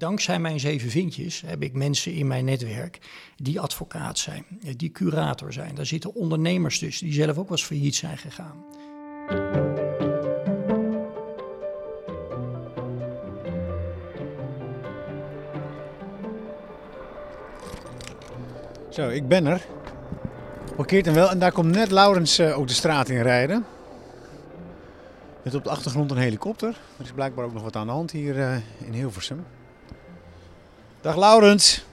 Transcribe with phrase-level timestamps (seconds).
[0.00, 2.98] Dankzij mijn zeven vintjes heb ik mensen in mijn netwerk
[3.36, 4.44] die advocaat zijn,
[4.76, 5.74] die curator zijn.
[5.74, 8.64] Daar zitten ondernemers tussen die zelf ook wel eens failliet zijn gegaan.
[18.90, 19.66] Zo, ik ben er.
[20.76, 23.64] Parkeert hem wel en daar komt net Laurens uh, ook de straat in rijden.
[25.42, 26.80] Met op de achtergrond een helikopter.
[26.98, 29.44] Er is blijkbaar ook nog wat aan de hand hier uh, in Hilversum.
[31.06, 31.84] Dag Laurens.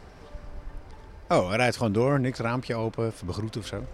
[1.27, 2.19] Oh, hij rijdt gewoon door.
[2.19, 3.85] Niks raampje open, even begroeten of zo.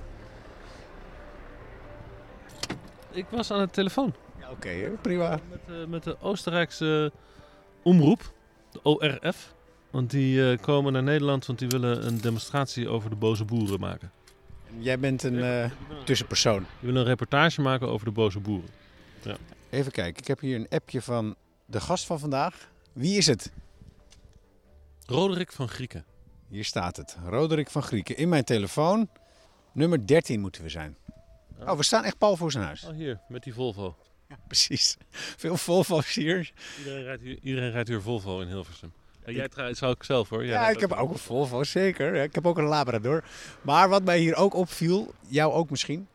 [3.11, 4.13] Ik was aan de telefoon.
[4.39, 5.39] Ja, oké, prima.
[5.49, 7.11] Met, uh, met de Oostenrijkse
[7.83, 8.31] omroep,
[8.71, 9.53] de ORF.
[9.91, 13.79] Want die uh, komen naar Nederland, want die willen een demonstratie over de boze boeren
[13.79, 14.11] maken.
[14.67, 15.65] En jij bent een uh,
[16.05, 16.59] tussenpersoon.
[16.59, 18.69] Die willen een reportage maken over de boze boeren.
[19.21, 19.35] Ja.
[19.69, 22.69] Even kijken, ik heb hier een appje van de gast van vandaag.
[22.93, 23.51] Wie is het?
[25.09, 26.05] Roderick van Grieken.
[26.49, 27.17] Hier staat het.
[27.25, 28.17] Roderick van Grieken.
[28.17, 29.09] In mijn telefoon.
[29.71, 30.97] Nummer 13 moeten we zijn.
[31.59, 32.83] Oh, we staan echt pal voor zijn huis.
[32.83, 33.95] Oh, hier, met die Volvo.
[34.27, 34.97] Ja, precies.
[35.11, 36.51] Veel Volvo's hier.
[36.77, 38.93] Iedereen rijdt hier, iedereen rijdt hier Volvo in Hilversum.
[39.25, 40.45] Ja, jij trouwens zou ik zelf hoor.
[40.45, 42.15] Jij ja, ik heb ook een Volvo, zeker.
[42.15, 43.23] Ik heb ook een Labrador.
[43.61, 46.07] Maar wat mij hier ook opviel, jou ook misschien.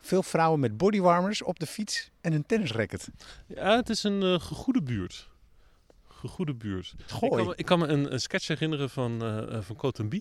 [0.00, 3.08] Veel vrouwen met bodywarmers op de fiets en een tennisracket.
[3.46, 5.28] Ja, het is een uh, goede buurt
[6.26, 6.94] goede buurt.
[7.06, 7.30] Gooi.
[7.30, 10.12] Ik kan, me, ik kan me een, een, sketch herinneren van, uh, van.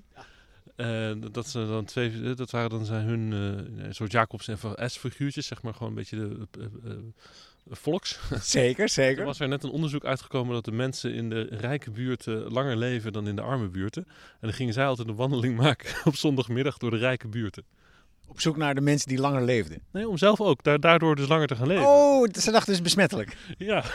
[0.78, 3.32] Uh, dat, ze dan twee, dat waren dan zijn hun
[3.80, 6.48] uh, soort Jacobs en S figuurtjes, zeg maar gewoon een beetje
[7.70, 8.20] de volks.
[8.42, 9.20] Zeker, zeker.
[9.20, 12.78] Er was er net een onderzoek uitgekomen dat de mensen in de rijke buurten langer
[12.78, 14.04] leven dan in de arme buurten.
[14.08, 17.64] En dan gingen zij altijd een wandeling maken op zondagmiddag door de rijke buurten.
[18.28, 19.82] Op zoek naar de mensen die langer leefden.
[19.92, 20.82] Nee, om zelf ook.
[20.82, 21.86] Daardoor dus langer te gaan leven.
[21.86, 23.38] Oh, ze dachten dus besmettelijk.
[23.58, 23.84] Ja.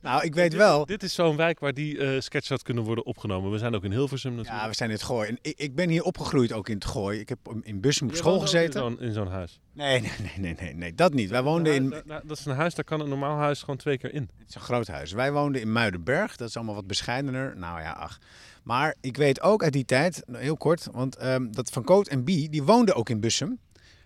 [0.00, 0.86] Nou, ik weet wel.
[0.86, 3.50] Dit is zo'n wijk waar die uh, sketch had kunnen worden opgenomen.
[3.50, 4.62] We zijn ook in Hilversum natuurlijk.
[4.62, 5.28] Ja, we zijn in het Gooi.
[5.28, 7.20] En ik, ik ben hier opgegroeid ook in het Gooi.
[7.20, 8.98] Ik heb in Bussum op school gezeten.
[9.00, 9.60] In zo'n zo huis?
[9.72, 11.30] Nee, nee, nee, nee, nee, nee, dat niet.
[11.30, 11.88] Wij woonden in...
[11.88, 14.30] Nou, dat is een huis, daar kan een normaal huis gewoon twee keer in.
[14.38, 15.12] Het is een groot huis.
[15.12, 16.36] Wij woonden in Muidenberg.
[16.36, 17.56] Dat is allemaal wat bescheidener.
[17.56, 18.18] Nou ja, ach.
[18.68, 22.24] Maar ik weet ook uit die tijd, heel kort, want um, dat Van Koot en
[22.24, 23.58] Bie, die woonden ook in Bussum.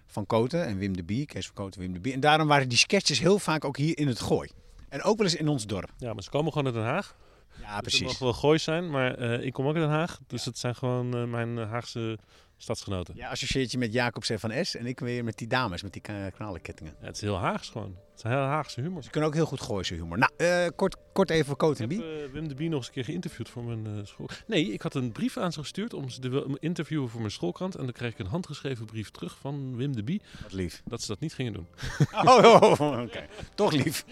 [0.06, 2.12] Van Koten en Wim de Bie, Kees van Koten, Wim de Bie.
[2.12, 4.50] En daarom waren die sketches heel vaak ook hier in het Gooi.
[4.88, 5.92] En ook wel eens in ons dorp.
[5.96, 7.16] Ja, maar ze komen gewoon uit Den Haag.
[7.60, 8.00] Ja, dus precies.
[8.00, 10.20] Het mag wel Gooi zijn, maar uh, ik kom ook uit Den Haag.
[10.26, 10.50] Dus ja.
[10.50, 12.18] het zijn gewoon uh, mijn Haagse
[12.56, 13.16] stadsgenoten.
[13.16, 15.92] Ja, associeert je met Jacobs en Van S en ik weer met die dames, met
[15.92, 16.02] die
[16.34, 16.94] knallenkettingen.
[17.00, 17.96] Ja, het is heel Haags gewoon.
[18.22, 19.02] Het heel Haagse humor.
[19.02, 20.18] Ze kunnen ook heel goed Gooise humor.
[20.18, 21.78] Nou, uh, kort, kort even voor Coat.
[21.78, 24.28] Ik heb uh, Wim de Bie nog eens een keer geïnterviewd voor mijn uh, school.
[24.46, 27.74] Nee, ik had een brief aan ze gestuurd om ze te interviewen voor mijn schoolkrant.
[27.74, 30.22] En dan kreeg ik een handgeschreven brief terug van Wim de Bie.
[30.42, 30.82] Wat lief.
[30.84, 31.66] Dat ze dat niet gingen doen.
[32.24, 33.00] oh, oh, oh oké.
[33.00, 33.28] Okay.
[33.54, 34.04] Toch lief.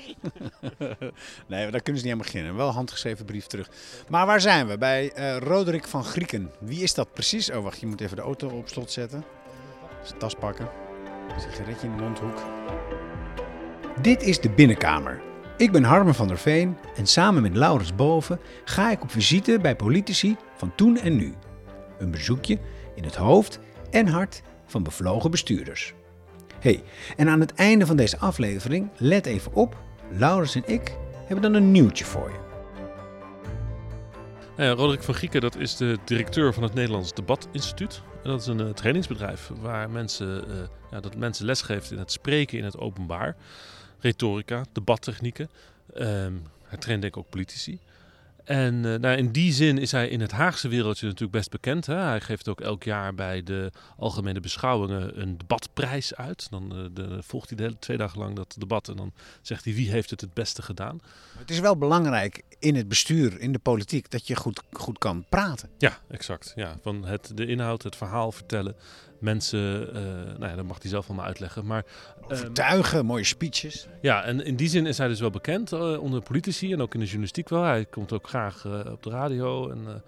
[1.46, 2.56] nee, daar kunnen ze niet helemaal beginnen.
[2.56, 3.68] Wel een handgeschreven brief terug.
[4.08, 4.78] Maar waar zijn we?
[4.78, 6.50] Bij Roderick van Grieken.
[6.60, 7.50] Wie is dat precies?
[7.50, 9.24] Oh, wacht, je moet even de auto op slot zetten.
[10.02, 10.68] Zijn tas pakken.
[11.38, 12.38] Sigaretje in de mondhoek.
[13.98, 15.20] Dit is de binnenkamer.
[15.56, 19.58] Ik ben Harmen van der Veen en samen met Laurens Boven ga ik op visite
[19.62, 21.34] bij politici van toen en nu.
[21.98, 22.58] Een bezoekje
[22.94, 25.94] in het hoofd en hart van bevlogen bestuurders.
[26.60, 26.82] hey,
[27.16, 29.76] en aan het einde van deze aflevering, let even op,
[30.10, 30.96] Laurens en ik
[31.26, 32.48] hebben dan een nieuwtje voor je.
[34.56, 38.02] Ja, Roderick van Grieken, dat is de directeur van het Nederlands Debatinstituut.
[38.22, 40.54] En dat is een uh, trainingsbedrijf waar mensen, uh,
[40.90, 43.36] ja, dat mensen lesgeeft in het spreken in het openbaar.
[44.00, 45.50] Retorica, debattechnieken.
[45.96, 47.78] Um, hij traint denk ik ook politici.
[48.44, 51.86] En uh, nou, in die zin is hij in het Haagse wereldje natuurlijk best bekend.
[51.86, 51.94] Hè?
[51.94, 56.46] Hij geeft ook elk jaar bij de algemene beschouwingen een debatprijs uit.
[56.50, 59.12] Dan uh, de, volgt hij de hele twee dagen lang dat debat en dan
[59.42, 61.00] zegt hij wie heeft het het beste gedaan.
[61.38, 65.24] Het is wel belangrijk in het bestuur, in de politiek, dat je goed, goed kan
[65.28, 65.68] praten.
[65.78, 66.52] Ja, exact.
[66.56, 68.74] Ja, van het, de inhoud, het verhaal vertellen.
[69.18, 69.92] Mensen, uh,
[70.38, 71.66] nou ja, dat mag hij zelf allemaal uitleggen.
[71.66, 71.84] Maar,
[72.30, 73.86] Overtuigen, um, mooie speeches.
[74.00, 76.94] Ja, en in die zin is hij dus wel bekend uh, onder politici en ook
[76.94, 77.62] in de journalistiek wel.
[77.62, 79.70] Hij komt ook graag uh, op de radio.
[79.70, 80.02] En,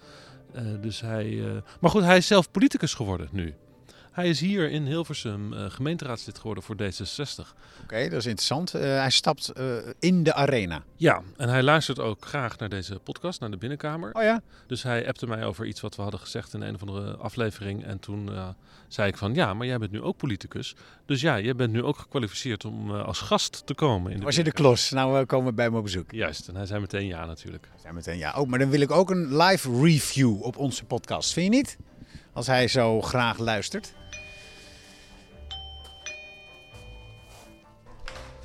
[0.81, 1.43] dus hij,
[1.81, 3.55] maar goed, hij is zelf politicus geworden nu.
[4.12, 7.38] Hij is hier in Hilversum uh, gemeenteraadslid geworden voor D66.
[7.38, 7.49] Oké,
[7.82, 8.75] okay, dat is interessant.
[8.75, 10.82] Uh, hij stapt uh, in de arena.
[10.97, 14.11] Ja, en hij luistert ook graag naar deze podcast, naar de binnenkamer.
[14.12, 14.41] Oh ja?
[14.67, 17.85] Dus hij appte mij over iets wat we hadden gezegd in een of andere aflevering.
[17.85, 18.31] En toen
[18.88, 20.75] zei ik van, ja, maar jij bent nu ook politicus.
[21.06, 24.12] Dus ja, jij bent nu ook gekwalificeerd om als gast te komen.
[24.12, 24.91] In de Was je de klos?
[24.91, 26.11] Nou komen we bij me op bezoek.
[26.11, 27.67] Juist, en hij zei meteen ja natuurlijk.
[27.70, 28.35] Hij zei meteen ja.
[28.37, 31.32] Oh, maar dan wil ik ook een live review op onze podcast.
[31.32, 31.79] Vind je niet?
[32.32, 33.94] Als hij zo graag luistert.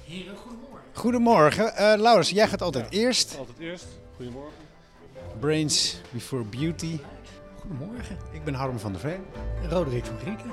[0.07, 0.89] Heren, goedemorgen.
[0.93, 1.65] Goedemorgen.
[1.65, 3.37] Uh, Laurens, jij gaat altijd eerst.
[3.37, 3.85] Altijd eerst.
[4.15, 4.53] Goedemorgen.
[5.39, 6.99] Brains Before Beauty.
[7.59, 8.17] Goedemorgen.
[8.31, 9.21] Ik ben Harm van der Veen.
[9.69, 10.51] Roderick van Grieken.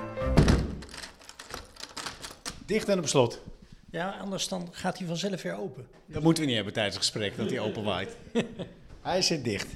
[2.65, 3.41] Dicht en op slot.
[3.89, 5.87] Ja, anders dan gaat hij vanzelf weer open.
[6.05, 8.17] Dat moeten we niet hebben tijdens het gesprek, dat hij open waait.
[9.01, 9.67] hij zit dicht.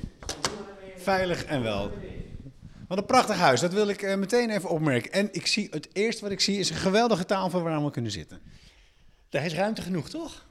[0.98, 1.92] Veilig en wel.
[2.88, 5.12] Wat een prachtig huis, dat wil ik eh, meteen even opmerken.
[5.12, 8.12] En ik zie, het eerste wat ik zie is een geweldige tafel waar we kunnen
[8.12, 8.42] zitten.
[9.30, 10.46] Daar is ruimte genoeg, toch?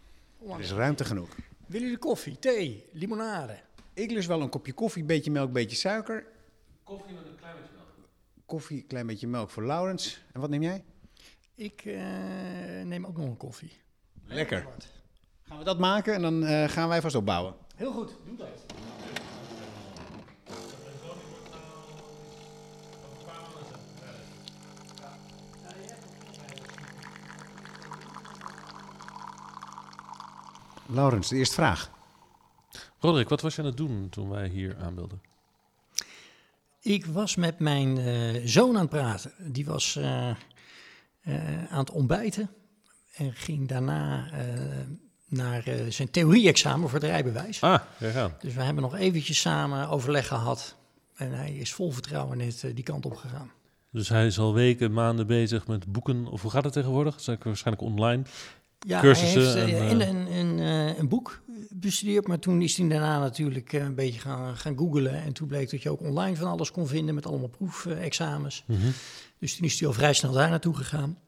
[0.48, 1.28] Er is ruimte genoeg.
[1.66, 3.58] Willen jullie koffie, thee, limonade?
[3.94, 6.26] Ik lust wel een kopje koffie, beetje melk, beetje suiker.
[6.84, 8.08] Koffie met een klein beetje melk.
[8.46, 10.22] Koffie, klein beetje melk voor Laurens.
[10.32, 10.84] En wat neem jij?
[11.54, 12.02] Ik eh,
[12.84, 13.72] neem ook nog een koffie.
[14.24, 14.66] Lekker.
[15.42, 17.54] Gaan we dat maken en dan eh, gaan wij vast opbouwen.
[17.76, 18.64] Heel goed, doe dat.
[30.90, 31.90] Laurens, de eerste vraag.
[32.98, 35.20] Roderick, wat was je aan het doen toen wij hier aanbeelden?
[36.80, 39.32] Ik was met mijn eh, zoon aan het praten.
[39.52, 40.36] Die was eh, eh,
[41.70, 42.50] aan het ontbijten
[43.14, 44.38] en ging daarna eh,
[45.28, 47.62] naar zijn theorie-examen voor het rijbewijs.
[47.62, 48.34] Ah, daar gaan.
[48.40, 50.76] Dus we hebben nog eventjes samen overleg gehad.
[51.14, 53.50] En hij is vol vertrouwen net die kant op gegaan.
[53.90, 56.26] Dus hij is al weken, maanden bezig met boeken.
[56.26, 57.12] Of hoe gaat het tegenwoordig?
[57.12, 58.22] Dat is eigenlijk waarschijnlijk online.
[58.78, 60.58] Ja, Cursussen hij heeft eh, en, en, een, een,
[60.88, 64.78] eh, een boek bestudeerd, maar toen is hij daarna natuurlijk eh, een beetje gaan, gaan
[64.78, 65.22] googlen.
[65.22, 68.64] En toen bleek dat je ook online van alles kon vinden met allemaal proefexamens.
[68.66, 68.80] Mhm.
[69.38, 71.18] Dus toen is hij al vrij snel daar naartoe gegaan.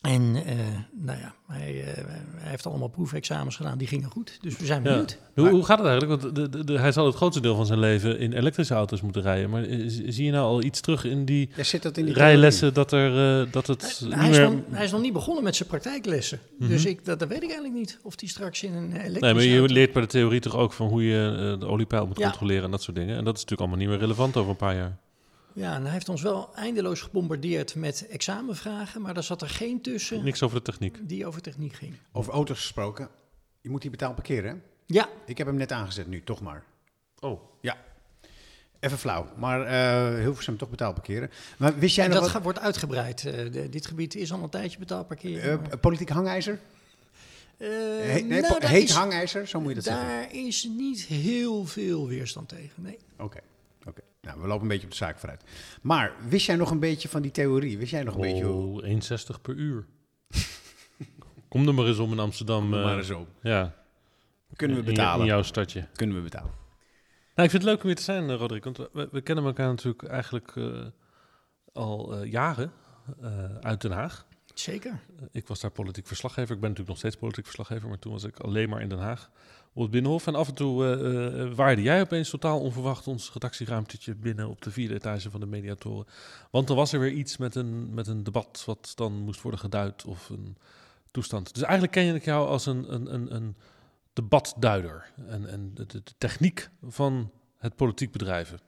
[0.00, 0.56] En eh,
[0.92, 2.04] nou ja, hij, eh,
[2.36, 4.38] hij heeft allemaal proefexamens gedaan, die gingen goed.
[4.40, 4.88] Dus we zijn Ja.
[4.90, 5.18] benieuwd.
[5.34, 6.22] Hoe, hoe gaat het eigenlijk?
[6.22, 9.00] Want de, de, de- hij zal het grootste deel van zijn leven in elektrische auto's
[9.00, 9.50] moeten rijden.
[9.50, 12.74] Maar zie je nou al iets terug in die Ja, zit dat in die rijlessen
[12.74, 14.62] dat, er, eh, dat het Hij, niet hij is meer...
[14.70, 16.38] hij is nog niet begonnen met zijn praktijklessen.
[16.58, 17.98] Dus ik, dat, dat weet ik eigenlijk niet.
[18.02, 20.56] Of hij straks in een elektrische Nee, maar je auto- leert bij de theorie toch
[20.56, 22.24] ook van hoe je de oliepeil moet Ja.
[22.28, 23.16] controleren en dat soort dingen.
[23.16, 24.98] En dat is natuurlijk allemaal niet meer relevant over een paar jaar.
[25.52, 29.80] Ja, en hij heeft ons wel eindeloos gebombardeerd met examenvragen, maar daar zat er geen
[29.80, 30.98] tussen Niks over de techniek.
[31.08, 31.94] die over techniek ging.
[32.12, 33.08] Over auto's gesproken.
[33.60, 34.56] Je moet die betaald parkeren, hè?
[34.86, 36.64] Ja, Ik heb hem net aangezet nu, toch maar.
[37.20, 37.76] Oh, Ja.
[38.80, 41.30] Even flauw, maar eh Hilversum toch betaald parkeren.
[41.58, 42.36] Maar wist jij en nog dat wat...
[42.36, 43.24] gaat- wordt uitgebreid.
[43.26, 45.52] Eh, de- dit gebied is al een tijdje betaald parkeren.
[45.62, 46.58] eh, maar- politiek hangijzer?
[47.56, 47.68] Eh,
[48.00, 50.06] Heet, nee, nou, heet is- hangijzer, zo moet je dat zeggen.
[50.06, 52.82] Daar is niet heel veel weerstand tegen.
[52.82, 52.98] Nee.
[53.18, 53.38] Oké, oké.
[54.20, 55.44] Nou, we lopen een beetje op de zaak vooruit.
[55.82, 57.78] Maar wist jij nog een beetje van die theorie?
[57.78, 58.82] Wist jij nog een beetje hoe...
[58.82, 58.88] oh
[59.36, 59.86] 1,60 per uur.
[61.48, 62.70] Kom er maar eens om in Amsterdam.
[62.70, 63.28] Kom eh, maar eens op.
[63.42, 63.74] ja,
[64.56, 65.20] Kunnen we betalen?
[65.20, 65.88] In jouw stadje.
[65.94, 66.50] Kunnen we betalen.
[67.34, 68.64] Nou, ik vind het leuk om hier te zijn, eh, Roderick.
[68.64, 70.86] Want we, we kennen elkaar natuurlijk eigenlijk eh,
[71.72, 72.72] al eh, jaren
[73.20, 74.26] eh, uit Den Haag.
[74.54, 74.90] Zeker.
[74.90, 76.54] Eh, ik was daar politiek verslaggever.
[76.54, 78.98] Ik ben natuurlijk nog steeds politiek verslaggever, maar toen was ik alleen maar in Den
[78.98, 79.30] Haag
[79.72, 80.26] op het Binnenhof.
[80.26, 84.62] En af en toe eh, eh, waarde jij opeens totaal onverwacht ons redactieruimtetje binnen op
[84.62, 86.06] de vierde etage van de Mediatoren.
[86.50, 89.60] Want dan was er weer iets met een, met een debat wat dan moest worden
[89.60, 90.56] geduid of een
[91.10, 91.54] toestand.
[91.54, 93.56] Dus eigenlijk ken ik jou als een, een, een, een
[94.12, 98.60] debatduider en, en de, de, techniek van het politiek bedrijven,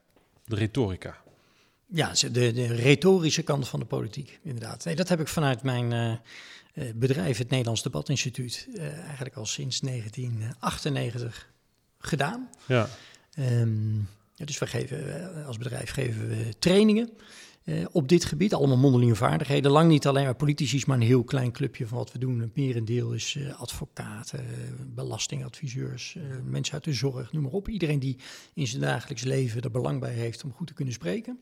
[0.45, 1.17] de retorica.
[1.87, 4.85] Ja, de, de retorische kant van de politiek, inderdaad.
[4.85, 6.19] Nee, dat heb ik vanuit mijn eh, eh,
[6.95, 11.53] bedrijf, het Nederlands Debatinstituut, eh, eigenlijk al sinds 1998
[11.99, 12.51] gedaan.
[12.67, 12.89] Ja.
[13.35, 13.97] Ehm,
[14.35, 17.11] ja, dus we geven, eh, als bedrijf geven we trainingen
[17.65, 18.55] eh, op dit gebied.
[18.55, 19.71] Allemaal mondelinge vaardigheden.
[19.71, 22.41] Lang niet alleen maar politici, maar een heel klein clubje van wat we doen.
[22.41, 24.45] Het merendeel is eh, advocaten, eh,
[24.87, 27.69] belastingadviseurs, eh, mensen uit de zorg, noem maar op.
[27.69, 28.19] Iedereen die
[28.55, 31.41] in zijn dagelijks leven er belang bij heeft om goed te kunnen spreken.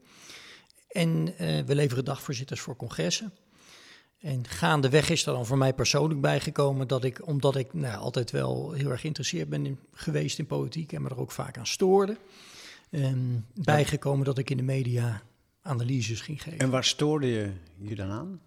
[0.88, 3.32] En eh, we leveren dagvoorzitters voor congressen.
[4.20, 8.30] En gaandeweg is er dan voor mij persoonlijk bijgekomen dat ik, omdat ik nou, altijd
[8.30, 11.66] wel heel erg geïnteresseerd ben in, geweest in politiek en me er ook vaak aan
[11.66, 12.16] stoorde,
[12.90, 13.18] ehm,
[13.54, 15.22] bijgekomen dat ik in de media
[15.62, 16.58] analyses ging geven.
[16.58, 18.40] En waar stoorde je je dan aan?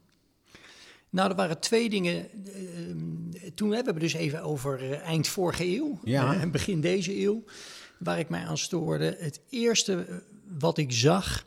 [1.10, 2.30] Nou, er waren twee dingen.
[2.46, 6.24] ehm, toen hebben we dus even over eh, eind vorige eeuw Ja.
[6.34, 7.44] eh, en begin deze eeuw,
[8.00, 9.18] waar ik mij aan stoorde.
[9.20, 10.15] Het eerste eh,
[10.60, 11.46] wat ik zag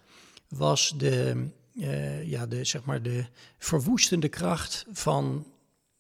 [0.48, 1.46] was de,
[1.80, 3.24] eh, ja, de, zeg maar de
[3.58, 5.46] verwoestende kracht van,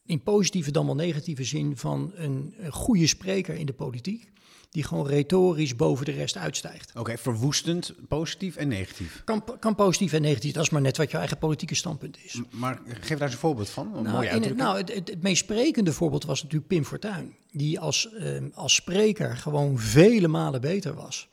[0.04, 4.34] in positieve dan wel negatieve zin, van een, een goede spreker in de politiek.
[4.70, 6.92] Die gewoon retorisch boven de rest uitstijgt.
[6.96, 9.22] Oké, verwoestend, positief en negatief.
[9.24, 12.34] Kan, kan positief en negatief, dat is maar net wat je eigen politieke standpunt is.
[12.34, 13.96] M- Maar geef daar eens een voorbeeld van.
[13.96, 17.34] Een Nou, in nou het, het, het meest sprekende voorbeeld was natuurlijk Pim Fortuyn.
[17.52, 21.28] Die als, ehm, als spreker gewoon vele malen beter was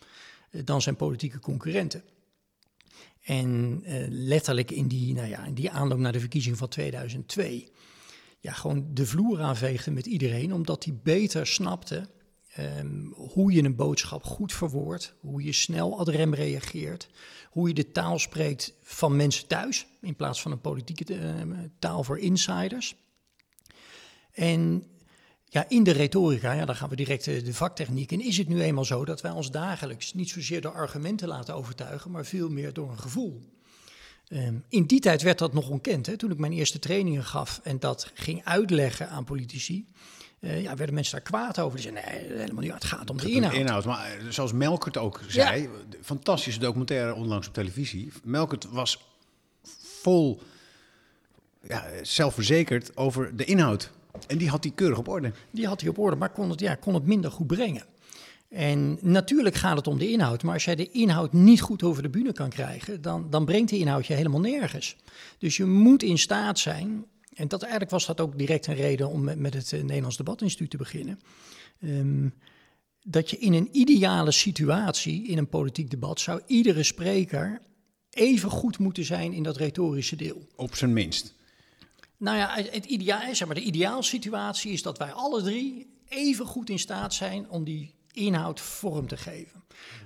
[0.52, 2.04] eh, dan zijn politieke concurrenten.
[3.24, 7.72] En eh, letterlijk in die, nou ja, in die aanloop naar de verkiezing van 2002...
[8.40, 10.54] Ja, gewoon de vloer aanveegde met iedereen...
[10.54, 12.10] omdat hij beter snapte
[12.54, 17.10] Ehm, hoe je een boodschap goed verwoordt, hoe je snel ad rem reageert,
[17.50, 22.04] hoe je de taal spreekt van mensen thuis in plaats van een politieke ehm, taal
[22.04, 22.96] voor insiders.
[24.32, 24.84] En
[25.54, 28.48] ja, in de retorica, ja, dan gaan we direct de, de vaktechniek in, is het
[28.48, 32.50] nu eenmaal zo dat wij ons dagelijks niet zozeer door argumenten laten overtuigen, maar veel
[32.50, 33.42] meer door een gevoel.
[34.28, 36.06] Ehm, in die tijd werd dat nog ontkend.
[36.06, 36.18] Hè?
[36.18, 39.88] Toen ik mijn eerste trainingen gaf en dat ging uitleggen aan politici,
[40.40, 41.82] uh, ja, werden mensen daar kwaad over.
[41.82, 42.74] Die zeiden, nee, helemaal niet.
[42.74, 43.54] Het gaat om de inhoud.
[43.54, 43.86] inhoud.
[43.86, 45.70] Maar eh, zoals Melkert ook zei,
[46.02, 48.12] fantastische documentaire onlangs op televisie.
[48.24, 49.06] Melkert was
[50.02, 50.42] vol
[51.68, 53.92] ja, zelfverzekerd over de inhoud.
[54.28, 55.32] En die had hij keurig op orde.
[55.52, 57.86] Die had hij op orde, maar kon het, ja, kon het minder goed brengen.
[58.50, 62.04] En natuurlijk gaat het om de inhoud, maar als jij de inhoud niet goed over
[62.04, 64.96] de bühne kan krijgen, dan, dan brengt die inhoud je helemaal nergens.
[65.38, 69.10] Dus je moet in staat zijn, en dat, eigenlijk was dat ook direct een reden
[69.10, 71.20] om met, met het eh, Nederlands Debatinstituut te beginnen,
[71.84, 72.34] um,
[73.04, 77.62] dat je in een ideale situatie, in een politiek debat, zou iedere spreker
[78.10, 80.48] even goed moeten zijn in dat retorische deel.
[80.56, 81.34] Op zijn minst.
[82.24, 86.70] Nou ja, het ideaal, zeg maar, de ideaalsituatie is dat wij alle drie even goed
[86.70, 89.64] in staat zijn om die inhoud vorm te geven.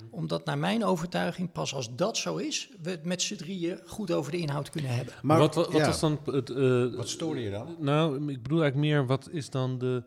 [0.10, 4.12] Omdat naar mijn overtuiging, pas als dat zo is, we het met z'n drieën goed
[4.12, 5.14] over de inhoud kunnen hebben.
[5.22, 6.50] Maar wat, wat, wat is dan het...
[6.50, 7.76] Uh, wat stoorde je dan?
[7.80, 10.04] Nou, ik bedoel eigenlijk meer, wat is dan de...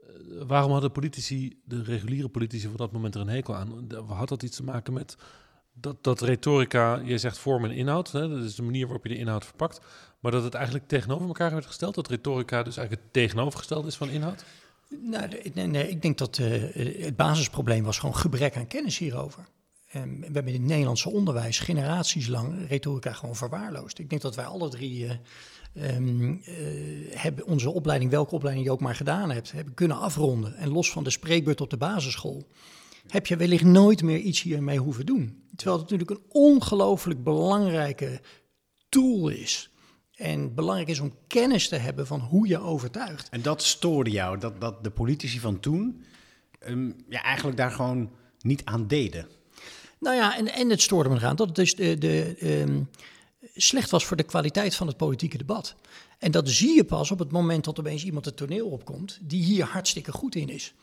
[0.00, 3.86] Uh, waarom hadden politici, de reguliere politici van dat moment er een hekel aan?
[4.06, 5.16] Had dat iets te maken met
[5.80, 9.12] dat, dat retorica, je zegt vorm en inhoud, hè, dat is de manier waarop je
[9.12, 9.80] de inhoud verpakt,
[10.18, 13.96] maar dat het eigenlijk tegenover elkaar werd gesteld, dat retorica dus eigenlijk het tegenovergestelde is
[13.96, 14.44] van inhoud?
[14.88, 19.48] Nou, nee, nee, ik denk dat uh, het basisprobleem was gewoon gebrek aan kennis hierover.
[19.94, 23.98] Um, we hebben in het Nederlandse onderwijs generaties lang retorica gewoon verwaarloosd.
[23.98, 28.72] Ik denk dat wij alle drie uh, um, uh, hebben onze opleiding, welke opleiding je
[28.72, 30.56] ook maar gedaan hebt, hebben kunnen afronden.
[30.56, 32.46] En los van de spreekbeurt op de basisschool,
[33.06, 35.42] heb je wellicht nooit meer iets hiermee hoeven doen.
[35.56, 38.20] Terwijl het natuurlijk een ongelooflijk belangrijke
[38.88, 39.70] tool is
[40.18, 43.28] en belangrijk is om kennis te hebben van hoe je overtuigt.
[43.28, 46.04] En dat stoorde jou, dat, dat de politici van toen
[46.66, 48.10] um, ja, eigenlijk daar gewoon
[48.40, 49.26] niet aan deden.
[50.00, 52.88] Nou ja, en, en het stoorde me eraan dat het dus de, de, um,
[53.54, 55.74] slecht was voor de kwaliteit van het politieke debat.
[56.18, 59.42] En dat zie je pas op het moment dat opeens iemand het toneel opkomt die
[59.42, 60.74] hier hartstikke goed in is.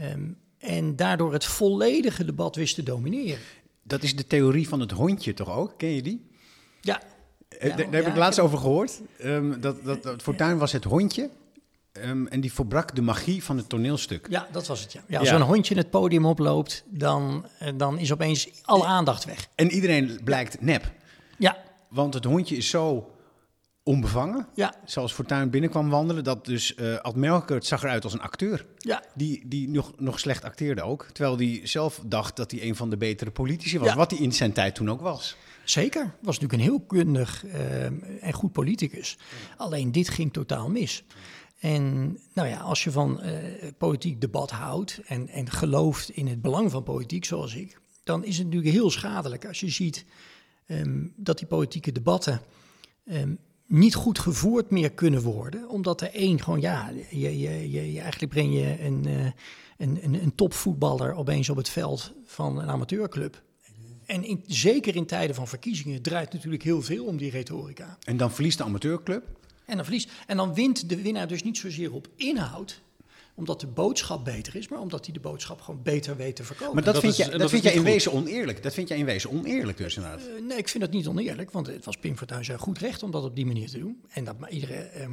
[0.00, 3.42] Um, en daardoor het volledige debat wist te domineren.
[3.82, 5.78] Dat is de theorie van het hondje toch ook?
[5.78, 6.26] Ken je die?
[6.80, 7.02] Ja,
[7.48, 9.00] daar heb ik laatst over gehoord.
[9.24, 11.30] Um, dat, dat, dat Fortuin was het hondje.
[11.92, 14.26] Um, en die verbrak de magie van het toneelstuk.
[14.30, 14.92] Ja, dat was het.
[14.92, 15.00] Ja.
[15.08, 19.48] ja als een hondje het podium oploopt, dan, eh, dan is opeens alle aandacht weg.
[19.54, 20.92] En iedereen blijkt nep.
[21.38, 21.56] Ja.
[21.88, 23.12] Want het hondje is zo
[23.82, 24.46] onbevangen.
[24.54, 24.74] Ja.
[24.84, 28.66] Zoals Fortuin binnenkwam wandelen, dat dus uh, Ad Melkert zag eruit als een acteur.
[28.76, 29.02] Ja.
[29.14, 31.06] Die, die nog, nog slecht acteerde ook.
[31.12, 33.94] Terwijl hij zelf dacht dat hij een van de betere politici was.
[33.94, 35.36] Wat hij in zijn tijd toen ook was.
[35.70, 37.84] Zeker, was natuurlijk een heel kundig uh,
[38.24, 39.18] en goed politicus.
[39.56, 41.04] Alleen dit ging totaal mis.
[41.58, 43.32] En nou ja, als je van uh,
[43.78, 48.36] politiek debat houdt en, en gelooft in het belang van politiek, zoals ik, dan is
[48.36, 50.04] het natuurlijk heel schadelijk als je ziet
[50.66, 52.40] um, dat die politieke debatten
[53.04, 55.68] um, niet goed gevoerd meer kunnen worden.
[55.68, 59.04] Omdat er één gewoon, ja, je, je, je, je eigenlijk breng je een,
[59.78, 63.46] een, een, een topvoetballer opeens op het veld van een amateurclub.
[64.08, 67.98] En in, zeker in tijden van verkiezingen draait natuurlijk heel veel om die retorica.
[68.04, 69.24] En dan verliest de amateurclub?
[69.64, 70.10] En dan verliest.
[70.26, 72.82] En dan wint de winnaar dus niet zozeer op inhoud,
[73.34, 76.74] omdat de boodschap beter is, maar omdat hij de boodschap gewoon beter weet te verkopen.
[76.74, 78.62] Maar dat, vind, je, dat, dat vind jij in wezen oneerlijk.
[78.62, 80.26] Dat vind jij in wezen oneerlijk dus inderdaad.
[80.26, 83.02] Uh, nee, ik vind dat niet oneerlijk, want het was Pim Fortuyn zijn goed recht
[83.02, 84.02] om dat op die manier te doen.
[84.08, 84.88] En dat maar iedereen.
[84.96, 85.06] Uh,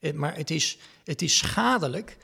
[0.00, 2.16] uh, maar het is, het is schadelijk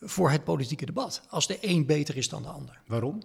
[0.00, 2.80] voor het politieke debat als de een beter is dan de ander.
[2.86, 3.22] Waarom?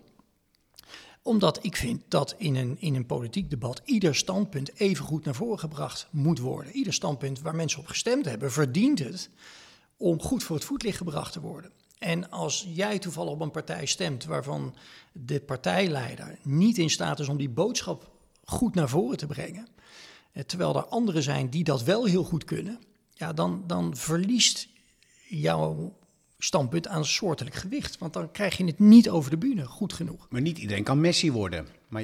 [1.22, 5.36] Omdat ik vind dat in een, in een politiek debat ieder standpunt even goed naar
[5.36, 6.74] voren gebracht moet worden.
[6.74, 9.30] Ieder standpunt waar mensen op gestemd hebben, verdient het
[9.98, 11.72] om goed voor het voetlicht gebracht te worden.
[12.00, 14.76] En als jij toevallig op een partij stemt waarvan
[15.12, 18.12] de partijleider niet in staat is om die boodschap
[18.44, 19.68] goed naar voren te brengen,
[20.32, 22.80] eh, terwijl er anderen zijn die dat wel heel goed kunnen,
[23.14, 24.68] ja, dan, dan verliest
[25.28, 25.99] jouw
[26.40, 27.98] standpunt aan soortelijk gewicht.
[27.98, 30.28] Want dan krijg je het niet over de bühne goed genoeg.
[30.30, 31.68] Maar niet iedereen kan Messi worden.
[31.88, 32.04] Maar...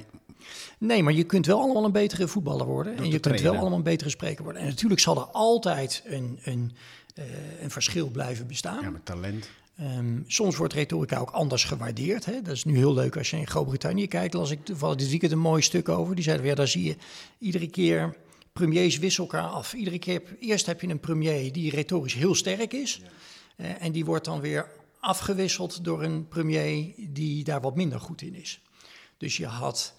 [0.77, 2.97] Nee, maar je kunt wel allemaal een betere voetballer worden.
[2.97, 4.61] en je kunt wel allemaal een betere spreker worden.
[4.61, 6.71] En natuurlijk zal er altijd een, een,
[7.15, 7.25] uh,
[7.61, 8.81] een verschil blijven bestaan.
[8.81, 9.49] Ja, met talent.
[9.81, 12.25] Um, soms wordt retorica ook anders gewaardeerd.
[12.25, 12.41] Hè?
[12.41, 14.33] Dat is nu heel leuk als je in Groot-Brittannië kijkt.
[14.33, 16.15] Las ik toevallig dit weekend een mooi stuk over.
[16.15, 16.95] Die zeiden, ja, daar zie je
[17.39, 18.15] iedere keer...
[18.53, 19.73] Premiers wisselen elkaar af.
[19.73, 22.99] Iedere keer, eerst heb je een premier die retorisch heel sterk is...
[23.03, 23.09] Ja.
[23.57, 28.21] Uh, en die wordt dan weer afgewisseld door een premier die daar wat minder goed
[28.21, 28.61] in is.
[29.17, 29.93] Dus je had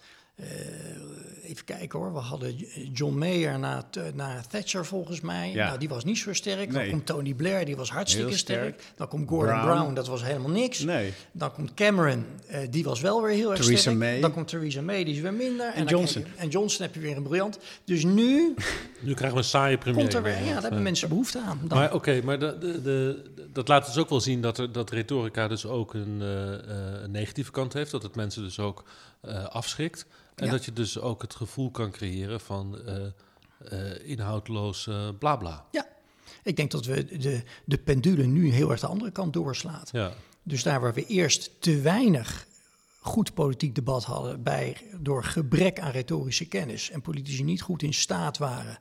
[1.46, 2.56] even kijken hoor, we hadden
[2.92, 5.52] John Mayer na, na Thatcher volgens mij.
[5.52, 5.66] Ja.
[5.66, 6.72] Nou, die was niet zo sterk.
[6.72, 8.82] Dan komt Tony Blair, die was hartstikke sterk.
[8.96, 9.94] Dan komt Gordon Brown.
[9.94, 10.78] dat was helemaal niks.
[10.78, 11.12] Nee.
[11.32, 13.96] Dan komt Cameron, uh, die was wel weer heel erg Theresa sterk.
[13.96, 14.20] May.
[14.20, 15.66] Dan komt Theresa May, die is weer minder.
[15.66, 16.22] En, en Johnson.
[16.22, 17.58] Je, en Johnson heb je weer een briljant.
[17.84, 18.54] Dus nu...
[19.00, 20.00] nu krijgen we een saaie premier.
[20.00, 21.60] Komt er weer, ja, daar hebben mensen behoefte aan.
[21.64, 21.78] Dan.
[21.78, 24.90] Maar oké, maar de, de, de, dat laat dus ook wel zien dat, er, dat
[24.90, 27.90] retorica dus ook een, uh, een negatieve kant heeft.
[27.90, 28.84] Dat het mensen dus ook
[29.48, 30.06] afschrikt.
[30.34, 33.06] En dat je dus ook het gevoel kan creëren van uh,
[33.72, 35.66] uh, inhoudloos uh, bla bla.
[35.70, 35.86] Ja,
[36.42, 39.88] ik denk dat we de, de pendule nu heel erg de andere kant doorslaat.
[39.92, 40.12] Ja.
[40.42, 42.46] Dus daar waar we eerst te weinig
[43.00, 47.94] goed politiek debat hadden bij, door gebrek aan retorische kennis en politici niet goed in
[47.94, 48.78] staat waren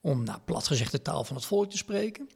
[0.00, 2.30] om, nou, plat gezegd, de taal van het volk te spreken.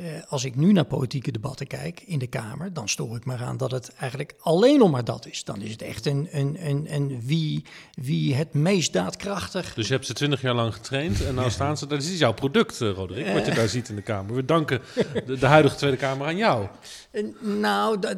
[0.00, 3.36] Uh, als ik nu naar politieke debatten kijk in de Kamer, dan stoor ik me
[3.36, 5.44] aan dat het eigenlijk alleen nog maar dat is.
[5.44, 7.64] Dan is het echt een, een, een, een wie,
[7.94, 9.74] wie het meest daadkrachtig.
[9.74, 11.86] Dus je hebt ze twintig jaar lang getraind en nou staan ze.
[11.86, 14.34] Dat is jouw product, uh, Roderick, wat je daar ziet in de Kamer.
[14.34, 14.80] We danken
[15.26, 16.66] de, de huidige Tweede Kamer aan jou.
[17.12, 18.16] Uh, nou, dat,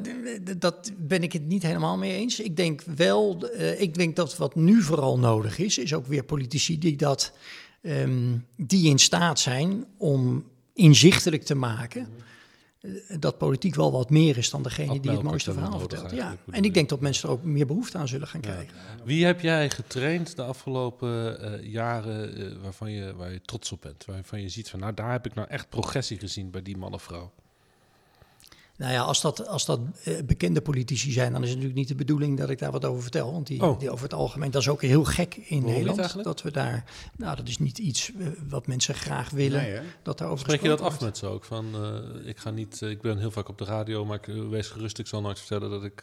[0.58, 2.40] dat, ben ik het niet helemaal mee eens.
[2.40, 6.78] Ik denk wel, ik denk dat wat nu vooral nodig is, is ook weer politici
[6.78, 7.32] die dat.
[7.82, 12.08] Um, die in staat zijn om inzichtelijk te maken.
[12.80, 16.10] Eh, dat politiek wel wat meer is dan degene die het mooiste verhaal vertelt.
[16.10, 16.36] Ja.
[16.50, 18.74] En ik denk dat mensen er ook meer behoefte aan zullen gaan krijgen.
[19.04, 23.80] Wie heb jij getraind de afgelopen uh, jaren uh, waarvan je, waar je trots op
[23.80, 24.04] bent?
[24.04, 26.92] Waarvan je ziet van nou daar heb ik nou echt progressie gezien bij die man
[26.92, 27.32] of vrouw.
[28.80, 31.88] Nou ja, als dat, als dat uh, bekende politici zijn, dan is het natuurlijk niet
[31.88, 33.32] de bedoeling dat ik daar wat over vertel.
[33.32, 33.78] Want die, oh.
[33.78, 36.24] die over het algemeen, dat is ook heel gek in Nederland.
[36.24, 36.84] Dat we daar,
[37.16, 39.62] nou, dat is niet iets uh, wat mensen graag willen.
[39.62, 41.44] Nee, dat daarover Spreek je dat af met ze ook?
[41.44, 44.68] Van, uh, ik ga niet, ik ben heel vaak op de radio, maar ik, wees
[44.68, 46.02] gerust, ik zal nooit vertellen dat ik.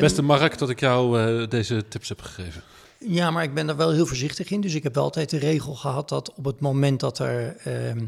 [0.00, 2.62] beste Mark, dat ik jou deze tips heb gegeven.
[2.98, 4.60] Ja, maar ik ben er wel heel voorzichtig in.
[4.60, 7.56] Dus ik heb wel altijd de regel gehad dat op het moment dat er.
[7.56, 8.04] Ehm,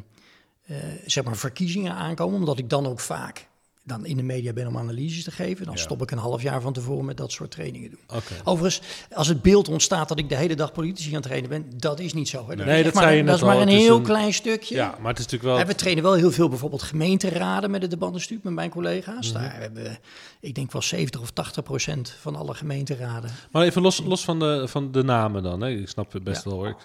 [1.06, 3.48] zeg maar verkiezingen aankomen, omdat ik dan ook vaak
[3.84, 5.80] dan in de media ben om analyses te geven, dan ja.
[5.80, 8.00] stop ik een half jaar van tevoren met dat soort trainingen doen.
[8.06, 8.38] Okay.
[8.44, 8.80] Overigens,
[9.12, 12.00] als het beeld ontstaat dat ik de hele dag politici aan het trainen ben, dat
[12.00, 12.48] is niet zo.
[12.48, 12.54] Hè.
[12.54, 14.02] Nee, nee dat, maar, je dat is maar een heel een...
[14.02, 14.74] klein stukje.
[14.74, 15.58] Ja, maar het is natuurlijk wel.
[15.58, 19.28] En we trainen wel heel veel bijvoorbeeld gemeenteraden met het debattenstuur met mijn collega's.
[19.28, 19.42] Mm -hmm.
[19.42, 19.98] Daar hebben we,
[20.40, 23.30] ik denk wel 70 of 80 procent van alle gemeenteraden.
[23.50, 25.60] Maar even los, los van, de, van de namen dan.
[25.60, 25.68] Hè.
[25.68, 26.50] Ik snap het best ja.
[26.50, 26.76] wel hoor.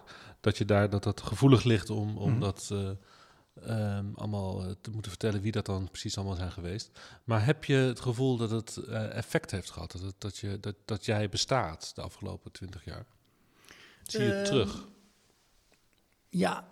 [0.41, 2.39] Dat je daar dat dat gevoelig ligt om, om mm -hmm.
[2.39, 2.69] dat.
[2.73, 2.79] Uh,
[3.67, 6.91] Um, allemaal uh, te moeten vertellen wie dat dan precies allemaal zijn geweest.
[7.23, 9.91] Maar heb je het gevoel dat het uh, effect heeft gehad?
[9.91, 13.05] Dat, het, dat, je, dat, dat jij bestaat de afgelopen twintig jaar?
[14.03, 14.87] Zie je het uh, terug?
[16.29, 16.67] Ja.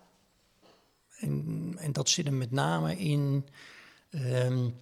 [1.19, 3.47] En, en dat zit hem met name in
[4.09, 4.75] um,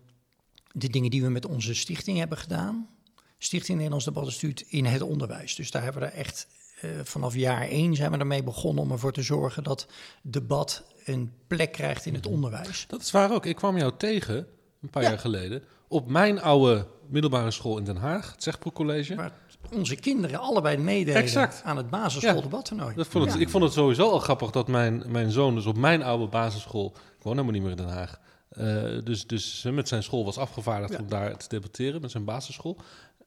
[0.71, 2.89] de dingen die we met onze stichting hebben gedaan.
[3.37, 5.55] Stichting Nederlands Debat stuurt in het onderwijs.
[5.55, 6.47] Dus daar hebben we er echt
[6.81, 9.87] uh, vanaf jaar één zijn we ermee begonnen om ervoor te zorgen dat
[10.21, 12.85] debat een plek krijgt in het onderwijs.
[12.87, 13.45] Dat is waar ook.
[13.45, 14.47] Ik kwam jou tegen
[14.81, 15.09] een paar ja.
[15.09, 19.15] jaar geleden op mijn oude middelbare school in Den Haag, het Zegbroek College.
[19.15, 19.31] Waar
[19.71, 21.61] onze kinderen allebei meededen exact.
[21.63, 22.93] aan het basisschooldebattoernooi.
[22.95, 23.03] Ja.
[23.03, 23.39] Vond het, ja.
[23.39, 26.93] Ik vond het sowieso al grappig dat mijn, mijn zoon dus op mijn oude basisschool,
[26.95, 28.19] ik woon helemaal niet meer in Den Haag,
[28.57, 30.99] uh, dus, dus met zijn school was afgevaardigd ja.
[30.99, 32.77] om daar te debatteren met zijn basisschool.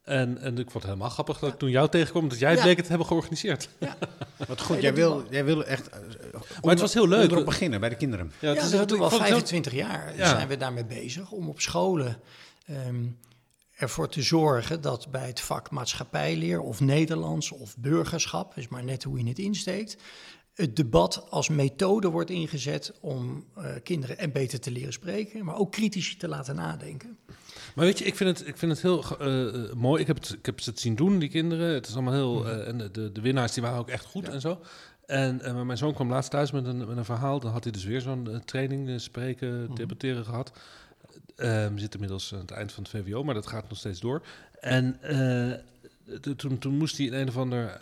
[0.06, 2.62] En, en ik vond het helemaal grappig dat ik toen jou tegenkwam, dat jij ja.
[2.62, 3.68] bleek het hebben georganiseerd.
[3.78, 3.96] Ja.
[4.48, 5.88] Wat goed, jij wil, jij wil echt.
[5.88, 7.36] Uh, maar het was heel leuk.
[7.36, 8.32] om beginnen bij de kinderen.
[8.38, 9.80] Ja, het ja, is toen al 25 heel...
[9.80, 12.20] jaar zijn we daarmee bezig om op scholen
[12.70, 13.18] um,
[13.76, 19.02] ervoor te zorgen dat bij het vak maatschappijleer of Nederlands of burgerschap, is maar net
[19.02, 19.96] hoe je het insteekt,
[20.54, 25.56] het debat als methode wordt ingezet om uh, kinderen en beter te leren spreken, maar
[25.56, 27.18] ook kritisch te laten nadenken.
[27.76, 30.00] Maar weet je, ik vind het, ik vind het heel uh, mooi.
[30.00, 31.74] Ik heb, het, ik heb ze het zien doen, die kinderen.
[31.74, 32.46] Het is allemaal heel.
[32.46, 34.32] Uh, en de, de winnaars die waren ook echt goed ja.
[34.32, 34.60] en zo.
[35.06, 37.40] En mijn zoon kwam laatst thuis met een, met een verhaal.
[37.40, 39.74] Dan had hij dus weer zo'n training, spreken, mm -hmm.
[39.74, 40.52] debatteren gehad.
[41.36, 44.22] we zitten inmiddels aan het eind van het VWO, maar dat gaat nog steeds door.
[44.60, 45.00] En
[46.36, 47.80] toen, toen moest hij in een of ander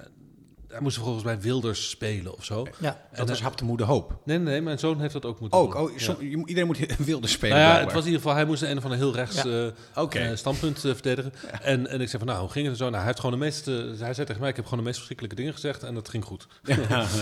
[0.75, 2.67] hij moest volgens mij Wilders spelen of zo.
[2.79, 4.19] Ja, en dat was Hap de Moede Hoop.
[4.25, 5.83] Nee, nee, mijn zoon heeft dat ook moeten ook, doen.
[5.83, 6.27] Oh, so, ja.
[6.27, 7.57] Iedereen moet Wilders spelen.
[7.57, 9.47] Nou ja, het was in ieder geval, hij moest een of ander heel rechts ja.
[9.47, 10.31] uh, okay.
[10.31, 11.33] uh, standpunt uh, verdedigen.
[11.43, 11.61] Ja.
[11.61, 12.85] En, en ik zei van, nou, hoe ging het zo?
[12.85, 14.97] Nou, hij heeft gewoon de meeste, hij zei tegen mij, ik heb gewoon de meest
[14.97, 16.47] verschrikkelijke dingen gezegd en dat ging goed.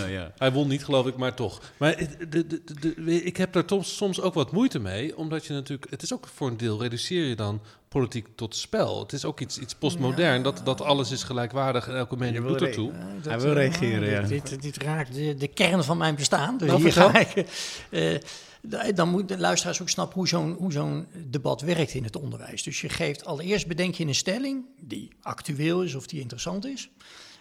[0.07, 1.61] ja, hij won niet, geloof ik, maar toch.
[1.77, 1.95] Maar
[2.29, 6.01] de, de, de, ik heb daar soms ook wat moeite mee, omdat je natuurlijk, het
[6.01, 7.61] is ook voor een deel, reduceer je dan
[7.93, 8.99] politiek tot spel.
[8.99, 12.61] Het is ook iets, iets postmodern, dat, dat alles is gelijkwaardig en elke mening doet
[12.61, 12.91] ertoe.
[13.21, 14.21] Dat, Hij wil eh, reageren, ja.
[14.21, 16.57] Dit, dit, dit raakt de, de kern van mijn bestaan.
[16.57, 17.09] Dus hier vertel.
[17.09, 17.47] ga ik.
[17.89, 18.17] eh,
[18.61, 22.15] da- dan moet de luisteraars ook snappen hoe zo'n, hoe zo'n debat werkt in het
[22.15, 22.63] onderwijs.
[22.63, 26.89] Dus je geeft allereerst bedenk je een stelling die actueel is of die interessant is.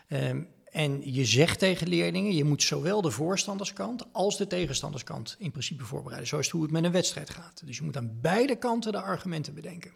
[0.08, 5.50] Ehm, en je zegt tegen leerlingen, je moet zowel de voorstanderskant als de tegenstanderskant in
[5.50, 6.28] principe voorbereiden.
[6.28, 7.62] Zo is het hoe het met een wedstrijd gaat.
[7.64, 9.90] Dus je moet aan beide kanten de argumenten bedenken.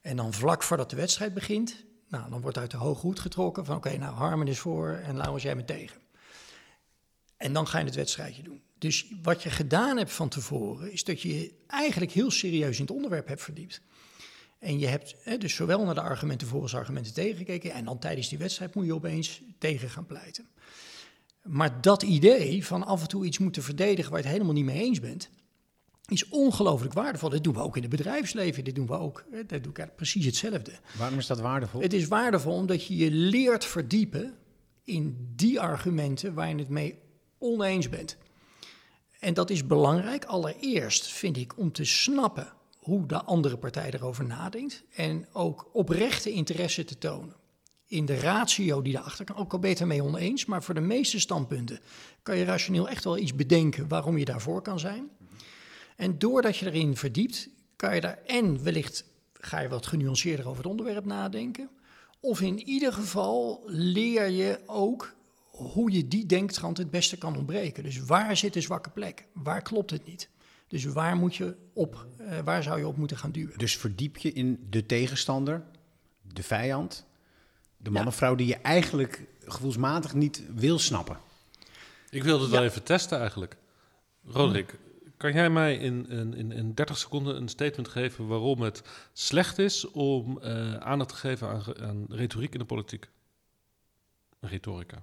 [0.00, 3.64] En dan vlak voordat de wedstrijd begint, nou, dan wordt uit de hoge hoed getrokken
[3.64, 6.00] van oké, nou Harmen is voor en Lauwers jij bent tegen.
[7.36, 8.62] En dan ga je het wedstrijdje doen.
[8.78, 12.82] Dus wat je gedaan hebt van tevoren, is dat je je eigenlijk heel serieus in
[12.82, 13.80] het onderwerp hebt verdiept.
[14.58, 17.72] En je hebt hè, dus zowel naar de argumenten voor als argumenten tegen gekeken.
[17.72, 20.48] En dan tijdens die wedstrijd moet je opeens tegen gaan pleiten.
[21.42, 24.64] Maar dat idee van af en toe iets moeten verdedigen waar je het helemaal niet
[24.64, 25.30] mee eens bent,
[26.10, 27.28] is ongelooflijk waardevol.
[27.28, 28.64] Dat doen we ook in het bedrijfsleven.
[28.64, 29.24] Dit doen we ook.
[29.30, 30.72] hè, Dat doe ik eigenlijk precies hetzelfde.
[30.98, 31.80] Waarom is dat waardevol?
[31.80, 34.34] Het is waardevol omdat je je leert verdiepen
[34.84, 36.98] in die argumenten waar je het mee
[37.38, 38.16] oneens bent.
[39.20, 44.26] En dat is belangrijk, allereerst vind ik, om te snappen hoe de andere partij erover
[44.26, 44.84] nadenkt.
[44.94, 47.36] En ook oprechte interesse te tonen.
[47.86, 51.20] In de ratio die daarachter kan, ook al beter mee oneens, maar voor de meeste
[51.20, 51.80] standpunten
[52.22, 55.10] kan je rationeel echt wel iets bedenken waarom je daarvoor kan zijn.
[56.00, 60.62] En doordat je erin verdiept, kan je daar en wellicht ga je wat genuanceerder over
[60.62, 61.68] het onderwerp nadenken.
[62.20, 65.14] Of in ieder geval leer je ook
[65.50, 67.82] hoe je die denktrand het beste kan ontbreken.
[67.82, 69.26] Dus waar zit de zwakke plek?
[69.32, 70.28] Waar klopt het niet?
[70.68, 73.58] Dus waar, moet je op, eh, waar zou je op moeten gaan duwen?
[73.58, 75.62] Dus verdiep je in de tegenstander,
[76.22, 77.06] de vijand,
[77.76, 78.08] de man Ja.
[78.08, 81.18] of vrouw die je eigenlijk gevoelsmatig niet wil snappen.
[82.10, 83.56] Ik wilde het wel even testen eigenlijk.
[84.24, 84.78] Roderick,
[85.20, 89.58] kan jij mij in, in, in, in 30 seconden een statement geven waarom het slecht
[89.58, 91.48] is om eh, aandacht te geven
[91.80, 93.08] aan, retoriek in de politiek?
[94.40, 95.02] Retorica.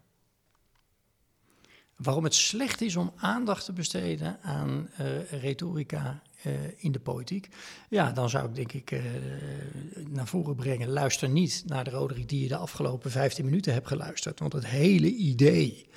[1.95, 7.49] Waarom het slecht is om aandacht te besteden aan eh, retorica eh, in de politiek.
[7.89, 9.01] Ja, dan zou ik denk ik
[10.10, 10.89] naar voren brengen.
[10.89, 14.39] Luister niet naar de Roderick die je de afgelopen 15 minuten hebt geluisterd.
[14.39, 15.88] Want het hele idee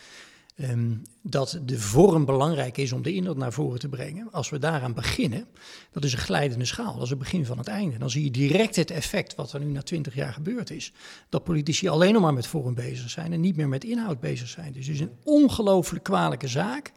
[0.60, 4.32] ehm, dat de vorm belangrijk is om de inhoud naar voren te brengen.
[4.32, 5.46] Als we daaraan beginnen,
[5.92, 6.94] dat is een glijdende schaal.
[6.94, 7.98] Dat is het begin van het einde.
[7.98, 10.92] Dan zie je direct het effect wat er nu na 20 jaar gebeurd is.
[11.28, 14.48] Dat politici alleen nog maar met vorm bezig zijn en niet meer met inhoud bezig
[14.48, 14.72] zijn.
[14.72, 16.92] Dus het is een ongelooflijk kwalijke zaak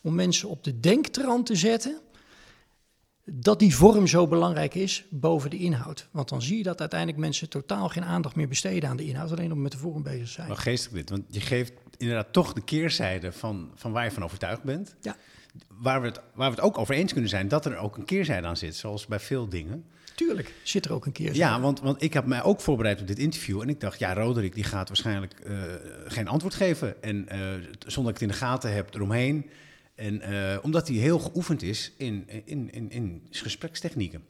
[0.00, 2.00] om mensen op de denktrand te zetten
[3.32, 6.08] dat die vorm zo belangrijk is boven de inhoud.
[6.10, 9.30] Want dan zie je dat uiteindelijk mensen totaal geen aandacht meer besteden aan de inhoud,
[9.30, 10.46] alleen nog met de vorm bezig zijn.
[10.46, 14.24] Wel geestig dit, want je geeft inderdaad toch de keerzijde van, van waar je van
[14.24, 14.94] overtuigd bent.
[15.00, 15.16] Ja.
[15.68, 18.04] Waar we, het, waar we het ook over eens kunnen zijn, dat er ook een
[18.04, 19.84] keerzijde aan zit, zoals bij veel dingen.
[20.14, 21.34] Tuurlijk zit er ook een keer.
[21.34, 24.14] Ja, want, want ik heb mij ook voorbereid op dit interview en ik dacht, ja,
[24.14, 25.56] Roderick die gaat waarschijnlijk eh,
[26.06, 27.02] geen antwoord geven.
[27.02, 27.38] En eh,
[27.78, 29.50] zonder dat ik het in de gaten heb eromheen.
[29.98, 34.22] En eh, omdat hij heel geoefend is in, in, in, in gesprekstechnieken.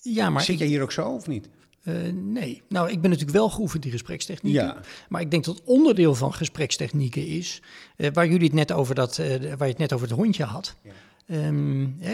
[0.00, 1.48] ja maar Zit ik, jij hier ook zo of niet?
[1.84, 2.62] eh, nee.
[2.68, 4.64] Nou, ik ben natuurlijk wel geoefend in gesprekstechnieken.
[4.64, 4.80] Ja.
[5.08, 7.62] Maar ik denk dat onderdeel van gesprekstechnieken is,
[7.96, 10.74] eh, waar jullie het net over dat, waar je het net over het hondje had.
[10.82, 10.90] Ja.
[11.26, 12.12] Ehm, eh,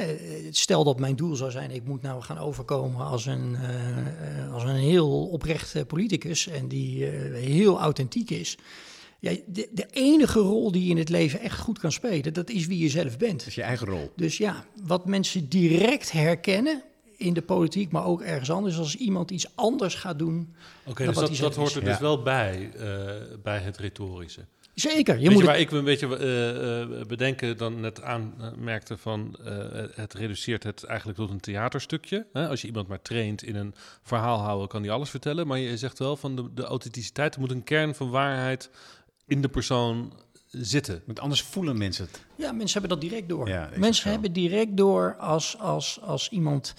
[0.50, 3.56] stel dat mijn doel zou zijn, ik moet nou gaan overkomen als een,
[4.52, 8.58] als een heel oprecht politicus en die heel authentiek is.
[9.20, 12.50] Ja, de, de enige rol die je in het leven echt goed kan spelen, dat
[12.50, 13.38] is wie je zelf bent.
[13.38, 14.10] Dat is je eigen rol.
[14.16, 16.82] Dus ja, wat mensen direct herkennen
[17.16, 20.54] in de politiek, maar ook ergens anders, als iemand iets anders gaat doen.
[20.84, 22.00] Oké, dus wat dat, dat hoort er dus Ja.
[22.00, 22.86] wel bij, eh,
[23.42, 24.40] bij het retorische.
[24.74, 27.80] Zeker, je Weet moet je het- waar ik me een beetje eh, eh, bedenken dan
[27.80, 29.56] net aanmerkte van eh,
[29.94, 32.26] het reduceert het eigenlijk tot een theaterstukje.
[32.32, 32.48] Hè?
[32.48, 35.46] Als je iemand maar traint in een verhaal houden, kan die alles vertellen.
[35.46, 38.70] Maar je zegt wel van de, de authenticiteit, er moet een kern van waarheid
[39.30, 40.12] in de persoon
[40.50, 41.02] zitten.
[41.06, 42.24] Want anders voelen mensen het.
[42.36, 43.48] Ja, mensen hebben dat direct door.
[43.48, 46.74] Ja, mensen hebben direct door als, als, als iemand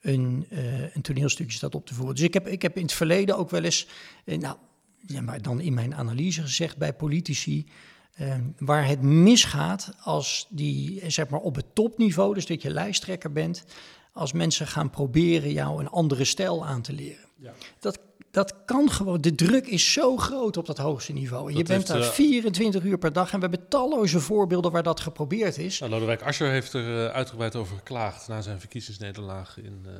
[0.00, 2.14] een, eh, een toneelstukje staat op te voeren.
[2.14, 3.86] Dus ik heb, ik heb in het verleden ook wel eens,
[4.24, 4.56] eh, nou,
[5.06, 7.66] ja, maar dan in mijn analyse gezegd bij politici,
[8.14, 13.32] eh, waar het misgaat als die, zeg maar op het topniveau, dus dat je lijsttrekker
[13.32, 13.64] bent,
[14.12, 17.24] als mensen gaan proberen jou een andere stijl aan te leren.
[17.80, 17.98] Dat,
[18.36, 21.50] dat kan gewoon, de druk is zo groot op dat hoogste niveau.
[21.50, 24.82] En je bent daar eh, 24 uur per dag en we hebben talloze voorbeelden waar
[24.82, 25.78] dat geprobeerd is.
[25.78, 29.92] Nou, Lodewijk Asscher heeft er eh, uitgebreid over geklaagd na zijn verkiezingsnederlaag in eh,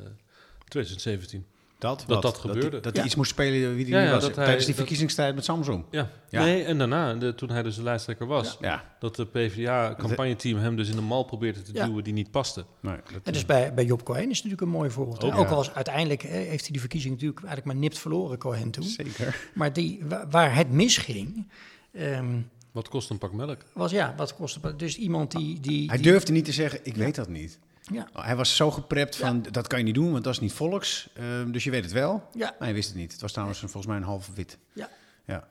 [0.67, 1.45] 2017.
[1.79, 2.21] Dat, Dat wat?
[2.21, 2.69] dat gebeurde.
[2.79, 3.03] Dat, hij Ja.
[3.05, 4.23] iets moest spelen wie die Ja, niet ja, was.
[4.23, 5.83] hij- Tijdens die dat- verkiezingstijd met Samsung.
[5.91, 6.09] Ja.
[6.29, 6.43] Ja.
[6.43, 8.95] Nee, en daarna, de, toen hij dus de lijsttrekker was, Ja.
[8.99, 11.85] dat de PvdA-campagneteam hem dus in een mal probeerde te Ja.
[11.85, 12.65] duwen die niet paste.
[12.81, 15.23] Nee, dat, En dus bij, bij Job Cohen is natuurlijk een mooi voorbeeld.
[15.23, 18.37] Ook, Ook, al was uiteindelijk hè, heeft hij die verkiezing natuurlijk eigenlijk maar nipt verloren,
[18.37, 18.83] Cohen toen.
[18.83, 19.49] Zeker.
[19.53, 21.47] Maar die, wa- waar het misging,
[21.93, 22.39] ehm,
[22.71, 23.57] Wat kost een pak melk?
[23.73, 24.59] was ja, wat kostte.
[24.67, 24.79] het?
[24.79, 25.59] Dus iemand die.
[25.59, 27.59] die, Hij die- durfde niet te zeggen, ik weet dat niet.
[27.91, 30.53] Ja, Hij was zo geprept van, dat kan je niet doen, want dat is niet
[30.53, 31.09] volks.
[31.13, 32.29] Ehm, dus je weet het wel.
[32.33, 33.11] ja, Maar hij wist het niet.
[33.11, 34.57] Het was trouwens een- volgens mij een half wit.
[34.73, 34.89] ja.
[35.25, 35.47] Ja.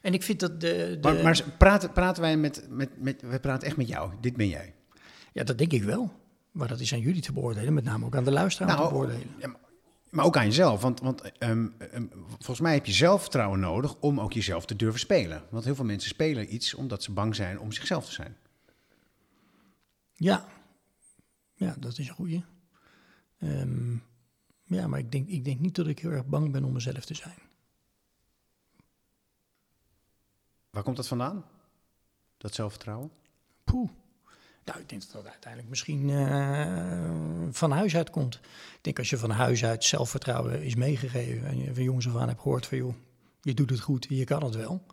[0.00, 0.66] En ik vind dat de.
[0.66, 3.22] de Maar, maar praten, praten wij met, met, met...
[3.22, 4.12] We praten echt met jou.
[4.20, 4.74] Dit ben jij.
[5.32, 6.12] Ja, dat denk ik wel.
[6.50, 8.92] Maar dat is aan jullie te beoordelen, met name ook aan de luisteraar Nou, te
[8.94, 9.26] beoordelen.
[9.38, 9.60] Ja, maar-
[10.10, 10.80] maar ook aan jezelf.
[10.82, 15.00] Want, want ehm, ehm, volgens mij heb je zelfvertrouwen nodig om ook jezelf te durven
[15.00, 15.42] spelen.
[15.50, 18.36] Want heel veel mensen spelen iets omdat ze bang zijn om zichzelf te zijn.
[20.14, 20.44] Ja,
[21.58, 22.44] ja dat is een goeie.
[23.38, 23.96] Ehm,
[24.64, 27.04] ja, maar ik denk, ik denk niet dat ik heel erg bang ben om mezelf
[27.04, 27.38] te zijn.
[30.70, 31.44] Waar komt dat vandaan?
[32.36, 33.10] Dat zelfvertrouwen?
[33.64, 33.90] Poeh.
[34.64, 37.10] Nou, ik denk dat dat uiteindelijk misschien eh,
[37.50, 38.34] van huis uit komt.
[38.34, 42.16] Ik denk als je van huis uit zelfvertrouwen is meegegeven en je van jongens af
[42.16, 42.94] aan hebt gehoord van joh,
[43.40, 44.86] je doet het goed, je kan het wel.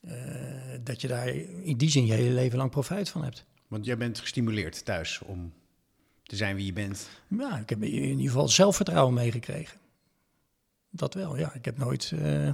[0.00, 1.28] eh, dat je daar
[1.62, 3.44] in die zin je hele leven lang profijt van hebt.
[3.68, 5.52] Want jij bent gestimuleerd thuis om
[6.24, 7.08] te zijn wie je bent.
[7.28, 9.78] Ja, ik heb in ieder geval zelfvertrouwen meegekregen.
[10.90, 11.52] Dat wel, ja.
[11.54, 12.50] Ik heb nooit eh,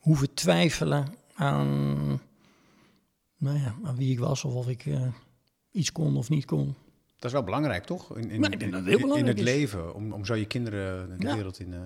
[0.00, 2.20] hoeven twijfelen aan,
[3.38, 5.00] nou ja, aan wie ik was of of ik eh,
[5.72, 6.74] iets kon of niet kon.
[7.16, 8.16] Dat is wel belangrijk, toch?
[8.16, 9.60] In, in, Maar ik denk dat het heel in- belangrijk in het is.
[9.60, 11.34] leven, om, om zo je kinderen de Ja.
[11.34, 11.72] wereld in...
[11.72, 11.78] eh,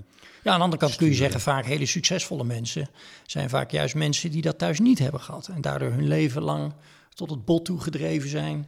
[0.42, 2.88] Ja, aan de andere kant kun je zeggen, vaak hele succesvolle mensen
[3.27, 5.49] zijn vaak juist mensen die dat thuis niet hebben gehad.
[5.49, 6.73] En daardoor hun leven lang
[7.14, 8.66] tot het bot toe gedreven zijn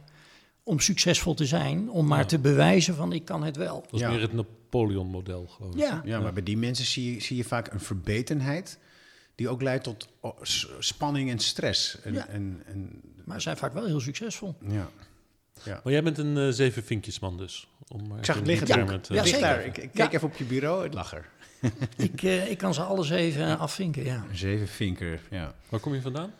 [0.69, 1.89] om succesvol te zijn.
[1.89, 2.25] Om maar Ja.
[2.25, 3.81] te bewijzen van ik kan het wel.
[3.81, 4.09] Dat is Ja.
[4.11, 5.79] meer het Napoleon-model, geloof ik.
[5.79, 8.77] Ja, ja, maar bij die mensen zie je, zie je vaak een verbetenheid...
[9.35, 10.39] die ook leidt tot oh,
[10.79, 12.01] spanning en stress.
[12.01, 12.27] En, Ja.
[12.27, 14.55] en, en, maar zijn vaak wel heel succesvol.
[14.67, 14.89] ja.
[15.63, 17.67] Maar jij bent een eh, zeven vinkjesman dus.
[17.87, 19.65] Om maar Ik zag het liggen Ja, ligt zeker.
[19.65, 20.05] Ik, ik Ja.
[20.05, 21.29] keek even op je bureau, het lag er.
[21.97, 24.25] ik, eh, ik kan ze alles even afvinken, ja.
[24.33, 25.55] Zeven vinker, ja.
[25.69, 26.33] Waar kom je vandaan?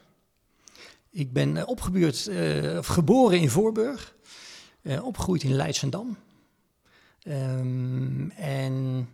[1.12, 4.15] Ik ben eh, opgebuurd, eh, of geboren in Voorburg,
[4.82, 6.17] eh, opgegroeid in Leidsendam.
[7.24, 9.08] Ehm, en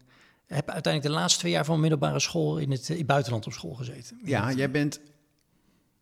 [0.45, 3.45] heb uiteindelijk de laatste twee jaar van mijn middelbare school in het, in het buitenland
[3.45, 4.19] op school gezeten.
[4.23, 4.99] Ja, jij bent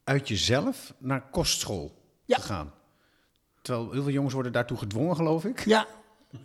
[0.04, 2.38] uit jezelf naar kostschool Ja.
[2.38, 2.72] gegaan.
[3.62, 5.66] Terwijl heel veel jongens worden daartoe gedwongen, geloof ik.
[5.66, 5.88] Ja,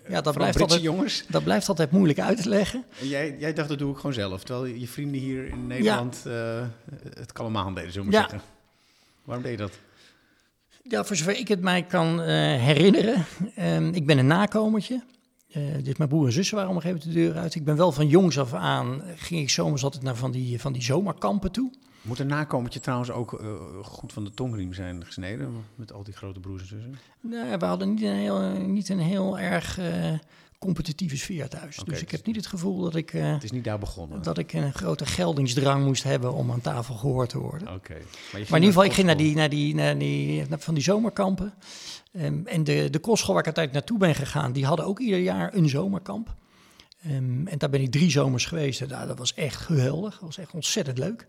[0.09, 1.25] ja dat, blijft Britse altijd, jongens.
[1.29, 2.85] dat blijft altijd moeilijk uit te leggen.
[3.01, 4.45] En jij, jij dacht, dat doe ik gewoon zelf.
[4.45, 6.23] Terwijl je vrienden hier in Nederland
[7.15, 8.21] het kalemaal deden, zullen we Ja.
[8.21, 8.41] zeggen.
[9.29, 9.79] Waarom deed je dat?
[10.83, 12.27] Ja, voor zover ik het mij kan eh,
[12.63, 13.25] herinneren.
[13.55, 15.03] Ehm, ik ben een nakomertje.
[15.49, 17.55] Eh, dus mijn broer en zussen waren op een de deur uit.
[17.55, 20.61] Ik ben wel van jongs af aan, eh, ging ik zomers altijd naar van die,
[20.61, 21.73] van die zomerkampen toe.
[22.03, 23.49] Moet een nakomertje trouwens ook eh,
[23.83, 25.65] goed van de tongriem zijn gesneden?
[25.75, 26.99] Met al die grote broers en zussen?
[27.21, 30.15] Nee, we hadden niet een heel, niet een heel erg eh,
[30.59, 31.77] competitieve sfeer thuis.
[31.77, 34.23] Dus ik dus- heb niet het gevoel dat ik, eh, Het is niet daar begonnen.
[34.23, 37.75] dat ik een grote geldingsdrang moest hebben om aan tafel gehoord te worden.
[37.75, 37.97] Oké.
[38.33, 40.83] Maar, in ieder geval, ik ging naar die, naar die, naar die, naar van die
[40.83, 41.55] zomerkampen.
[42.13, 45.19] Ehm, en de, de kostschool waar ik uiteindelijk naartoe ben gegaan, die hadden ook ieder
[45.19, 46.35] jaar een zomerkamp.
[47.03, 48.81] Ehm, en daar ben ik drie zomers geweest.
[48.81, 50.13] En daar, dat was echt geweldig.
[50.13, 51.27] Dat was echt ontzettend leuk.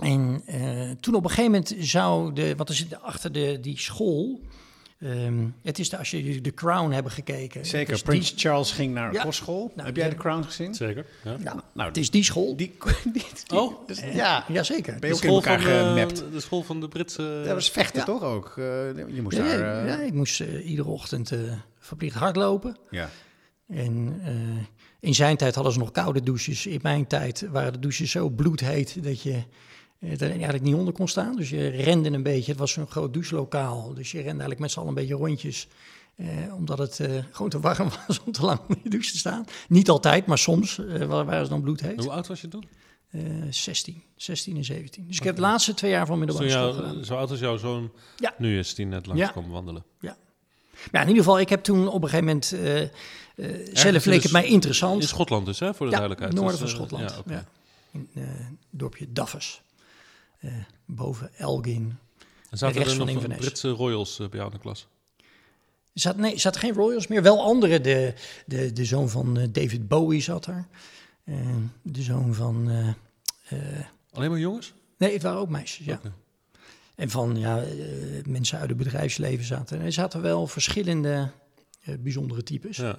[0.00, 3.78] En eh, toen op een gegeven moment zou de, want er zit achter de, die
[3.78, 4.40] school.
[5.00, 7.66] ehm, het is de, als je The Crown hebben gekeken.
[7.66, 9.22] Zeker, dus Prins die- Charles ging naar Ja.
[9.22, 9.72] kostschool.
[9.74, 10.74] Nou, Heb jij de Crown gezien?
[10.74, 11.06] Zeker.
[11.24, 11.36] Ja.
[11.44, 12.56] ja, Nou, het is die school.
[12.56, 12.72] die,
[13.04, 13.12] die,
[13.46, 13.86] die- Oh.
[13.86, 14.44] dus- ja.
[14.48, 14.96] Jazeker.
[14.98, 16.24] Ben je ook in school elkaar van, eh, gemapt?
[16.32, 17.42] de school van de Britse...
[17.44, 18.04] Dat was vechten Ja.
[18.04, 18.54] toch ook?
[18.56, 18.64] Eh,
[19.14, 19.82] je moest Ja, daar...
[19.82, 21.38] eh, ja, ik moest eh, iedere ochtend eh,
[21.78, 22.76] verplicht hardlopen.
[22.90, 23.10] ja.
[23.68, 24.32] En eh,
[25.00, 26.66] in zijn tijd hadden ze nog koude douches.
[26.66, 29.42] In mijn tijd waren de douches zo bloedheet dat je eh,
[30.10, 31.36] er eigenlijk niet onder kon staan.
[31.36, 32.50] Dus je rende een beetje.
[32.50, 33.94] Het was zo'n groot douchelokaal.
[33.94, 35.68] Dus je rende eigenlijk met z'n allen een beetje rondjes.
[36.16, 39.18] Eh, omdat het eh, gewoon te warm was om te lang in de douche te
[39.18, 39.44] staan.
[39.68, 41.98] Niet altijd, maar soms eh, wa- waren ze dan bloedheet.
[42.00, 42.64] Hoe oud was je toen?
[43.10, 45.06] Eh 16, 16 en 17.
[45.06, 47.04] Dus ik heb de laatste twee jaar van middelbare school gedaan.
[47.04, 48.34] zo oud als jouw zoon Ja.
[48.38, 49.28] nu is, die net langs Ja.
[49.28, 49.84] kwam wandelen.
[50.92, 52.52] Ja, in ieder geval, ik heb toen op een gegeven moment...
[52.52, 55.02] eh, eh, zelf leek het mij interessant.
[55.02, 56.32] In Schotland dus, hè, voor de Ja, duidelijkheid.
[56.34, 57.22] noorden Dus, van eh, Schotland.
[57.26, 57.44] Ja, ja.
[57.92, 59.62] In eh, het dorpje Daffers.
[60.42, 60.52] Eh,
[60.84, 61.98] boven Elgin.
[62.50, 63.40] En zaten er van nog Inverness.
[63.40, 64.86] Britse royals eh, bij jou in de klas?
[65.92, 67.22] Er zat, nee, zaten geen Royals meer.
[67.22, 67.80] Wel andere.
[67.80, 68.14] De,
[68.46, 70.66] de, de zoon van eh, David Bowie zat er.
[71.82, 72.70] De zoon van...
[74.10, 74.72] Alleen maar jongens?
[74.96, 76.00] nee, het waren ook meisjes, ja.
[76.94, 77.64] En van ja,
[78.26, 79.80] mensen uit het bedrijfsleven zaten.
[79.80, 81.30] Er zaten wel verschillende
[81.98, 82.76] bijzondere types.
[82.76, 82.98] Ja.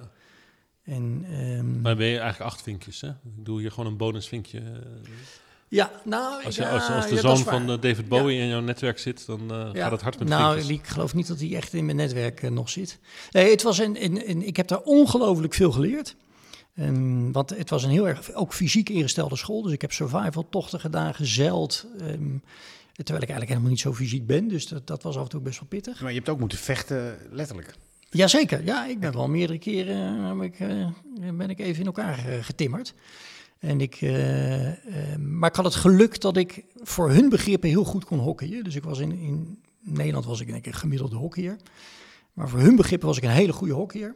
[0.82, 3.08] En, ehm, Maar ben je eigenlijk acht vinkjes, hè?
[3.08, 4.62] Ik doe hier gewoon een bonusvinkje.
[5.68, 8.60] Ja, nou, Als, je, als, als de ja, zoon van eh, David Bowie in jouw
[8.60, 9.82] netwerk zit, dan eh, Ja.
[9.82, 10.78] gaat het hard met nou, vinkjes.
[10.78, 12.98] ik geloof niet dat hij echt in mijn netwerk eh, nog zit.
[13.30, 16.16] Nee, het was een, een, een- ik heb daar ongelooflijk veel geleerd.
[16.74, 19.62] Ehm, want het was een heel erg ook fysiek ingestelde school.
[19.62, 21.86] Dus ik heb survival tochten gedaan, gezeild.
[21.98, 22.08] ehm,
[22.94, 24.48] terwijl ik eigenlijk helemaal niet zo fysiek ben.
[24.48, 26.00] Dus dat, dat was af en toe best wel pittig.
[26.00, 27.74] Maar je hebt ook moeten vechten, letterlijk.
[28.10, 30.58] Jazeker, ja, ik ben wel meerdere keren ik,
[31.36, 32.94] ben ik even in elkaar getimmerd.
[33.64, 37.84] En ik, eh, eh, maar ik had het geluk dat ik voor hun begrippen heel
[37.84, 38.64] goed kon hockeyen.
[38.64, 41.56] Dus ik was in, in Nederland was ik denk ik een gemiddelde hockeyer.
[42.32, 44.14] Maar voor hun begrippen was ik een hele goede hockeyer.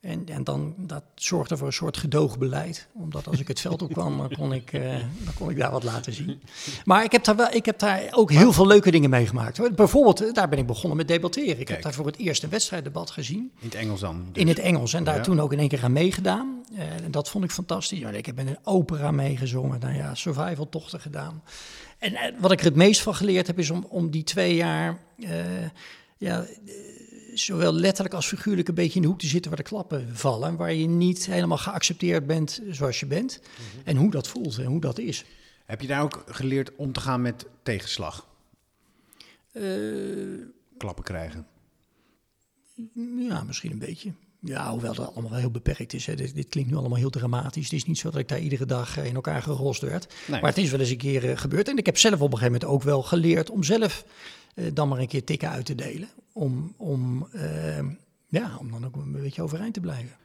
[0.00, 2.88] En, en dan, dat zorgde voor een soort gedoogbeleid.
[2.94, 5.70] Omdat als ik het veld op kwam, dan kon ik, eh, dan kon ik daar
[5.70, 6.40] wat laten zien.
[6.84, 9.56] Maar ik heb daar, wel, ik heb daar ook heel veel leuke dingen meegemaakt.
[9.56, 9.72] Hoor.
[9.72, 11.48] Bijvoorbeeld, eh, daar ben ik begonnen met debatteren.
[11.50, 11.68] Ik Kijk.
[11.68, 13.50] heb daar voor het eerst een wedstrijddebat gezien.
[13.58, 14.24] In het Engels dan.
[14.32, 14.42] dus.
[14.42, 14.92] In het Engels.
[14.94, 15.22] En daar Ja.
[15.22, 16.62] toen ook in één keer aan meegedaan.
[16.76, 18.00] Eh, en dat vond ik fantastisch.
[18.00, 19.80] Ik heb in een opera meegezongen.
[19.80, 21.42] Nou ja, survival tochten gedaan.
[21.98, 24.98] En wat ik er het meest van geleerd heb, is om, om die twee jaar...
[26.18, 26.44] ja,
[27.34, 30.56] zowel letterlijk als figuurlijk een beetje in de hoek te zitten waar de klappen vallen.
[30.56, 33.40] Waar je niet helemaal geaccepteerd bent zoals je bent.
[33.40, 33.88] Mhm.
[33.88, 35.24] En hoe dat voelt en hoe dat is.
[35.66, 38.28] Heb je daar ook geleerd om te gaan met tegenslag?
[39.52, 39.62] Eh,
[40.78, 41.46] Klappen krijgen.
[43.18, 44.12] Ja, misschien een beetje.
[44.42, 46.06] Ja, hoewel dat allemaal wel heel beperkt is.
[46.06, 46.14] Hè.
[46.14, 47.64] Dit, dit klinkt nu allemaal heel dramatisch.
[47.64, 50.14] Het is niet zo dat ik daar iedere dag eh, in elkaar gerost werd.
[50.26, 50.40] Nee.
[50.40, 51.68] Maar het is wel eens een keer eh, gebeurd.
[51.68, 54.04] En ik heb zelf op een gegeven moment ook wel geleerd om zelf
[54.72, 56.08] dan maar een keer tikken uit te delen.
[56.32, 57.78] Om, om, eh,
[58.28, 60.16] ja, om dan ook een beetje overeind te blijven.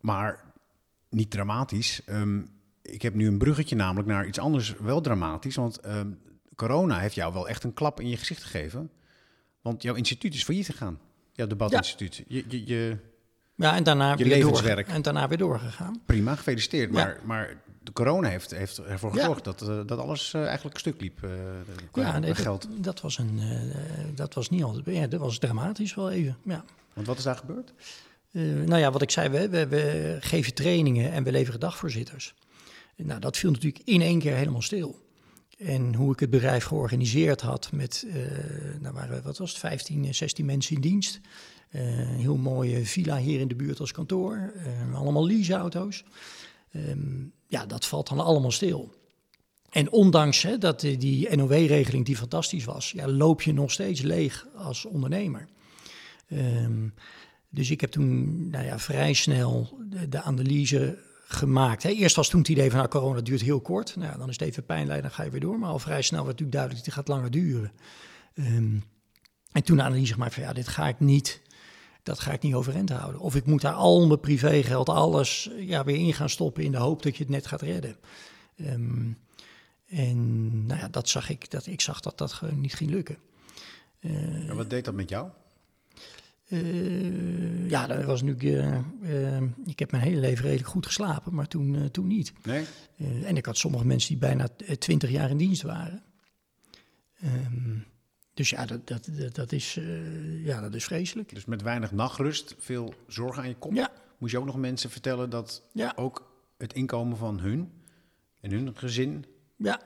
[0.00, 0.44] Maar
[1.10, 2.02] niet dramatisch.
[2.04, 2.40] Ehm,
[2.82, 5.54] ik heb nu een bruggetje namelijk naar iets anders wel dramatisch.
[5.56, 6.10] Want ehm,
[6.54, 8.90] corona heeft jou wel echt een klap in je gezicht gegeven.
[9.60, 10.98] Want jouw instituut is failliet gegaan.
[11.32, 12.24] Jouw debatinstituut.
[12.28, 12.96] Je, je, je,
[13.54, 14.88] Ja, en daarna, Je weer, door, levenswerk.
[14.88, 16.02] en daarna weer doorgegaan.
[16.06, 16.88] prima, gefeliciteerd.
[16.92, 16.94] Ja.
[17.04, 19.20] Maar, maar de corona heeft, heeft ervoor Ja.
[19.20, 21.22] gezorgd dat, eh, dat alles eh, eigenlijk stuk liep.
[21.22, 21.30] eh,
[21.94, 22.62] Ja, nee, geld.
[22.62, 23.40] dat, dat, was een,
[24.14, 24.96] dat was niet altijd.
[24.96, 26.36] Ja, dat was dramatisch wel even.
[26.44, 26.64] Ja.
[26.94, 27.72] Want wat is daar gebeurd?
[28.30, 32.34] Nou ja, wat ik zei, we, we, we geven trainingen en we leveren dagvoorzitters.
[32.96, 35.06] Nou, dat viel natuurlijk in één keer helemaal stil.
[35.58, 38.06] En hoe ik het bedrijf georganiseerd had met,
[38.80, 41.20] nou waren, we, wat was het, 15, 16 mensen in dienst.
[41.70, 44.52] Een heel mooie villa hier in de buurt als kantoor.
[44.56, 46.04] Eh, allemaal leaseauto's.
[46.72, 48.94] Ehm, ja, dat valt dan allemaal stil.
[49.70, 54.46] En ondanks hè, dat die- NOW-regeling die fantastisch was, ja, loop je nog steeds leeg
[54.54, 55.48] als ondernemer.
[56.28, 56.88] Ehm,
[57.48, 59.78] dus ik heb toen nou ja, vrij snel
[60.08, 61.82] de, analyse gemaakt.
[61.82, 61.90] Hè.
[61.90, 63.96] Eerst was toen het idee van nou, corona duurt heel kort.
[63.96, 65.58] Nou, dan is het even pijnlijk, dan ga je weer door.
[65.58, 67.72] Maar al vrij snel werd natuurlijk duidelijk, dit gaat langer duren.
[68.34, 68.76] Ehm,
[69.52, 71.40] en toen de analyse gemaakt van ja, dit ga ik niet,
[72.08, 73.20] dat ga ik niet overeind houden.
[73.20, 76.78] Of ik moet daar al mijn privégeld, alles ja, weer in gaan stoppen in de
[76.78, 77.96] hoop dat je het net gaat redden.
[78.56, 79.08] Ehm,
[79.88, 83.16] en nou ja, dat zag ik, dat, ik zag dat dat gewoon niet ging lukken.
[84.00, 85.28] En wat deed dat met jou?
[86.48, 88.36] Eh, ja, dat was nu.
[88.36, 88.76] eh,
[89.36, 92.32] eh, ik heb mijn hele leven redelijk goed geslapen, maar toen, eh, toen niet.
[92.42, 92.64] Nee?
[92.96, 96.02] Eh, en ik had sommige mensen die bijna twintig jaar in dienst waren.
[97.20, 97.78] Ehm,
[98.38, 101.34] dus ja, dat, dat, dat, dat is, eh, ja, dat is vreselijk.
[101.34, 103.72] Dus met weinig nachtrust, veel zorgen aan je kop.
[103.72, 107.72] Ja, Moest je ook nog mensen vertellen dat ja, ook het inkomen van hun
[108.40, 109.24] en hun gezin...
[109.56, 109.80] ja.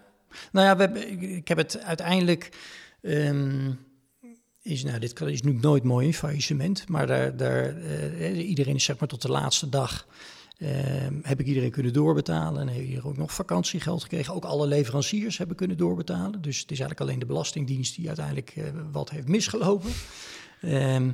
[0.52, 2.56] Nou ja, we hebben, ik, heb het uiteindelijk.
[3.00, 3.72] ehm,
[4.62, 8.98] is, nou, dit is nu nooit mooi faillissement, maar daar, daar, eh, iedereen is zeg
[8.98, 10.06] maar tot de laatste dag.
[10.62, 14.34] Ehm, heb ik iedereen kunnen doorbetalen en heb hier ook nog vakantiegeld gekregen.
[14.34, 16.42] Ook alle leveranciers hebben kunnen doorbetalen.
[16.42, 19.90] Dus het is eigenlijk alleen de Belastingdienst die uiteindelijk eh, wat heeft misgelopen.
[20.60, 21.10] Ehm,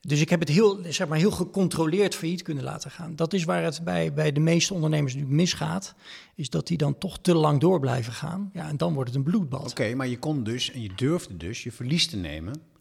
[0.00, 3.16] dus ik heb het heel, zeg maar, heel gecontroleerd failliet kunnen laten gaan.
[3.16, 5.94] Dat is waar het bij, bij de meeste ondernemers nu misgaat.
[6.34, 8.50] Is dat die dan toch te lang door blijven gaan.
[8.52, 9.70] Ja, en dan wordt het een bloedbad.
[9.70, 12.76] Oké, maar je kon dus en je durfde dus je verlies te nemen...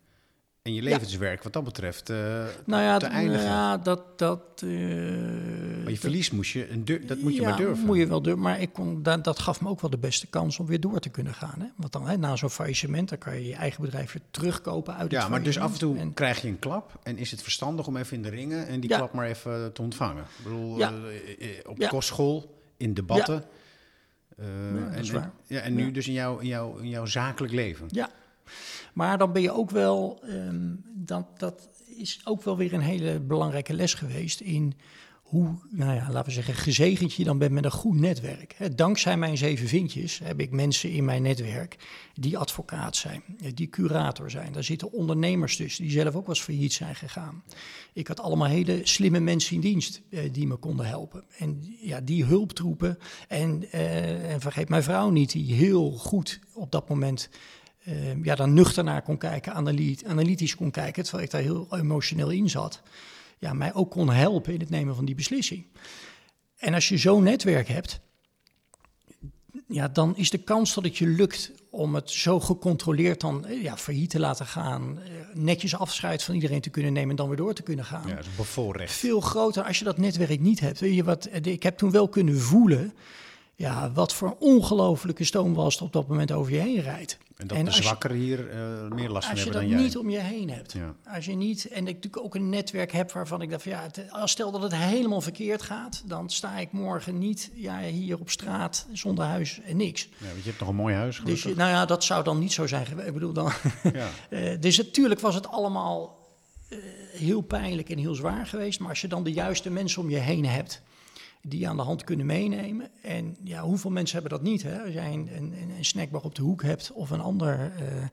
[0.68, 2.18] en je levenswerk wat dat betreft eh,
[2.66, 3.46] nou ja, te eindigen.
[3.46, 4.20] ja dat...
[4.20, 4.70] dat eh,
[5.84, 7.86] maar je verlies moest je, een dat moet je ja, maar durven.
[7.86, 8.42] moet je wel durven.
[8.42, 11.00] Maar ik kon, dat, dat gaf me ook wel de beste kans om weer door
[11.00, 11.56] te kunnen gaan.
[11.60, 11.66] Hè?
[11.76, 15.12] Want dan, hè, na zo'n faillissement, dan kan je je eigen bedrijf weer terugkopen uit
[15.12, 17.00] het ja, maar dus af en toe krijg je een klap...
[17.04, 19.82] en is het verstandig om even in de ringen en die klap maar even te
[19.82, 20.24] ontvangen.
[20.24, 20.90] Ik bedoel, eh,
[21.66, 23.36] op kostschool, in debatten...
[23.36, 23.46] dat
[24.38, 27.88] en, ja, en nu dus in jouw, in, jouw, in jouw zakelijk leven.
[27.90, 28.10] Ja,
[28.94, 33.20] maar dan ben je ook wel, ehm, dat, dat is ook wel weer een hele
[33.20, 34.74] belangrijke les geweest in
[35.28, 38.78] hoe, nou ja, laten we zeggen, gezegend je dan bent met een goed netwerk.
[38.78, 41.78] Dankzij mijn zeven vintjes heb ik mensen in mijn netwerk
[42.14, 44.52] die advocaat zijn, die curator zijn.
[44.52, 47.44] Daar zitten ondernemers tussen die zelf ook wel failliet zijn gegaan.
[47.94, 51.24] Ik had allemaal hele slimme mensen in dienst eh, die me konden helpen.
[51.38, 52.98] En ja, die hulptroepen,
[53.28, 57.30] en, eh, en vergeet mijn vrouw niet, die heel goed op dat moment...
[57.88, 59.54] Uh, ja, dan nuchter naar kon kijken,
[60.06, 62.82] analytisch kon kijken, terwijl ik daar heel emotioneel in zat
[63.40, 65.66] ja, mij ook kon helpen in het nemen van die beslissing.
[66.58, 68.00] En als je zo'n netwerk hebt,
[69.68, 73.64] ja, dan is de kans dat het je lukt om het zo gecontroleerd dan eh,
[73.64, 77.28] ja, failliet te laten gaan, eh, netjes afscheid van iedereen te kunnen nemen en dan
[77.28, 78.08] weer door te kunnen gaan.
[78.08, 78.94] Ja, dat is bevoorrecht.
[78.94, 80.80] Veel groter als je dat netwerk niet hebt.
[80.80, 82.94] Weet je wat, eh, ik heb toen wel kunnen voelen
[83.58, 87.18] ja, wat voor ongelofelijke stoom was op dat moment over je heen rijdt.
[87.38, 89.78] En dat de zwakkeren hier uh, meer last van hebben dan jij.
[89.78, 90.76] Als je dat niet om je heen hebt.
[91.14, 93.90] Als je niet, en ik natuurlijk ook een netwerk heb waarvan ik dacht van ja,
[94.10, 98.30] als stel dat het helemaal verkeerd gaat, dan sta ik morgen niet ja, hier op
[98.30, 100.10] straat zonder huis en niks.
[100.18, 102.54] Ja, want je hebt nog een mooi huis Dus nou ja, dat zou dan niet
[102.54, 102.86] zo zijn.
[103.06, 103.52] Ik bedoel dan.
[103.94, 104.10] Ja.
[104.30, 106.28] uh, dus natuurlijk was het allemaal
[106.70, 106.80] uh,
[107.12, 108.80] heel pijnlijk en heel zwaar geweest.
[108.80, 110.82] Maar als je dan de juiste mensen om je heen hebt
[111.42, 112.90] die je aan de hand kunnen meenemen.
[113.02, 114.64] En ja, hoeveel mensen hebben dat niet?
[114.64, 114.82] Hè?
[114.82, 118.06] Als jij een, een, een snackbar op de hoek hebt of een ander, uh,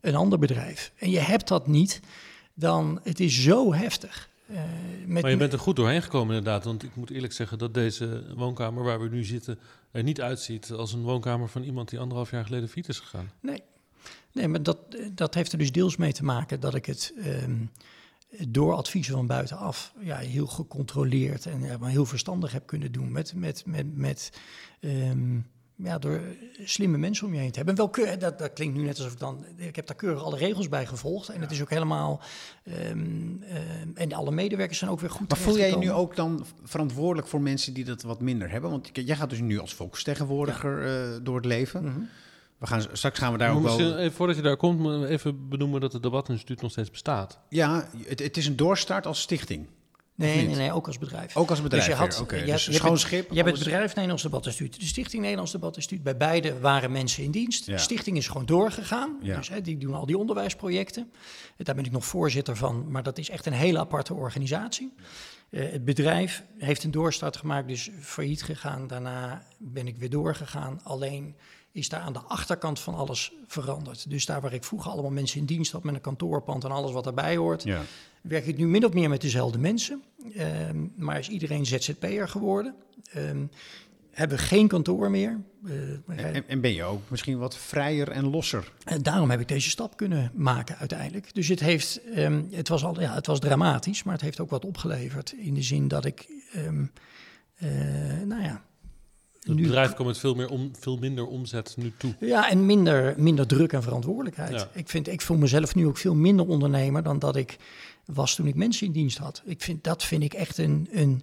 [0.00, 0.92] een ander bedrijf.
[0.96, 2.00] En je hebt dat niet,
[2.54, 4.30] dan het is zo heftig.
[4.50, 4.58] Uh,
[5.06, 6.64] met maar je bent er goed doorheen gekomen inderdaad.
[6.64, 9.58] Want ik moet eerlijk zeggen dat deze woonkamer waar we nu zitten...
[9.90, 13.30] er niet uitziet als een woonkamer van iemand die anderhalf jaar geleden fiets is gegaan.
[13.40, 13.62] Nee,
[14.32, 14.78] nee maar dat,
[15.12, 17.12] dat heeft er dus deels mee te maken dat ik het...
[17.26, 17.70] Um,
[18.48, 23.12] door adviezen van buitenaf ja, heel gecontroleerd en ja, maar heel verstandig heb kunnen doen.
[23.12, 24.32] Met, met, met, met
[24.80, 26.20] um, ja, door
[26.64, 27.76] slimme mensen om je heen te hebben.
[27.76, 29.44] En wel, dat, dat klinkt nu net alsof ik dan.
[29.56, 31.28] Ik heb daar keurig alle regels bij gevolgd.
[31.28, 32.20] En het is ook helemaal.
[32.64, 33.42] Um,
[33.80, 35.28] um, en alle medewerkers zijn ook weer goed.
[35.28, 38.70] Maar voel jij je nu ook dan verantwoordelijk voor mensen die dat wat minder hebben?
[38.70, 41.06] Want jij gaat dus nu als volksvertegenwoordiger ja.
[41.06, 41.82] uh, door het leven.
[41.82, 42.08] Mm -hmm.
[42.62, 43.98] We gaan, straks gaan we daar ook wel...
[43.98, 47.38] Even, voordat je daar komt, even benoemen dat het debatinstituut nog steeds bestaat.
[47.48, 49.66] Ja, het, het is een doorstart als stichting.
[50.14, 51.36] Nee, nee, nee, ook als bedrijf.
[51.36, 51.84] Ook als bedrijf.
[51.84, 53.30] Dus je had, okay, je, dus je schoon schip.
[53.30, 54.80] Je hebt het bedrijf Nederlands Debatinstituut.
[54.80, 56.02] De Stichting Nederlands Debatinstituut.
[56.02, 57.66] Bij beide waren mensen in dienst.
[57.66, 57.72] Ja.
[57.72, 59.18] De stichting is gewoon doorgegaan.
[59.22, 59.36] Ja.
[59.36, 61.12] Dus hè, die doen al die onderwijsprojecten.
[61.56, 62.90] Daar ben ik nog voorzitter van.
[62.90, 64.92] Maar dat is echt een hele aparte organisatie.
[65.50, 68.86] Uh, het bedrijf heeft een doorstart gemaakt, dus failliet gegaan.
[68.86, 70.80] Daarna ben ik weer doorgegaan.
[70.82, 71.36] Alleen
[71.72, 74.10] is daar aan de achterkant van alles veranderd.
[74.10, 76.92] Dus daar waar ik vroeger allemaal mensen in dienst had met een kantoorpand en alles
[76.92, 77.82] wat daarbij hoort, ja.
[78.22, 80.02] werk ik nu min of meer met dezelfde mensen.
[80.38, 82.74] Um, maar is iedereen ZZP'er geworden.
[83.16, 83.50] Um,
[84.10, 85.40] hebben geen kantoor meer.
[85.64, 85.74] Uh,
[86.06, 88.72] en, en, ben je ook misschien wat vrijer en losser?
[88.84, 91.34] En daarom heb ik deze stap kunnen maken uiteindelijk.
[91.34, 94.50] Dus het, heeft, um, het, was al, ja, het was dramatisch, maar het heeft ook
[94.50, 95.34] wat opgeleverd.
[95.36, 97.68] In de zin dat ik, uh,
[98.24, 98.62] nou ja,
[99.42, 102.14] het bedrijf komt met veel, meer om, veel minder omzet nu toe.
[102.20, 104.66] Ja, en minder, minder druk en verantwoordelijkheid.
[104.72, 107.56] Ik, vind, ik voel mezelf nu ook veel minder ondernemer dan dat ik
[108.04, 109.42] was toen ik mensen in dienst had.
[109.44, 111.22] Ik vind, dat vind ik echt een, een,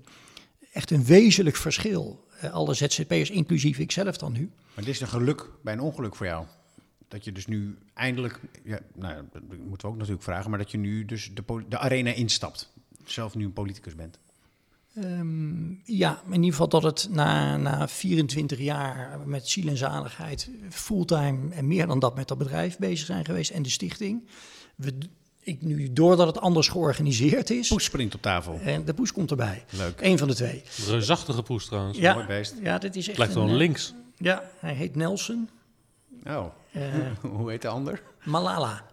[0.73, 2.27] echt een wezenlijk verschil.
[2.43, 4.51] Uh, alle ZZP'ers, inclusief ikzelf dan nu.
[4.75, 6.45] Maar dit is een geluk bij een ongeluk voor jou?
[7.07, 10.59] Dat je dus nu eindelijk, ja, nou ja, dat moeten we ook natuurlijk vragen, maar
[10.59, 12.73] dat je nu dus de, de arena instapt.
[13.05, 14.19] Zelf nu een politicus bent.
[15.03, 20.49] Um, ja, in ieder geval dat het na, na 24 jaar met ziel en zaligheid
[20.69, 24.27] fulltime en meer dan dat met dat bedrijf bezig zijn geweest en de stichting.
[24.75, 24.97] We,
[25.39, 27.67] ik nu, doordat het anders georganiseerd is.
[27.67, 28.59] Poes springt op tafel.
[28.63, 29.65] En de poes komt erbij.
[29.69, 30.01] Leuk.
[30.01, 30.63] Eén van de twee.
[30.87, 31.97] Reusachtige poes trouwens.
[31.97, 32.55] Ja, Mooi beest.
[32.63, 33.17] Ja, dit is echt.
[33.17, 33.93] Lijkt wel een, links.
[34.17, 35.49] Ja, hij heet Nelson.
[36.25, 36.45] Oh.
[36.71, 36.83] Uh,
[37.37, 38.01] Hoe heet de ander?
[38.23, 38.85] Malala.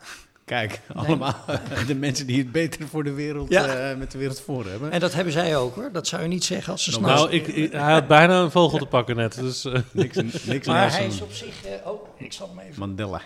[0.46, 1.44] Kijk, allemaal
[1.86, 3.90] de mensen die het beter voor de wereld, ja.
[3.90, 4.90] uh, met de wereld voor hebben.
[4.90, 5.92] En dat hebben zij ook hoor.
[5.92, 8.50] Dat zou je niet zeggen als ze nou, Nou, ik, ik, hij had bijna een
[8.50, 9.34] vogel te pakken net.
[9.34, 9.74] Dus, uh.
[9.92, 11.66] niks, niks maar hij is op zich...
[11.66, 12.78] Uh, oh, ik zal hem even...
[12.78, 13.20] Mandela.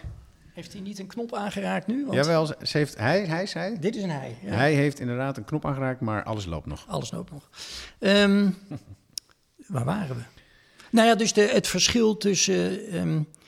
[0.54, 2.04] Heeft hij niet een knop aangeraakt nu?
[2.04, 2.16] Want...
[2.16, 3.76] Jawel, ze heeft, hij, hij zei...
[3.80, 4.38] Dit is een hij.
[4.42, 4.50] Ja.
[4.50, 6.84] Hij heeft inderdaad een knop aangeraakt, maar alles loopt nog.
[6.88, 7.48] Alles loopt nog.
[7.98, 8.58] Um,
[9.66, 10.22] waar waren we?
[10.90, 12.96] Nou ja, dus de, het verschil tussen...
[12.96, 13.39] Um, uh,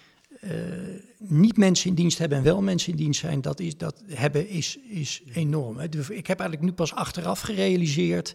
[1.18, 4.48] niet mensen in dienst hebben en wel mensen in dienst zijn, dat, is, dat hebben
[4.48, 5.78] is, is enorm.
[5.78, 5.84] Hè.
[6.08, 8.34] Ik heb eigenlijk nu pas achteraf gerealiseerd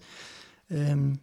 [0.67, 1.19] um,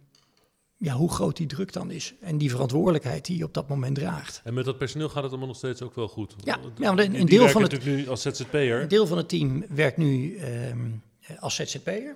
[0.77, 2.13] ja, hoe groot die druk dan is.
[2.21, 4.41] En die verantwoordelijkheid die je op dat moment draagt.
[4.43, 6.35] En met dat personeel gaat het allemaal nog steeds ook wel goed.
[6.43, 8.81] Ja, ja want een, een deel van het nu als ZZP'er.
[8.81, 11.01] Een deel van het team werkt nu um,
[11.39, 12.15] als ZZP'er.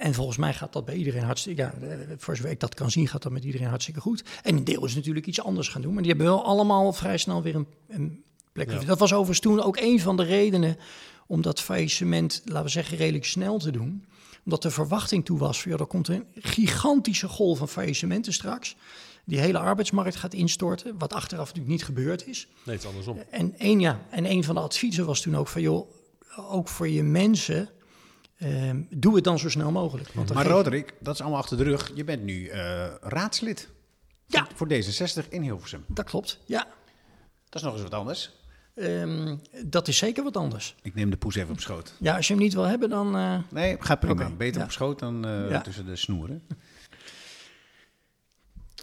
[0.00, 1.74] En volgens mij gaat dat bij iedereen hartstikke, ja,
[2.16, 4.24] voor zover ik dat kan zien, gaat dat met iedereen hartstikke goed.
[4.42, 7.18] En een deel is natuurlijk iets anders gaan doen, maar die hebben wel allemaal vrij
[7.18, 8.22] snel weer een, een
[8.52, 8.70] plek.
[8.70, 8.84] Ja.
[8.84, 10.76] Dat was overigens toen ook een van de redenen
[11.26, 14.04] om dat faillissement, laten we zeggen, redelijk snel te doen.
[14.44, 18.76] Omdat de verwachting toe was, van, ja, er komt een gigantische golf van faillissementen straks.
[19.24, 22.48] Die hele arbeidsmarkt gaat instorten, wat achteraf natuurlijk niet gebeurd is.
[22.64, 23.18] Nee, het is andersom.
[23.30, 25.90] En een, ja, en een van de adviezen was toen ook van, joh,
[26.36, 27.68] ook voor je mensen,
[28.40, 30.08] ehm, doe het dan zo snel mogelijk.
[30.12, 31.90] Want Maar Roderick, dat is allemaal achter de rug.
[31.94, 33.68] Je bent nu eh, raadslid
[34.26, 35.84] Ja, voor D66 in Hilversum.
[35.88, 36.38] dat klopt.
[36.46, 36.66] Ja,
[37.48, 38.30] Dat is nog eens wat anders.
[38.74, 39.36] Ehm,
[39.66, 40.74] dat is zeker wat anders.
[40.82, 41.94] Ik neem de poes even op schoot.
[41.98, 43.16] Ja, als je hem niet wil hebben, dan...
[43.16, 44.30] eh, Nee, gaat prima.
[44.30, 44.64] Beter ja.
[44.66, 45.60] op schoot dan eh, Ja.
[45.60, 46.42] tussen de snoeren.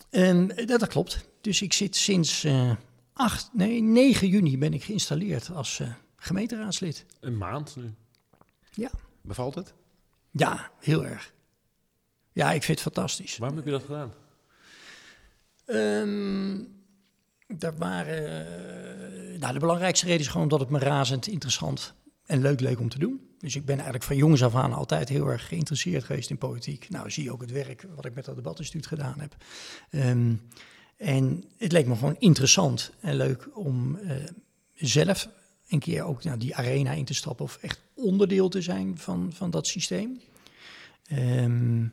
[0.10, 1.26] En dat, dat klopt.
[1.42, 2.72] Dus ik zit sinds eh
[3.14, 7.06] 8, nee, 9 juni ben ik geïnstalleerd als eh, gemeenteraadslid.
[7.20, 7.94] Een maand nu.
[8.74, 8.90] Ja.
[9.28, 9.74] Bevalt het?
[10.32, 11.34] ja, heel erg.
[12.32, 13.38] Ja, ik vind het fantastisch.
[13.38, 14.14] Waarom heb je dat gedaan?
[15.66, 16.76] Ehm
[17.48, 18.48] daar waren,
[19.34, 21.94] eh, nou, de belangrijkste reden is gewoon omdat het me razend interessant
[22.26, 23.22] en leuk leek om te doen.
[23.40, 26.90] Dus ik ben eigenlijk van jongs af aan altijd heel erg geïnteresseerd geweest in politiek.
[26.90, 29.36] Nou, zie je ook het werk wat ik met dat debatinstituut gedaan heb.
[29.90, 30.34] Ehm,
[30.98, 34.16] en het leek me gewoon interessant en leuk om eh,
[34.74, 35.30] zelf
[35.70, 39.30] een keer ook naar die arena in te stappen of echt onderdeel te zijn van,
[39.34, 40.20] van dat systeem.
[41.08, 41.86] Ehm,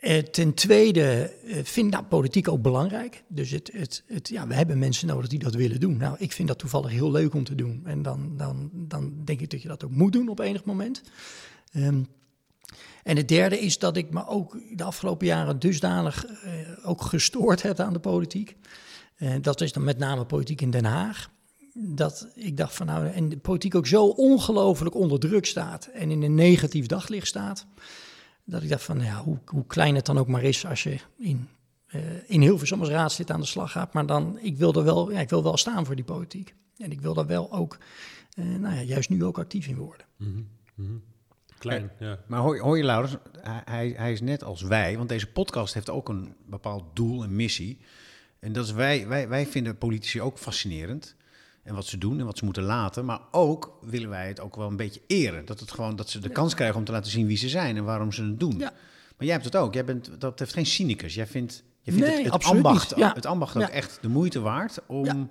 [0.00, 3.22] eh, ten tweede eh, vind ik nou, politiek ook belangrijk.
[3.28, 5.96] Dus het, het, het, ja, we hebben mensen nodig die dat willen doen.
[5.96, 7.80] Nou, ik vind dat toevallig heel leuk om te doen.
[7.84, 11.02] En dan, dan, dan denk ik dat je dat ook moet doen op enig moment.
[11.72, 12.02] Ehm,
[13.02, 17.62] en het derde is dat ik me ook de afgelopen jaren dusdanig eh, ook gestoord
[17.62, 18.56] heb aan de politiek.
[19.40, 21.30] Dat is dan met name politiek in Den Haag.
[21.74, 26.10] Dat ik dacht van nou, en de politiek ook zo ongelooflijk onder druk staat en
[26.10, 27.66] in een negatief daglicht staat.
[28.44, 30.82] Dat ik dacht van, nou ja, hoe, hoe klein het dan ook maar is als
[30.82, 31.48] je in,
[31.86, 33.92] eh in Hilversum als raadslid aan de slag gaat.
[33.92, 36.54] Maar dan, ik wil er wel, ja, ik wil wel staan voor die politiek.
[36.76, 37.78] En ik wil daar wel ook,
[38.34, 40.06] eh, nou ja, juist nu ook actief in worden.
[41.58, 42.18] Klein, ja.
[42.26, 45.74] Maar hoor, hoor je, Laurens, hij- hij, hij is net als wij, want deze podcast
[45.74, 47.78] heeft ook een bepaald doel en missie.
[48.38, 51.14] En dat is wij, wij, wij vinden politici ook fascinerend.
[51.70, 53.04] En wat ze doen en wat ze moeten laten.
[53.04, 55.44] Maar ook willen wij het ook wel een beetje eren.
[55.44, 57.76] Dat, het gewoon, dat ze de kans krijgen om te laten zien wie ze zijn
[57.76, 58.58] en waarom ze het doen.
[58.58, 58.72] Ja.
[59.16, 59.74] Maar jij hebt het ook.
[59.74, 61.14] Jij bent dat heeft geen cynicus.
[61.14, 62.96] Jij vindt, jij vindt Nee, het, het ambacht.
[62.96, 63.12] Ja.
[63.14, 63.70] het ambacht ook Ja.
[63.70, 65.30] echt de moeite waard om,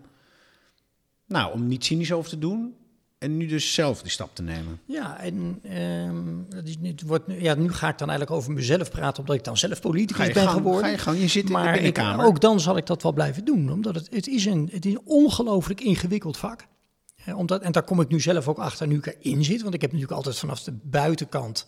[1.27, 2.75] nou, om niet cynisch over te doen.
[3.19, 4.79] En nu dus zelf die stap te nemen.
[4.85, 8.51] Ja, en ehm, dat is, het wordt, nu- ja, nu ga ik dan eigenlijk over
[8.53, 10.83] mezelf praten, omdat ik dan zelf politicus ben gang, geworden.
[10.83, 11.19] ga je gang.
[11.19, 12.25] Je zit in de maar ik, binnenkamer.
[12.25, 14.93] ook dan zal ik dat wel blijven doen, omdat het, het is een, het is
[14.93, 16.65] een ongelooflijk ingewikkeld vak.
[17.35, 19.81] Omdat, en daar kom ik nu zelf ook achter nu ik erin zit, want ik
[19.81, 21.65] heb natuurlijk altijd vanaf de buitenkant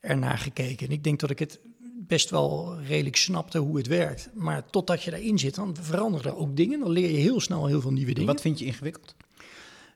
[0.00, 0.86] ernaar gekeken.
[0.86, 1.60] En ik denk dat ik het
[2.06, 4.30] best wel redelijk snapte hoe het werkt.
[4.34, 6.80] Maar totdat je daarin zit, dan veranderen er ook dingen.
[6.80, 8.32] Dan leer je heel snel heel veel nieuwe dingen.
[8.32, 9.14] Wat vind je ingewikkeld?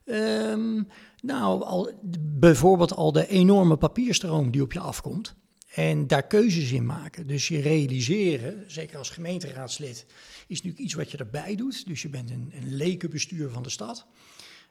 [0.07, 0.83] Ehm,
[1.21, 1.91] nou, al,
[2.21, 5.35] bijvoorbeeld al de enorme papierstroom die op je afkomt.
[5.73, 7.27] En daar keuzes in maken.
[7.27, 10.05] Dus je realiseren, zeker als gemeenteraadslid,
[10.47, 11.87] is natuurlijk iets wat je erbij doet.
[11.87, 14.05] Dus je bent een, een lekenbestuur van de stad.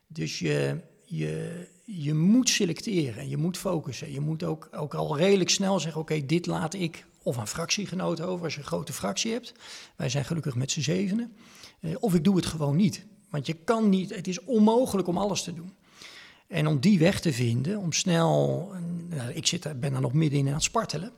[0.07, 4.12] Dus je, je, je moet selecteren en je moet focussen.
[4.12, 8.20] Je moet ook, ook al redelijk snel zeggen, oké, dit laat ik of een fractiegenoot
[8.20, 9.53] over als je een grote fractie hebt.
[9.97, 11.37] Wij zijn gelukkig met z'n zevenen.
[11.80, 13.07] Eh, of ik doe het gewoon niet.
[13.31, 15.74] Want je kan niet, het is onmogelijk om alles te doen.
[16.49, 18.70] En om die weg te vinden, om snel,
[19.09, 21.12] nou, ik zit daar, ben daar nog middenin aan het spartelen,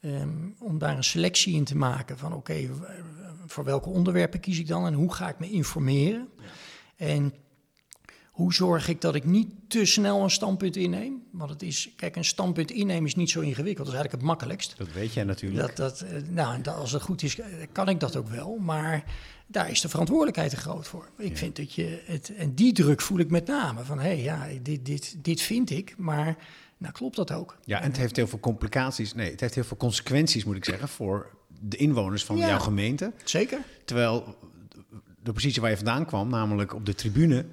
[0.00, 0.28] ehm,
[0.58, 2.70] om daar een selectie in te maken van oké,
[3.46, 6.28] voor welke onderwerpen kies ik dan en hoe ga ik me informeren?
[6.96, 7.34] En
[8.30, 11.22] hoe zorg ik dat ik niet te snel een standpunt inneem?
[11.32, 14.22] Want het is, kijk, een standpunt innemen is niet zo ingewikkeld, dat is eigenlijk het
[14.30, 14.74] makkelijkst.
[14.78, 15.76] Dat weet jij natuurlijk.
[15.76, 18.56] Dat, dat, eh, nou, dat- als het goed is, eh, kan ik dat ook wel.
[18.56, 19.04] Maar
[19.50, 21.08] daar is de verantwoordelijkheid te groot voor.
[21.18, 22.34] Ik vind dat je het.
[22.36, 23.84] En die druk voel ik met name.
[23.84, 25.94] Van hé, hey, ja, dit, dit, dit vind ik.
[25.98, 26.36] Maar
[26.78, 27.56] nou klopt dat ook.
[27.64, 29.14] Ja, en het heeft heel veel complicaties.
[29.14, 31.30] Nee, het heeft heel veel consequenties, moet ik zeggen, voor
[31.60, 32.48] de inwoners van Ja.
[32.48, 33.12] jouw gemeente.
[33.24, 33.58] Zeker.
[33.84, 34.36] Terwijl
[35.22, 37.46] de positie waar je vandaan kwam, namelijk op de tribune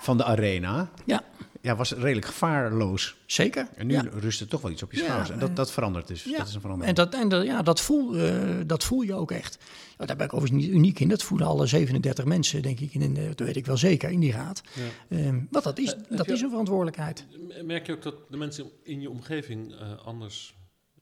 [0.00, 1.24] van de arena, Ja,
[1.64, 3.16] ja, was redelijk gevaarloos.
[3.26, 3.68] zeker.
[3.74, 4.04] En nu ja.
[4.12, 5.30] rust er toch wel iets op je Ja, schouders.
[5.30, 6.24] En dat, dat verandert dus.
[6.24, 6.38] Ja.
[6.38, 9.30] Dat is een En, dat, en dat, ja, dat, voel, eh, dat voel je ook
[9.30, 9.58] echt.
[9.98, 11.08] Ja, daar ben ik overigens niet uniek in.
[11.08, 12.94] Dat voelen alle 37 mensen, denk ik.
[12.94, 14.62] In, een- dat weet ik wel zeker, in die raad.
[15.08, 17.26] Ehm, want dat is, heb dat je- is een verantwoordelijkheid.
[17.64, 20.54] Merk je ook dat de mensen in je omgeving eh, anders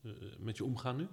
[0.04, 1.06] eh, met je omgaan nu?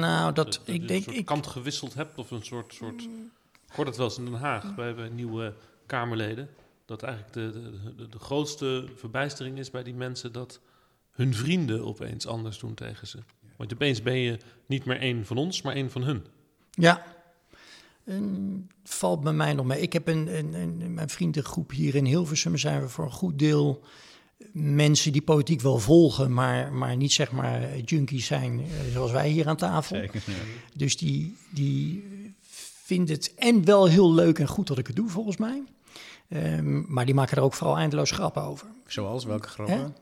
[0.00, 1.02] Nou, dat, dat je ik een denk...
[1.02, 2.74] soort Ik, kant gewisseld hebt of een soort...
[2.74, 5.54] soort ik hoor dat wel eens in Den Haag bij, bij nieuwe
[5.86, 6.48] Kamerleden.
[6.90, 7.50] Dat eigenlijk de,
[7.96, 10.60] de, de, grootste verbijstering is bij die mensen dat
[11.10, 13.18] hun vrienden opeens anders doen tegen ze.
[13.56, 16.26] Want opeens ben je niet meer één van ons, maar één van hun.
[16.70, 17.04] Ja,
[18.04, 19.80] En valt bij mij nog mee.
[19.80, 23.38] Ik heb een, een, een, mijn vriendengroep hier in Hilversum zijn we voor een goed
[23.38, 23.82] deel
[24.52, 29.28] mensen die politiek wel volgen, maar, maar niet zeg maar junkies zijn eh, zoals wij
[29.28, 29.96] hier aan tafel.
[29.96, 30.22] Zeker.
[30.26, 30.32] ja.
[30.74, 32.04] Dus die, die
[32.84, 35.62] vindt het en wel heel leuk en goed dat ik het doe, volgens mij.
[36.30, 38.66] Ehm, maar die maken er ook vooral eindeloos grappen over.
[38.86, 39.96] Zoals welke grappen?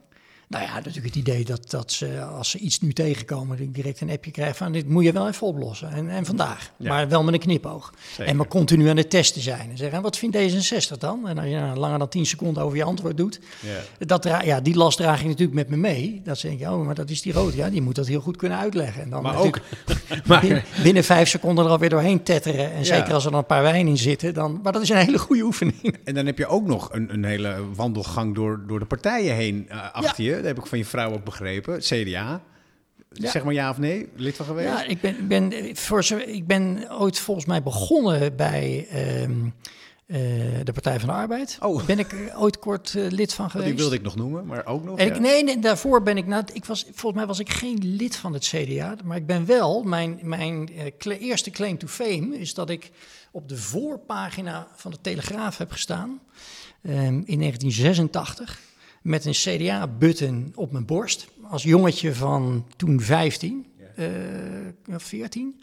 [0.49, 3.75] Nou ja, natuurlijk het idee dat, dat ze, als ze iets nu tegenkomen, dat ik
[3.75, 5.91] direct een appje krijg van dit moet je wel even oplossen.
[5.91, 6.71] En, en vandaag.
[6.77, 6.89] Ja.
[6.89, 7.93] Maar wel met een knipoog.
[8.11, 8.27] Zeker.
[8.27, 9.71] En maar continu aan het testen zijn.
[9.71, 11.29] En zeggen, en wat vindt D66 dan?
[11.29, 13.41] En als je nou langer dan 10 seconden over je antwoord doet.
[13.61, 14.07] Ja.
[14.07, 16.21] Dat ja, die last draag je natuurlijk met me mee.
[16.25, 17.55] Dat zeg je, oh, maar dat is die rood.
[17.55, 19.03] Ja, die moet dat heel goed kunnen uitleggen.
[19.03, 19.59] En dan Maar ook,
[20.27, 22.73] maar, binnen, binnen vijf seconden er alweer doorheen tetteren.
[22.73, 22.85] En Ja.
[22.85, 24.35] zeker als er dan een paar wijn in zitten.
[24.35, 25.97] Dan, maar dat is een hele goede oefening.
[26.05, 29.67] en dan heb je ook nog een, een hele wandelgang door, door de partijen heen
[29.69, 30.38] eh, achter je.
[30.39, 31.79] Dat heb ik van je vrouw ook begrepen.
[31.79, 32.43] CDA.
[33.13, 33.31] Ja.
[33.31, 34.69] Zeg maar ja of nee, lid van geweest?
[34.69, 39.47] Ja, ik ben, ben, voor ik ben ooit volgens mij begonnen bij ehm,
[40.09, 40.19] eh,
[40.65, 41.59] de Partij van de Arbeid.
[41.61, 41.85] Oh.
[41.85, 43.69] Ben ik ooit kort eh, lid van Want geweest.
[43.71, 44.99] die wilde ik nog noemen, maar ook nog.
[44.99, 45.15] En ja.
[45.15, 46.27] ik, nee, nee, daarvoor ben ik...
[46.27, 48.97] Nou, ik was, volgens mij was ik geen lid van het CDA.
[49.05, 49.83] Maar ik ben wel...
[49.83, 52.91] Mijn, mijn eh, eerste claim to fame is dat ik
[53.31, 56.21] op de voorpagina van de Telegraaf heb gestaan.
[56.83, 58.61] ehm, in 1986.
[59.09, 61.29] Met een CDA-button op mijn borst.
[61.43, 64.07] Als jongetje van toen 15, eh,
[64.95, 65.61] of 14.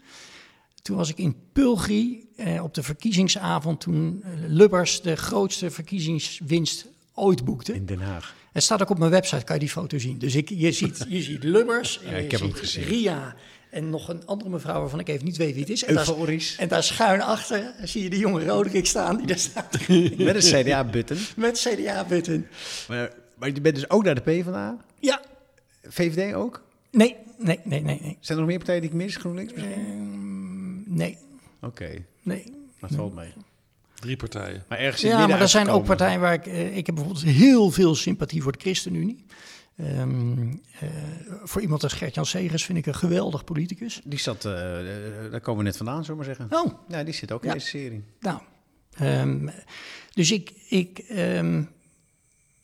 [0.82, 6.86] Toen was ik in Pulgri eh, op de verkiezingsavond toen eh, Lubbers de grootste verkiezingswinst
[7.14, 7.74] ooit boekte.
[7.74, 8.34] In Den Haag.
[8.52, 10.18] Het staat ook op mijn website, kan je die foto zien.
[10.18, 12.84] Dus ik, je, ziet, je ziet Lubbers, en Ja, ik heb hem gezien.
[12.84, 13.36] Ria
[13.70, 15.84] en nog een andere mevrouw waarvan ik even niet weet wie het is.
[15.84, 16.08] En daar,
[16.56, 19.88] en daar schuin achter zie je de jonge Roderick staan, die daar staat
[20.18, 21.18] Met een CDA-button.
[21.36, 22.46] met CDA-button.
[22.88, 24.76] Maar, maar je bent dus ook naar de PvdA?
[25.00, 25.20] Ja,
[25.82, 26.62] VVD ook?
[26.90, 28.16] nee, nee, nee, nee, nee.
[28.20, 29.16] Zijn er nog meer partijen die ik mis?
[29.16, 29.82] GroenLinks misschien?
[29.82, 31.18] Ehm, nee,
[31.60, 32.52] Oké, nee.
[32.80, 33.32] dat valt mee.
[33.94, 34.64] Drie partijen.
[34.68, 36.46] Maar ergens in Ja, maar er zijn ook partijen waar ik...
[36.46, 39.24] eh, ik heb bijvoorbeeld heel veel sympathie voor de ChristenUnie.
[39.76, 40.48] Ehm,
[40.80, 40.88] eh,
[41.42, 44.00] voor iemand als Gert-Jan Segers vind ik een geweldig politicus.
[44.04, 44.52] Die zat, eh,
[45.30, 46.58] daar komen we net vandaan, zullen we maar zeggen.
[46.58, 48.04] Oh, Ja, die zit ook in deze serie.
[48.20, 48.40] Nou,
[48.94, 49.48] ehm,
[50.12, 51.62] dus ik, ik, ehm,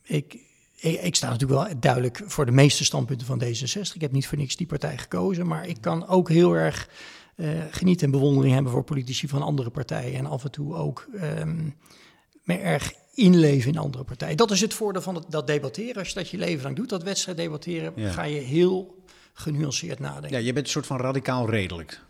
[0.02, 0.38] ik,
[0.82, 3.94] ik, sta natuurlijk wel duidelijk voor de meeste standpunten van D66.
[3.94, 6.88] Ik heb niet voor niks die partij gekozen, maar ik kan ook heel erg
[7.36, 10.18] eh, genieten en bewondering hebben voor politici van andere partijen.
[10.18, 11.68] En af en toe ook ehm,
[12.42, 14.36] me erg inleven in andere partijen.
[14.36, 15.96] Dat is het voordeel van het, dat debatteren.
[15.96, 18.10] Als je dat je leven lang doet, dat wedstrijd debatteren, Ja.
[18.10, 19.02] ga je heel
[19.32, 20.38] genuanceerd nadenken.
[20.38, 22.00] Ja, je bent een soort van radicaal redelijk.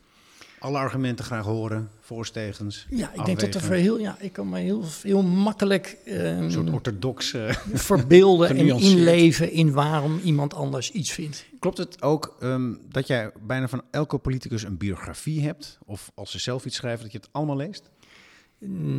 [0.63, 2.87] Alle argumenten graag horen, voorstegens.
[2.91, 6.53] Ja, ik denk dat er heel, ja, ik kan me heel, heel makkelijk ehm, Een
[6.53, 7.33] soort orthodox.
[7.33, 11.45] eh, verbeelden en inleven in waarom iemand anders iets vindt.
[11.59, 15.79] Klopt het ook ehm, dat jij bijna van elke politicus een biografie hebt?
[15.85, 17.91] Of als ze zelf iets schrijven, dat je het allemaal leest?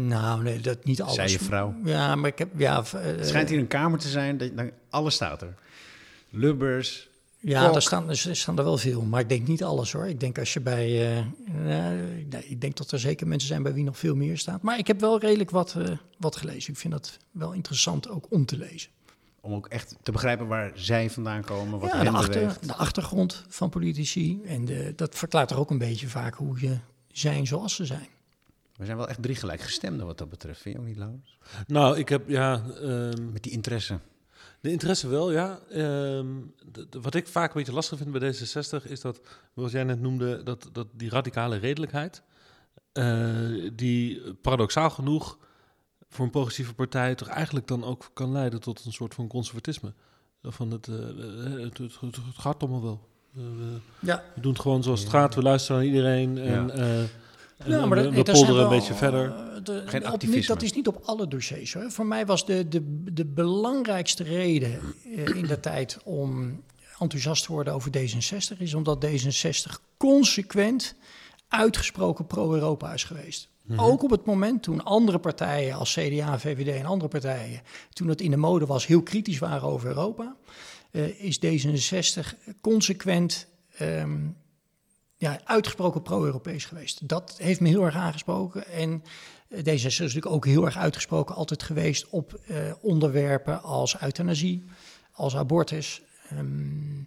[0.08, 1.16] Nou, nee, dat niet alles.
[1.16, 1.76] Zei je vrouw.
[1.84, 4.52] Ja, maar ik heb, ja, eh, Het schijnt hier een kamer te zijn, dat,
[4.90, 5.54] alles staat er.
[6.30, 7.12] Lubbers.
[7.44, 10.08] Ja, er staan, er staan er wel veel, maar ik denk niet alles hoor.
[10.08, 13.74] Ik denk als je bij, eh, nee, ik denk dat er zeker mensen zijn bij
[13.74, 14.62] wie nog veel meer staat.
[14.62, 16.74] Maar ik heb wel redelijk wat, eh, wat gelezen.
[16.74, 18.92] Ik vind dat wel interessant ook om te lezen.
[19.42, 23.44] Om ook echt te begrijpen waar zij vandaan komen, wat ja, de, achter, de achtergrond
[23.48, 24.42] van politici.
[24.46, 26.78] En de, dat verklaart er ook een beetje vaak hoe je
[27.12, 28.08] zijn zoals ze zijn.
[28.76, 30.62] We zijn wel echt drie gelijkgestemden wat dat betreft.
[30.62, 31.38] Vind je ook niet, Laurens?
[31.68, 32.64] Nou, ik heb ja.
[32.82, 34.00] ehm, Met die interesse.
[34.64, 35.60] De interesse wel, ja.
[35.70, 36.26] Ehm,
[36.72, 39.20] de- de- wat ik vaak een beetje lastig vind bij D66 is dat,
[39.56, 42.22] zoals jij net noemde, dat, dat die radicale redelijkheid,
[42.92, 45.38] eh, die paradoxaal genoeg
[46.10, 49.94] voor een progressieve partij toch eigenlijk dan ook kan leiden tot een soort van conservatisme.
[50.44, 53.08] Van het, eh, eh, het, het, het, het gaat allemaal wel.
[53.32, 56.74] We, Ja, we doen het gewoon zoals het gaat, we luisteren naar iedereen en, Ja.
[56.74, 57.10] en,
[57.88, 59.34] maar we, dat- we zijn polderen een beetje verder.
[59.66, 60.36] De- Geen op- activisme.
[60.40, 61.92] niet- dat is niet op alle dossiers hoor.
[61.92, 64.80] Voor mij was de, de, de belangrijkste reden
[65.16, 66.62] eh, in de tijd om
[67.00, 70.96] enthousiast te worden over D66 is omdat D66 consequent
[71.48, 73.52] uitgesproken pro-Europa is geweest.
[73.76, 77.62] Ook op het moment toen andere partijen als CDA, VVD en andere partijen,
[77.94, 80.36] toen het in de mode was, heel kritisch waren over Europa,
[80.92, 83.48] eh, is D66 consequent
[83.78, 84.28] ehm,
[85.18, 87.08] ja, uitgesproken pro-Europees geweest.
[87.08, 88.68] Dat heeft me heel erg aangesproken.
[88.68, 89.04] En
[89.56, 94.64] D66 is natuurlijk ook heel erg uitgesproken altijd geweest op eh, onderwerpen als euthanasie,
[95.12, 96.02] als abortus.
[96.30, 97.02] Ehm,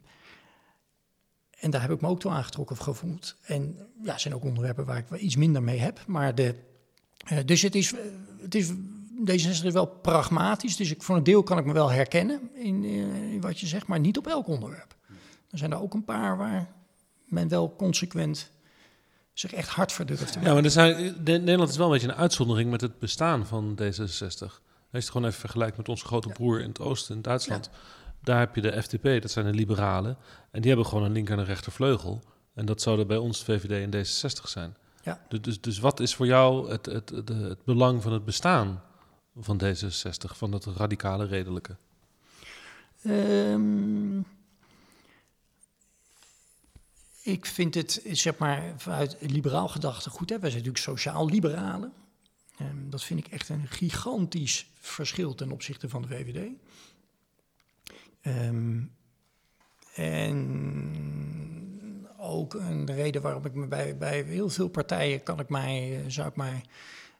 [1.59, 3.37] en daar heb ik me ook toe aangetrokken gevoeld.
[3.43, 6.05] En ja, zijn ook onderwerpen waar ik wel iets minder mee heb.
[6.07, 6.55] Maar de,
[7.25, 7.95] eh, dus het is,
[8.41, 8.73] het is,
[9.25, 10.77] D66 is wel pragmatisch.
[10.77, 13.67] Dus ik, voor een deel kan ik me wel herkennen in, eh, in wat je
[13.67, 14.97] zegt, maar niet op elk onderwerp.
[15.51, 16.75] Er zijn er ook een paar waar
[17.25, 18.51] men wel consequent
[19.39, 20.55] zich echt hard te Ja, maken.
[20.55, 23.79] maar er zijn, de- Nederland is wel een beetje een uitzondering met het bestaan van
[23.83, 23.85] D66.
[24.93, 27.71] Als je het gewoon even vergelijkt met onze grote broer in het oosten, in Duitsland.
[28.23, 30.17] Daar heb je de FDP, dat zijn de liberalen.
[30.51, 32.23] En die hebben gewoon een linker en een rechtervleugel.
[32.55, 34.77] En dat zouden bij ons VVD en D66 zijn.
[35.03, 35.21] Ja.
[35.29, 38.83] Dus, dus, dus wat is voor jou het, het, het, het belang van het bestaan
[39.41, 41.77] van D66, van dat radicale redelijke?
[43.03, 44.19] Ehm,
[47.27, 51.93] ik vind het, zeg maar, vanuit liberaal gedachtegoed, hè, wij zijn natuurlijk sociaal-liberalen.
[52.59, 56.49] Ehm, dat vind ik echt een gigantisch verschil ten opzichte van de VVD.
[58.21, 58.83] Ehm,
[59.95, 60.39] en
[62.19, 66.11] ook een reden waarom ik me bij, bij heel veel partijen kan ik mij, eh,
[66.11, 66.35] zou ik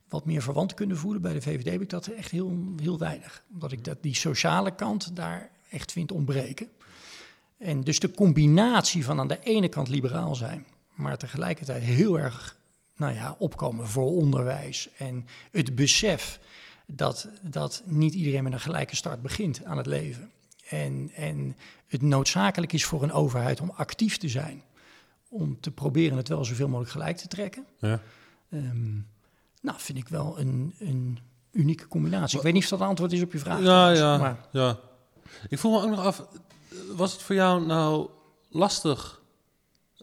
[0.09, 1.23] wat meer verwant kunnen voelen.
[1.23, 3.45] Bij de VVD heb ik dat echt heel, heel weinig.
[3.53, 6.69] Omdat ik dat, die sociale kant daar echt vind ontbreken.
[7.59, 12.57] En dus de combinatie van aan de ene kant liberaal zijn, maar tegelijkertijd heel erg
[12.97, 14.89] nou ja, opkomen voor onderwijs.
[14.99, 16.41] En het besef
[16.87, 20.31] dat, dat niet iedereen met een gelijke start begint aan het leven.
[20.69, 24.63] En, en het noodzakelijk is voor een overheid om actief te zijn.
[25.29, 27.67] Om te proberen het wel zoveel mogelijk gelijk te trekken.
[27.79, 28.01] Ja.
[28.51, 28.95] Ehm,
[29.61, 31.19] nou, vind ik wel een, een
[31.53, 32.37] unieke combinatie.
[32.37, 33.63] Ik weet niet of dat antwoord is op je vraag.
[33.63, 34.79] Ja, ja, Maar ja.
[35.49, 36.27] Ik voel me ook nog af,
[36.97, 38.09] was het voor jou nou
[38.51, 39.21] lastig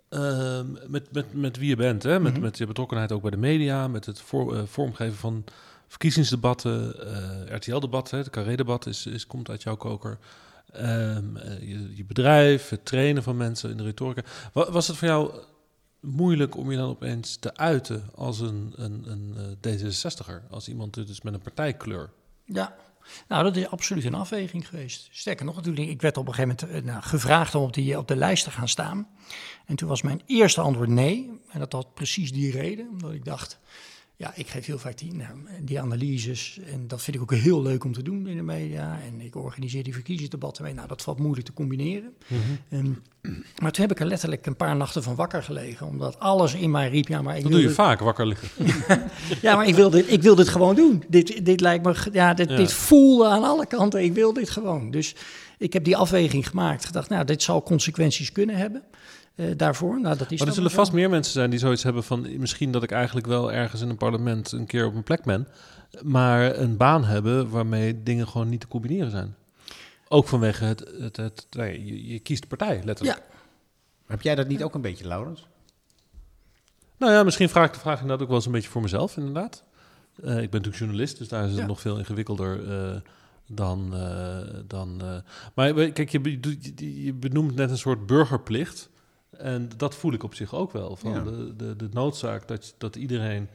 [0.10, 2.20] ehm, met, met, met wie je bent, hè?
[2.20, 2.42] Met, Mhm.
[2.42, 5.44] met je betrokkenheid ook bij de media, met het voor, eh, vormgeven van
[5.88, 7.08] verkiezingsdebatten,
[7.48, 10.18] eh, RTL-debatten, het Carré-debat is, is, komt uit jouw koker.
[10.72, 14.22] Ehm, eh, je, je bedrijf, het trainen van mensen in de retorica.
[14.54, 15.34] Wa- Was het voor jou
[16.00, 20.50] moeilijk om je dan opeens te uiten als een, een, een eh, D66er?
[20.50, 22.10] Als iemand dus met een partijkleur?
[22.46, 22.76] Ja,
[23.28, 25.08] nou, dat is absoluut een afweging geweest.
[25.12, 27.98] Sterker nog, natuurlijk, ik werd op een gegeven moment eh, nou, gevraagd om op, die,
[27.98, 29.08] op de lijst te gaan staan.
[29.66, 31.42] En toen was mijn eerste antwoord nee.
[31.50, 33.60] En dat had precies die reden, omdat ik dacht,
[34.16, 35.30] ja, ik geef heel vaak die, nou,
[35.62, 36.60] die analyses.
[36.72, 39.00] En dat vind ik ook heel leuk om te doen in de media.
[39.08, 40.74] En ik organiseer die verkiezingsdebatten mee.
[40.74, 42.14] Nou, dat valt moeilijk te combineren.
[42.70, 42.92] Ehm,
[43.62, 45.88] maar toen heb ik er letterlijk een paar nachten van wakker gelegen.
[45.88, 48.28] Omdat alles in mij riep, ja, maar ik Dat wil doe je dit- vaak, wakker
[48.28, 48.50] liggen.
[49.42, 51.04] ja, maar ik wil dit, ik wil dit gewoon doen.
[51.08, 52.56] Dit, dit lijkt me, ja, dit, Ja.
[52.56, 54.04] dit voelde aan alle kanten.
[54.04, 54.92] Ik wil dit gewoon.
[54.92, 55.16] Dus
[55.58, 56.86] ik heb die afweging gemaakt.
[56.86, 58.84] Gedacht, nou, dit zal consequenties kunnen hebben
[59.36, 60.02] eh, daarvoor.
[60.02, 62.40] Nou, dat is Maar er zullen vast meer mensen zijn die zoiets hebben van...
[62.40, 65.48] misschien dat ik eigenlijk wel ergens in een parlement een keer op een plek ben...
[66.02, 69.36] maar een baan hebben waarmee dingen gewoon niet te combineren zijn.
[70.08, 70.80] Ook vanwege het...
[71.00, 73.18] het, het nee, je, je kiest partij, letterlijk.
[73.18, 73.24] Ja.
[74.08, 75.48] Heb jij dat niet ook een beetje, Laurens?
[76.98, 79.18] Nou ja, misschien vraag ik de vraag inderdaad ook wel eens een beetje voor mezelf,
[79.18, 79.64] inderdaad.
[80.16, 81.66] Eh, ik ben natuurlijk journalist, dus daar is het Ja.
[81.66, 82.96] nog veel ingewikkelder eh,
[83.48, 83.94] dan...
[83.96, 85.16] eh, dan eh.
[85.54, 88.90] Maar kijk, je- je benoemt net een soort burgerplicht...
[89.38, 90.96] En dat voel ik op zich ook wel.
[90.96, 91.20] Van Ja.
[91.20, 93.50] de, de, de noodzaak dat, dat iedereen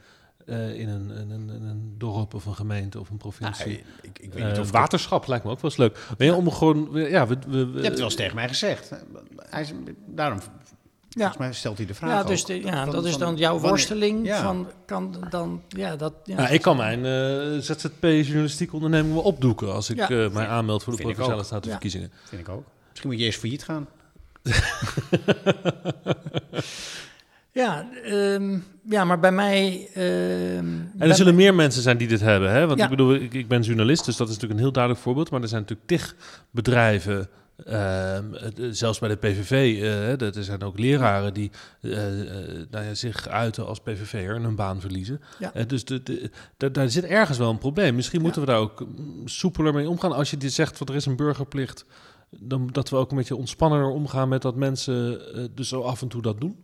[0.47, 3.67] eh, in, een, in, een, in een dorp of een gemeente of een provincie.
[3.67, 5.99] Nou, ik, ik weet eh, niet of waterschap lijkt me ook wel eens leuk.
[6.19, 6.89] Maar ja, om gewoon.
[6.93, 8.91] Ja, we, we, we- Je hebt het wel eens tegen mij gezegd.
[9.37, 9.73] Hij is,
[10.07, 10.45] daarom, Ja.
[11.09, 13.53] volgens mij stelt hij de vraag Ja, dus de- ja Van- dat is dan jouw
[13.53, 14.27] wanneer- worsteling.
[14.27, 14.43] Ja.
[14.43, 19.73] Van, kan dan, ja, dat, ja, Nou, ik kan mijn eh, ZZP-journalistieke onderneming wel opdoeken
[19.75, 20.09] als ik Ja.
[20.09, 22.11] eh, mij aanmeld voor de provinciale statenverkiezingen.
[22.25, 22.65] Vind ik ook.
[22.89, 23.87] Misschien moet je eerst failliet gaan.
[27.53, 29.89] Ja, ehm, ja, maar bij mij...
[29.95, 30.67] ehm,
[30.99, 32.51] En er zullen meer mensen zijn die dit hebben.
[32.53, 32.67] Hè?
[32.67, 32.85] Want Ja.
[32.85, 35.31] ik bedoel, ik, ik ben journalist, dus dat is natuurlijk een heel duidelijk voorbeeld.
[35.31, 36.15] Maar er zijn natuurlijk tig
[36.51, 37.29] bedrijven,
[37.65, 39.51] ehm, eh, zelfs bij de PVV,
[39.83, 41.51] eh, er zijn ook leraren die
[42.71, 45.21] nou ja, zich uiten als PVV'er en hun baan verliezen.
[45.39, 45.65] Ja.
[45.65, 47.95] Dus de, de, da- daar zit ergens wel een probleem.
[47.95, 50.13] Misschien moeten we daar ook mm, soepeler mee omgaan.
[50.13, 51.85] Als je dit zegt, want er is een burgerplicht,
[52.31, 56.03] dan dat we ook een beetje ontspannender omgaan met dat mensen eh, dus zo af
[56.03, 56.57] en toe dat doen.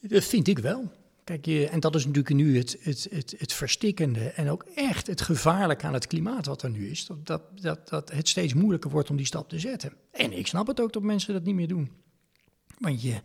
[0.00, 0.90] Dat vind ik wel.
[1.24, 5.06] Kijk, je, en dat is natuurlijk nu het, het, het, het verstikkende en ook echt
[5.06, 7.06] het gevaarlijke aan het klimaat wat er nu is.
[7.06, 9.92] Dat, dat, dat, dat het steeds moeilijker wordt om die stap te zetten.
[10.10, 11.90] En ik snap het ook dat mensen dat niet meer doen.
[12.78, 13.20] Want je,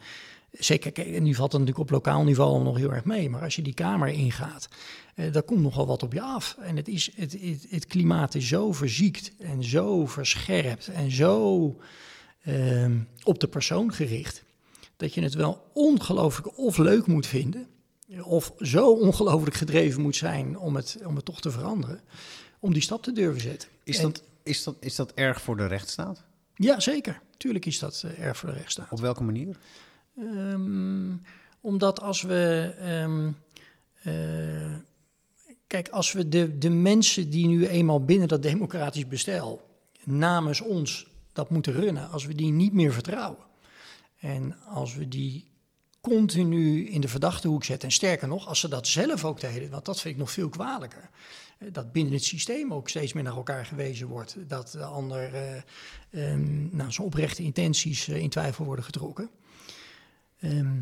[0.52, 3.30] zeker, kijk, en nu valt het natuurlijk op lokaal niveau nog heel erg mee.
[3.30, 4.68] Maar als je die kamer ingaat,
[5.16, 6.56] eh, daar komt nogal wat op je af.
[6.60, 11.76] En het, is, het, het, het klimaat is zo verziekt en zo verscherpt en zo
[12.42, 14.44] ehm, op de persoon gericht
[14.98, 17.68] dat je het wel ongelooflijk of leuk moet vinden,
[18.22, 22.02] of zo ongelooflijk gedreven moet zijn om het, om het toch te veranderen,
[22.60, 23.70] om die stap te durven zetten.
[23.84, 26.24] Is En- dat, is, dat, is dat erg voor de rechtsstaat?
[26.56, 27.22] Ja, zeker.
[27.38, 28.92] Tuurlijk is dat eh, erg voor de rechtsstaat.
[28.92, 29.58] Op welke manier?
[30.20, 31.16] Ehm,
[31.62, 32.74] omdat als we.
[32.80, 33.32] ehm,
[34.04, 34.76] eh,
[35.68, 39.68] kijk, als we de, de mensen die nu eenmaal binnen dat democratisch bestel
[40.04, 43.48] namens ons dat moeten runnen, als we die niet meer vertrouwen.
[44.20, 45.48] En als we die
[46.02, 47.88] continu in de verdachte hoek zetten.
[47.88, 50.50] En sterker nog, als ze dat zelf ook deden, want dat vind ik nog veel
[50.50, 51.10] kwalijker.
[51.60, 54.36] eh, Dat binnen het systeem ook steeds meer naar elkaar gewezen wordt.
[54.48, 55.56] Dat de ander eh,
[56.10, 59.30] ehm, nou, zijn oprechte intenties in twijfel worden getrokken.
[60.40, 60.82] Ehm,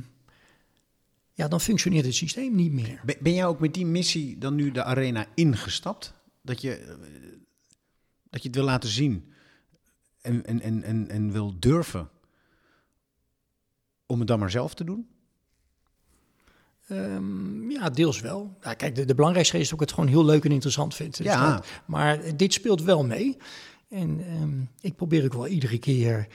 [1.33, 3.01] ja, dan functioneert het systeem niet meer.
[3.05, 6.13] Ben, ben jij ook met die missie dan nu de arena ingestapt?
[6.41, 6.95] Dat je, eh,
[8.29, 9.31] dat je het wil laten zien
[10.21, 12.09] en, en, en, en, en wil durven
[14.05, 15.07] om het dan maar zelf te doen?
[16.87, 18.57] Ehm, ja, deels wel.
[18.61, 21.17] Ja, kijk, de, de belangrijkste is dat ik het gewoon heel leuk en interessant vind.
[21.17, 21.55] Dus Ja.
[21.55, 23.37] dat- maar dit speelt wel mee.
[23.89, 26.27] En ehm, ik probeer ook wel iedere keer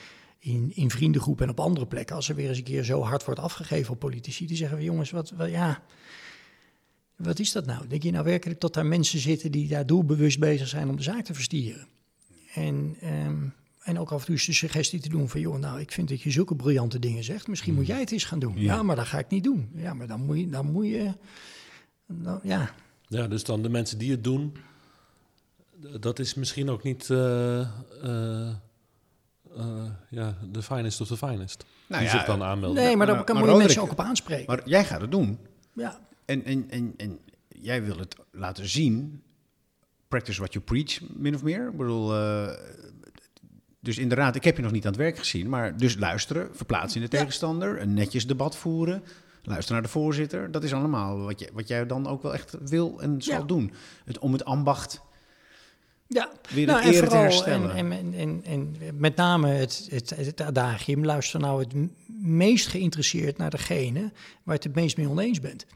[0.42, 3.24] in, in vriendengroepen en op andere plekken, als er weer eens een keer zo hard
[3.24, 5.82] wordt afgegeven op politici, die zeggen: jongens, wat, wat, ja,
[7.16, 7.86] wat is dat nou?
[7.86, 11.02] Denk je nou werkelijk dat daar mensen zitten die daar doelbewust bezig zijn om de
[11.02, 11.86] zaak te verstieren?
[12.54, 13.44] En, ehm,
[13.82, 16.08] en ook af en toe is de suggestie te doen van, joh, nou, ik vind
[16.08, 17.48] dat je zulke briljante dingen zegt.
[17.48, 18.54] Misschien moet jij het eens gaan doen.
[18.56, 18.74] Ja.
[18.74, 19.70] Ja, maar dat ga ik niet doen.
[19.74, 21.12] Ja, maar dan moet je, dan moet je,
[22.06, 22.74] dan, ja,
[23.08, 24.56] Ja, dus dan de mensen die het doen,
[26.00, 28.54] dat is misschien ook niet eh, eh,
[29.56, 31.64] eh, ja, de finest of the finest.
[31.88, 32.82] Nou die ja, zich dan aanmelden.
[32.84, 34.44] nee, maar daar maar- kan maar je mensen ook op aanspreken.
[34.46, 35.38] Maar jij gaat het doen.
[35.72, 39.22] ja, En, en, en, en jij wil het laten zien.
[40.08, 41.68] Practice what you preach, min of meer.
[41.68, 42.48] Ik bedoel, eh,
[43.80, 45.48] dus inderdaad, ik heb je nog niet aan het werk gezien.
[45.48, 47.22] Maar dus luisteren, verplaatsen in de Ja.
[47.22, 49.02] tegenstander, een netjes debat voeren.
[49.44, 50.50] Luisteren naar de voorzitter.
[50.50, 53.44] Dat is allemaal wat, je, wat jij dan ook wel echt wil en zal Ja.
[53.44, 53.72] doen.
[54.04, 55.00] Het, om het ambacht
[56.12, 56.30] ja.
[56.48, 61.40] weer Nou, en vooral, en, en, en, en met name het, het, het adagium, luister
[61.40, 61.72] nou het
[62.22, 64.10] meest geïnteresseerd naar degene waar
[64.44, 65.66] je het het meest mee oneens bent.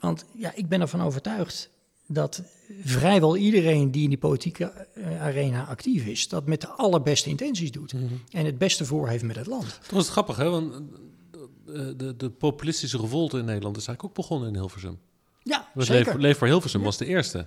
[0.00, 1.70] Want ja, ik ben ervan overtuigd
[2.06, 2.42] dat
[2.82, 7.70] vrijwel iedereen die in die politieke eh, arena actief is, dat met de allerbeste intenties
[7.70, 7.92] doet.
[7.92, 8.04] Mhm.
[8.30, 9.78] En het beste voor heeft met het land.
[9.88, 10.50] Toch is het grappig, hè?
[10.50, 10.80] Want eh,
[11.66, 14.98] de, de, de populistische revolte in Nederland is eigenlijk ook begonnen in Hilversum.
[15.42, 16.12] Ja, zeker.
[16.12, 17.46] Leef, Leef voor Hilversum was de eerste.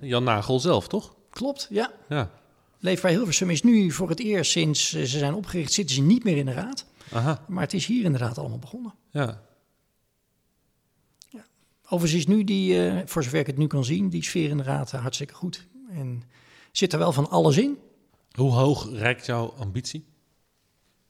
[0.00, 1.14] Jan Nagel zelf, toch?
[1.32, 1.92] Klopt, ja.
[2.08, 2.30] Ja.
[2.78, 6.24] Leefbaar Hilversum is nu voor het eerst sinds eh, ze zijn opgericht, zitten ze niet
[6.24, 6.86] meer in de raad.
[7.12, 8.94] Aha, Maar het is hier inderdaad allemaal begonnen.
[9.10, 9.42] ja.
[11.88, 14.56] Overigens is nu die, eh, voor zover ik het nu kan zien, die sfeer in
[14.56, 15.66] de raad eh, hartstikke goed.
[15.90, 16.22] En
[16.70, 17.78] zit er wel van alles in.
[18.32, 20.04] Hoe hoog reikt jouw ambitie?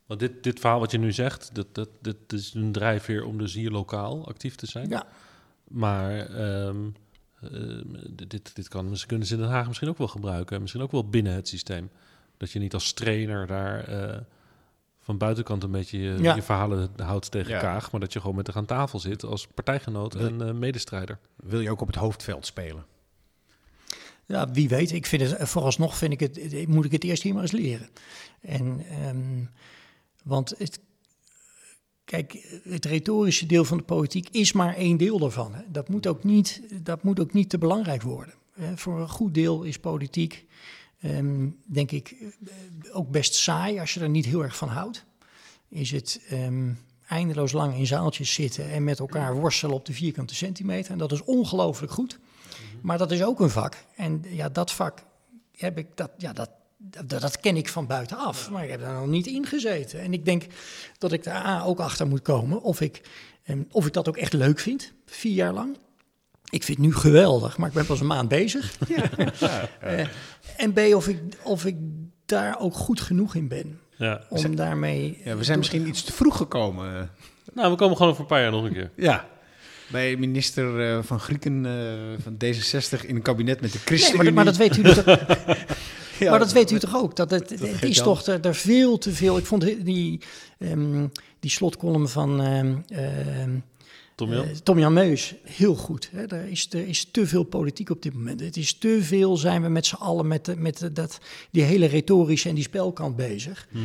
[0.07, 3.39] Want dit, dit verhaal wat je nu zegt, dat, dat, dat is een drijfveer om
[3.39, 4.89] dus hier lokaal actief te zijn.
[4.89, 5.07] Ja,
[5.69, 6.89] Maar ehm,
[8.29, 10.61] dit, dit kan, ze kunnen ze in Den Haag misschien ook wel gebruiken.
[10.61, 11.91] Misschien ook wel binnen het systeem.
[12.37, 14.19] Dat je niet als trainer daar eh,
[15.01, 16.35] van buitenkant een beetje je, Ja.
[16.35, 17.61] je verhalen houdt tegen Ja.
[17.61, 17.91] Kaag.
[17.91, 21.19] Maar dat je gewoon met haar aan tafel zit als partijgenoot Wil- en eh, medestrijder.
[21.37, 22.85] Wil je ook op het hoofdveld spelen?
[24.27, 24.93] ja, wie weet.
[24.93, 27.43] Ik vind het, eh, vooralsnog vind ik het, eh, moet ik het eerst hier maar
[27.43, 27.89] eens leren.
[28.41, 29.45] En, ehm,
[30.25, 30.81] want het,
[32.13, 35.55] kijk, het retorische deel van de politiek is maar één deel daarvan.
[35.55, 35.63] Hè.
[35.69, 38.35] Dat, moet ook niet, dat moet ook niet te belangrijk worden.
[38.53, 38.77] Hè.
[38.77, 40.47] Voor een goed deel is politiek,
[41.01, 45.05] ehm, denk ik, eh, ook best saai als je er niet heel erg van houdt.
[45.69, 46.73] Is het ehm,
[47.09, 50.93] eindeloos lang in zaaltjes zitten en met elkaar worstelen op de vierkante centimeter.
[50.93, 52.19] En dat is ongelooflijk goed.
[52.83, 53.85] Maar dat is ook een vak.
[53.97, 55.05] En ja, dat vak
[55.57, 56.51] heb ik, dat, ja, dat,
[57.07, 58.51] dat, dat ken ik van buitenaf.
[58.51, 60.01] Maar ik heb daar nog niet in gezeten.
[60.01, 60.45] En ik denk
[60.99, 63.01] dat ik daar A, ook achter moet komen of ik,
[63.45, 65.77] ehm, of ik dat ook echt leuk vind, vier jaar lang.
[66.51, 68.77] Ik vind het nu geweldig, maar ik ben pas een maand bezig.
[69.81, 70.07] Eh,
[70.57, 71.77] en B, of ik, of ik
[72.27, 74.23] daar ook goed genoeg in ben Ja.
[74.29, 75.21] om daarmee...
[75.25, 77.11] Ja, we zijn misschien iets te vroeg gekomen.
[77.53, 78.91] Nou, we komen gewoon over een paar jaar nog een keer.
[78.97, 79.29] Ja.
[79.91, 84.25] Bij minister eh, van Grieken eh, van D66 in een kabinet met de Nee, ChristenUnie.
[84.33, 85.05] maar, maar dat weet u toch,
[86.23, 87.17] Ja, maar dat weet u toch ook?
[87.17, 87.51] Dat het,
[87.83, 89.39] is toch er, er veel te veel.
[89.39, 90.21] Ik vond die,
[90.59, 91.07] ehm
[91.41, 93.51] die slotcolumn van ehm, ehm,
[94.15, 94.45] Tom Jan?
[94.45, 96.09] eh, Tom Jan Meus heel goed.
[96.13, 96.27] Hè?
[96.27, 98.41] Er, is, er is te veel politiek op dit moment.
[98.41, 101.19] Het is te veel zijn we met z'n allen met, de- met de- dat,
[101.51, 103.67] die hele retorische en die spelkant bezig.
[103.71, 103.85] Mhm.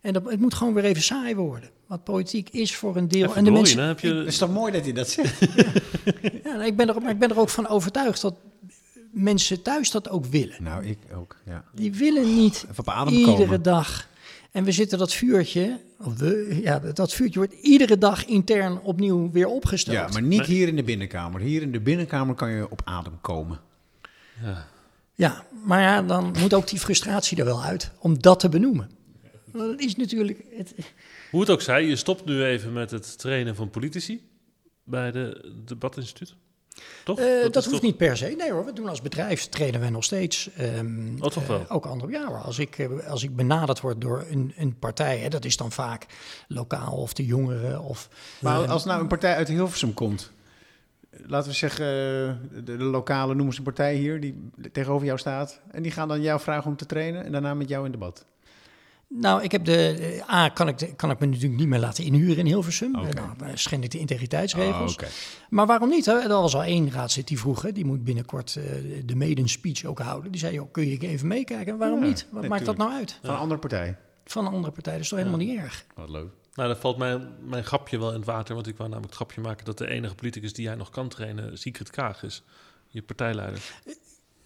[0.00, 1.70] En dat, het moet gewoon weer even saai worden.
[1.86, 3.24] Want politiek is voor een deel.
[3.24, 4.14] Even en de mensen, je...
[4.14, 5.40] Het is toch mooi dat hij dat zegt?
[6.44, 8.34] ja, ik, ben er, maar ik ben er ook van overtuigd dat
[9.14, 10.62] mensen thuis dat ook willen.
[10.62, 11.64] Nou, ik ook, ja.
[11.74, 13.62] Die willen niet Even op adem iedere komen.
[13.62, 14.08] dag.
[14.50, 19.30] En we zitten dat vuurtje, of we, ja, dat vuurtje wordt iedere dag intern opnieuw
[19.30, 19.96] weer opgesteld.
[19.96, 21.40] Ja, maar niet hier in de binnenkamer.
[21.40, 23.60] Hier in de binnenkamer kan je op adem komen.
[24.42, 24.66] Ja.
[25.14, 28.90] Ja, maar ja, dan moet ook die frustratie er wel uit om dat te benoemen.
[29.52, 30.44] Want het is natuurlijk.
[30.50, 30.74] Het,
[31.30, 34.28] Hoe het ook zij, je stopt nu even met het trainen van politici
[34.84, 36.34] bij de debatinstituut.
[37.04, 37.18] Toch?
[37.18, 38.34] Eh, dat, hoeft toch- niet per se.
[38.38, 40.50] Nee hoor, we doen als bedrijf trainen wij nog steeds.
[40.56, 41.60] ehm, Oh, toch wel?
[41.60, 42.12] eh, ook andere.
[42.12, 45.44] Ja hoor, als ik, eh, als ik benaderd word door een, een partij, hè, dat
[45.44, 46.06] is dan vaak
[46.48, 48.08] lokaal of de jongeren of...
[48.38, 50.30] Maar als nou een partij uit Hilversum komt,
[51.26, 55.60] laten we zeggen de, de lokale noemen ze een partij hier die tegenover jou staat,
[55.70, 58.24] en die gaan dan jou vragen om te trainen en daarna met jou in debat.
[59.08, 59.88] Nou, ik heb de.
[60.26, 62.94] eh, A, kan ik, de- kan ik me natuurlijk niet meer laten inhuren in Hilversum.
[62.94, 64.96] Eh, Nou, dan schend ik de integriteitsregels.
[64.98, 65.12] Ah, oké.
[65.50, 66.06] Maar waarom niet?
[66.06, 66.12] Hè?
[66.18, 68.64] Er was al één raadslid die vroeg, hè, die moet binnenkort eh,
[69.04, 70.30] de maiden speech ook houden.
[70.30, 71.78] Die zei, joh, kun je even meekijken?
[71.78, 72.26] Waarom Ja, niet?
[72.30, 73.18] Wat nee, maakt dat nou uit?
[73.22, 73.96] Van een andere partij.
[74.24, 75.84] Van een andere partij, dat is toch helemaal niet erg?
[75.94, 76.28] Wat leuk.
[76.54, 78.54] Nou, dan valt mijn, mijn grapje wel in het water.
[78.54, 81.08] Want ik wou namelijk het grapje maken dat de enige politicus die jij nog kan
[81.08, 82.42] trainen Sigrid Kaag is.
[82.88, 83.62] Je partijleider.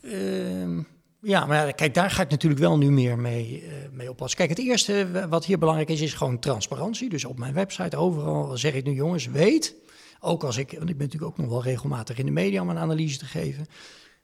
[0.03, 0.81] Ehm,
[1.23, 4.39] ja, maar kijk, daar ga ik natuurlijk wel nu meer mee, eh, mee oppassen.
[4.39, 7.09] Kijk, het eerste eh, wat hier belangrijk is, is gewoon transparantie.
[7.09, 9.75] Dus op mijn website, overal zeg ik nu, jongens, weet,
[10.21, 12.69] ook als ik, want ik ben natuurlijk ook nog wel regelmatig in de media om
[12.69, 13.67] een analyse te geven,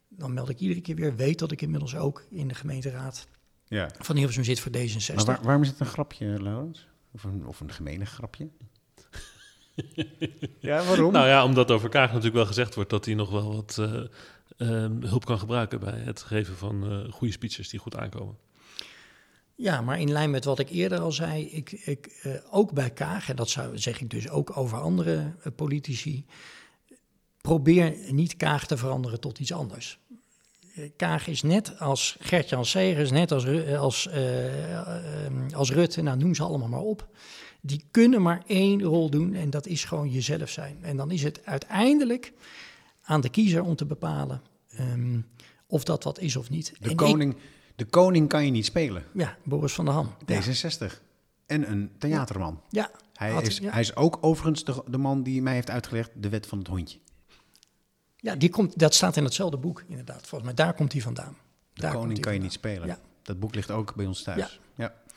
[0.08, 3.26] dan meld ik iedere keer weer, weet dat ik inmiddels ook in de gemeenteraad
[3.66, 3.90] Ja.
[3.98, 5.14] van Hilversum zit voor D66.
[5.14, 6.86] Maar waar- waarom is het een grapje, Laurens?
[7.12, 8.48] Of een, of een gemene grapje?
[10.60, 11.12] ja, waarom?
[11.12, 14.02] Nou ja, omdat over Kaag natuurlijk wel gezegd wordt dat hij nog wel wat eh,
[14.56, 18.36] ehm, hulp kan gebruiken bij het geven van eh, goede speeches die goed aankomen.
[19.54, 22.90] Ja, maar in lijn met wat ik eerder al zei, ik, ik, eh, ook bij
[22.90, 26.24] Kaag, en dat zou, zeg ik dus ook over andere eh, politici,
[27.40, 29.98] probeer niet Kaag te veranderen tot iets anders.
[30.96, 33.46] Kaag is net als Gert-Jan Segers, net als,
[33.76, 34.08] als,
[35.52, 37.08] als Rutte, nou noem ze allemaal maar op.
[37.60, 40.78] Die kunnen maar één rol doen en dat is gewoon jezelf zijn.
[40.82, 42.32] En dan is het uiteindelijk
[43.04, 45.20] aan de kiezer om te bepalen ehm,
[45.66, 46.68] of dat wat is of niet.
[46.68, 47.36] En de, ik- koning,
[47.76, 49.04] de koning kan je niet spelen.
[49.14, 50.14] ja, Boris van der Ham.
[50.26, 50.42] Ja.
[50.42, 51.02] D66.
[51.46, 52.60] En een theaterman.
[52.68, 53.70] Ja, Hij, had- is, ja.
[53.72, 56.66] hij is ook overigens de, de man die mij heeft uitgelegd de wet van het
[56.68, 56.98] hondje.
[58.16, 60.26] ja die komt, dat staat in hetzelfde boek, inderdaad.
[60.26, 61.36] Volgens mij, daar komt hij vandaan.
[61.72, 62.86] De Daar koning kan je niet spelen.
[62.86, 62.98] Ja.
[63.22, 64.60] Dat boek ligt ook bij ons thuis.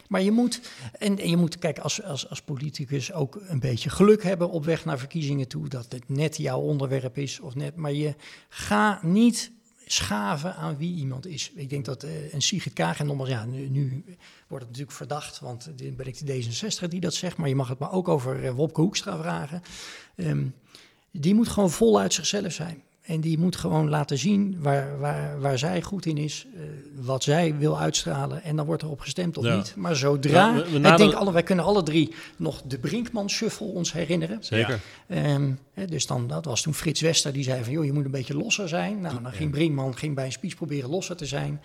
[0.07, 0.61] Maar je moet,
[0.99, 4.85] en, je moet, kijk, als, als, als politicus ook een beetje geluk hebben op weg
[4.85, 8.15] naar verkiezingen toe, dat het net jouw onderwerp is of net, maar je
[8.49, 9.51] ga niet
[9.85, 11.51] schaven aan wie iemand is.
[11.55, 14.03] Ik denk dat eh, een Sigrid Kaag, en nogmaals, ja, nu,
[14.47, 17.55] wordt het natuurlijk verdacht, want dan ben ik de D66 die dat zegt, maar je
[17.55, 19.61] mag het maar ook over eh, Wopke Hoekstra vragen.
[20.15, 20.47] Ehm,
[21.11, 22.83] die moet gewoon voluit zichzelf zijn.
[23.07, 26.61] En die moet gewoon laten zien waar, waar, waar zij goed in is, eh,
[26.95, 28.43] wat zij wil uitstralen.
[28.43, 29.55] En dan wordt er op gestemd of Ja.
[29.55, 29.73] niet.
[29.75, 33.67] Maar zodra, Ja, we- we ik denk alle, wij kunnen alle drie nog de Brinkman-shuffle
[33.67, 34.37] ons herinneren.
[34.43, 34.79] Zeker.
[35.07, 38.05] Ehm, hè, dus dan, dat was toen Frits Wester die zei van, joh, je moet
[38.05, 39.01] een beetje losser zijn.
[39.01, 41.61] Nou, dan ging Brinkman ging bij een speech proberen losser te zijn.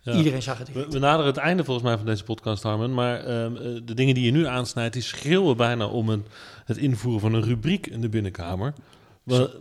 [0.00, 0.12] Ja.
[0.16, 0.72] Iedereen zag het.
[0.72, 2.94] We, we naderen het einde volgens mij van deze podcast, Harmen.
[2.94, 6.24] Maar ehm, eh, de dingen die je nu aansnijdt, die schreeuwen bijna om een,
[6.64, 8.74] het invoeren van een rubriek in de binnenkamer.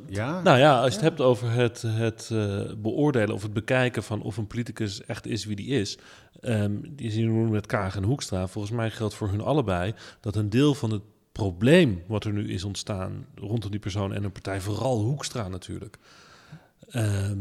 [0.07, 0.41] Ja?
[0.41, 4.21] nou ja, als je het hebt over het, het eh, beoordelen of het bekijken van
[4.21, 5.97] of een politicus echt is wie die is.
[6.41, 8.47] ehm die zien we met Kaag en Hoekstra.
[8.47, 11.01] Volgens mij geldt voor hun allebei dat een deel van het
[11.31, 15.97] probleem wat er nu is ontstaan rondom die persoon en een partij, vooral Hoekstra natuurlijk,
[16.89, 17.39] ehm,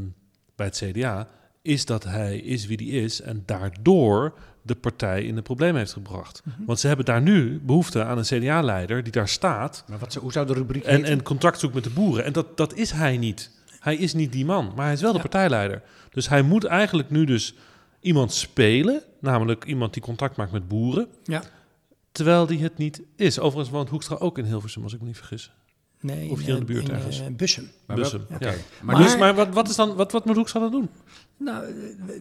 [0.56, 1.28] bij het CDA,
[1.62, 5.92] is dat hij is wie die is en daardoor de partij in de problemen heeft
[5.92, 6.42] gebracht.
[6.66, 10.32] Want ze hebben daar nu behoefte aan een CDA-leider die daar staat Maar wat, hoe
[10.32, 12.24] zou de rubriek en, en contact zoekt met de boeren.
[12.24, 13.50] En dat, dat is hij niet.
[13.80, 15.22] Hij is niet die man, maar hij is wel de Ja.
[15.22, 15.82] partijleider.
[16.10, 17.54] Dus hij moet eigenlijk nu dus
[18.00, 21.42] iemand spelen, namelijk iemand die contact maakt met boeren, Ja.
[22.12, 23.38] terwijl die het niet is.
[23.38, 25.52] Overigens woont Hoekstra ook in Hilversum, als ik me niet vergis.
[26.02, 27.22] Nee, Of hier in de buurt ergens.
[27.36, 27.70] Bussum.
[27.86, 28.46] Maar Bussum, wel- ja.
[28.48, 28.56] oké.
[28.82, 30.88] Maar, Maar- dus, maar wat, wat, is dan, wat, wat moet Hoekstra dan doen?
[31.36, 32.14] Nou, eh,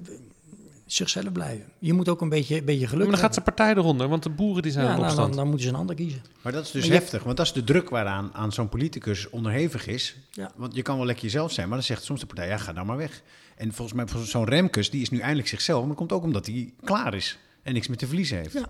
[0.86, 1.66] zichzelf blijven.
[1.80, 3.54] Je moet ook een beetje, een beetje geluk Maar dan gaat hebben.
[3.54, 5.28] zijn partij eronder, want de boeren die zijn Ja, in nou, opstand.
[5.30, 6.22] dan, dan moeten ze een ander kiezen.
[6.42, 8.70] Maar dat is dus Maar je- heftig, want dat is de druk waaraan aan zo'n
[8.70, 10.16] politicus onderhevig is.
[10.32, 10.52] Ja.
[10.56, 12.72] Want je kan wel lekker jezelf zijn, maar dan zegt soms de partij, ja, ga
[12.72, 13.22] nou maar weg.
[13.56, 16.24] En volgens mij, voor zo'n Remkes, die is nu eindelijk zichzelf, maar dat komt ook
[16.24, 18.54] omdat hij klaar is en niks meer te verliezen heeft.
[18.54, 18.66] Ja.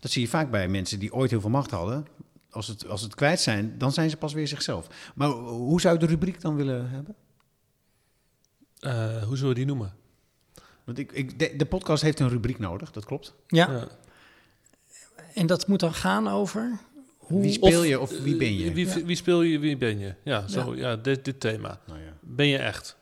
[0.00, 2.06] Dat zie je vaak bij mensen die ooit heel veel macht hadden.
[2.56, 4.86] Als het, als het kwijt zijn, dan zijn ze pas weer zichzelf.
[5.14, 7.14] Maar hoe zou je de rubriek dan willen hebben?
[8.78, 9.94] Eh, hoe zullen we die noemen?
[10.84, 13.34] Want ik, ik, de, de podcast heeft een rubriek nodig, dat klopt.
[13.46, 13.88] Ja, Ja.
[15.34, 16.78] en dat moet dan gaan over...
[17.18, 18.72] Hoe, Wie speel je of wie ben je?
[18.72, 19.02] Wie, Ja.
[19.04, 20.14] wie speel je, wie ben je?
[20.22, 20.96] Ja, zo, ja.
[20.96, 21.80] dit, dit thema.
[21.86, 22.96] Nou ja, Ben je echt?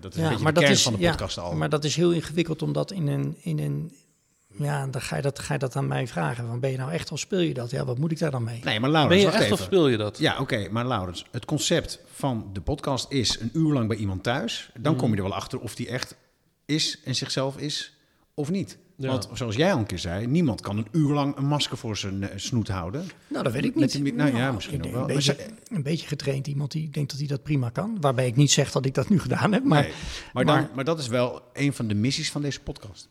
[0.00, 1.54] dat is een Ja, beetje maar de dat kern is, van de ja, podcast al.
[1.54, 3.92] Maar dat is heel ingewikkeld omdat in een, in een
[4.56, 6.46] ja, dan ga je, dat, ga je dat aan mij vragen.
[6.46, 7.70] Van, ben je nou echt of speel je dat?
[7.70, 8.60] Ja, wat moet ik daar dan mee?
[8.64, 9.58] Nee, maar Ben Laurens, je wacht echt even.
[9.58, 10.18] of speel je dat?
[10.18, 14.22] Ja, oké, maar Laurens, het concept van de podcast is een uur lang bij iemand
[14.22, 14.70] thuis.
[14.80, 16.16] Dan kom je er wel achter of die echt
[16.64, 17.96] is en zichzelf is
[18.34, 18.78] of niet.
[18.96, 19.08] Ja.
[19.08, 21.96] Want zoals jij al een keer zei, niemand kan een uur lang een masker voor
[21.96, 23.04] zijn eh, snoet houden.
[23.28, 23.92] Nou, dat weet ik niet.
[23.92, 25.08] die- nou ja, misschien ook denk wel.
[25.08, 25.36] Een beetje,
[25.68, 27.96] een beetje getraind iemand die denkt dat hij dat prima kan.
[28.00, 29.64] Waarbij ik niet zeg dat ik dat nu gedaan heb.
[29.64, 29.92] Maar Nee.
[30.32, 33.08] Maar, dan, maar- maar dat is wel een van de missies van deze podcast.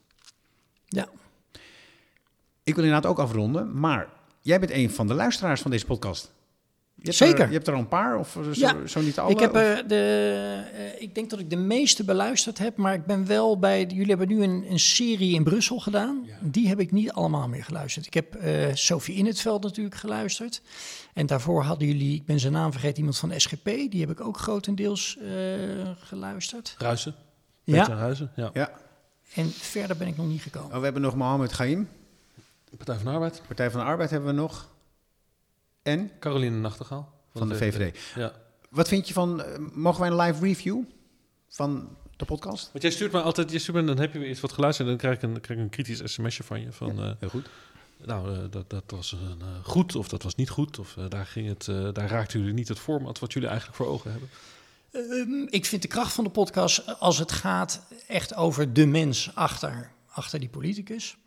[0.88, 1.08] ja,
[2.64, 4.08] Ik wil inderdaad ook afronden, maar
[4.42, 6.32] jij bent een van de luisteraars van deze podcast.
[6.96, 7.40] Je Zeker.
[7.40, 8.86] Er, je hebt er al een paar, of zo, Ja.
[8.88, 9.32] zo niet alle?
[9.32, 12.94] ik, heb, of- eh, de, eh, ik denk dat ik de meeste beluisterd heb, maar
[12.94, 13.86] ik ben wel bij.
[13.86, 16.28] Jullie hebben nu een, een serie in Brussel gedaan.
[16.42, 18.06] Die heb ik niet allemaal meer geluisterd.
[18.06, 20.62] Ik heb eh Sophie In het Veld natuurlijk geluisterd.
[21.14, 23.66] En daarvoor hadden jullie, ik ben zijn naam vergeten, iemand van SGP.
[23.66, 25.28] Die heb ik ook grotendeels eh,
[26.00, 26.76] geluisterd.
[26.78, 27.16] Ruizen.
[27.64, 28.32] Ja, Peter Ruizen.
[28.36, 28.50] Ja.
[28.54, 28.72] Ja.
[29.36, 30.72] en verder ben ik nog niet gekomen.
[30.72, 31.88] Oh, we hebben nog Mohamed Gaim.
[32.78, 33.42] Partij van de Arbeid.
[33.48, 34.70] Partij van de Arbeid hebben we nog.
[35.82, 37.12] En Caroline Nachtegaal.
[37.34, 38.00] van de VVD.
[38.16, 38.34] Ja.
[38.70, 40.84] Wat vind je van, eh, mogen wij een live review
[41.48, 42.70] van de podcast?
[42.72, 44.88] Want jij stuurt me altijd, je stuurt me, dan heb je weer iets wat geluisterd
[44.88, 46.72] en dan krijg ik een, krijg ik een kritisch sms'je van je.
[46.72, 47.50] Van, eh, Heel goed.
[48.06, 50.80] nou, eh, dat, dat was een, goed of dat was niet goed.
[50.80, 53.88] Of daar, ging het, eh, daar raakten jullie niet het format wat jullie eigenlijk voor
[53.88, 54.30] ogen hebben.
[54.92, 59.32] Ehm, ik vind de kracht van de podcast als het gaat echt over de mens
[59.36, 61.18] achter, achter die politicus.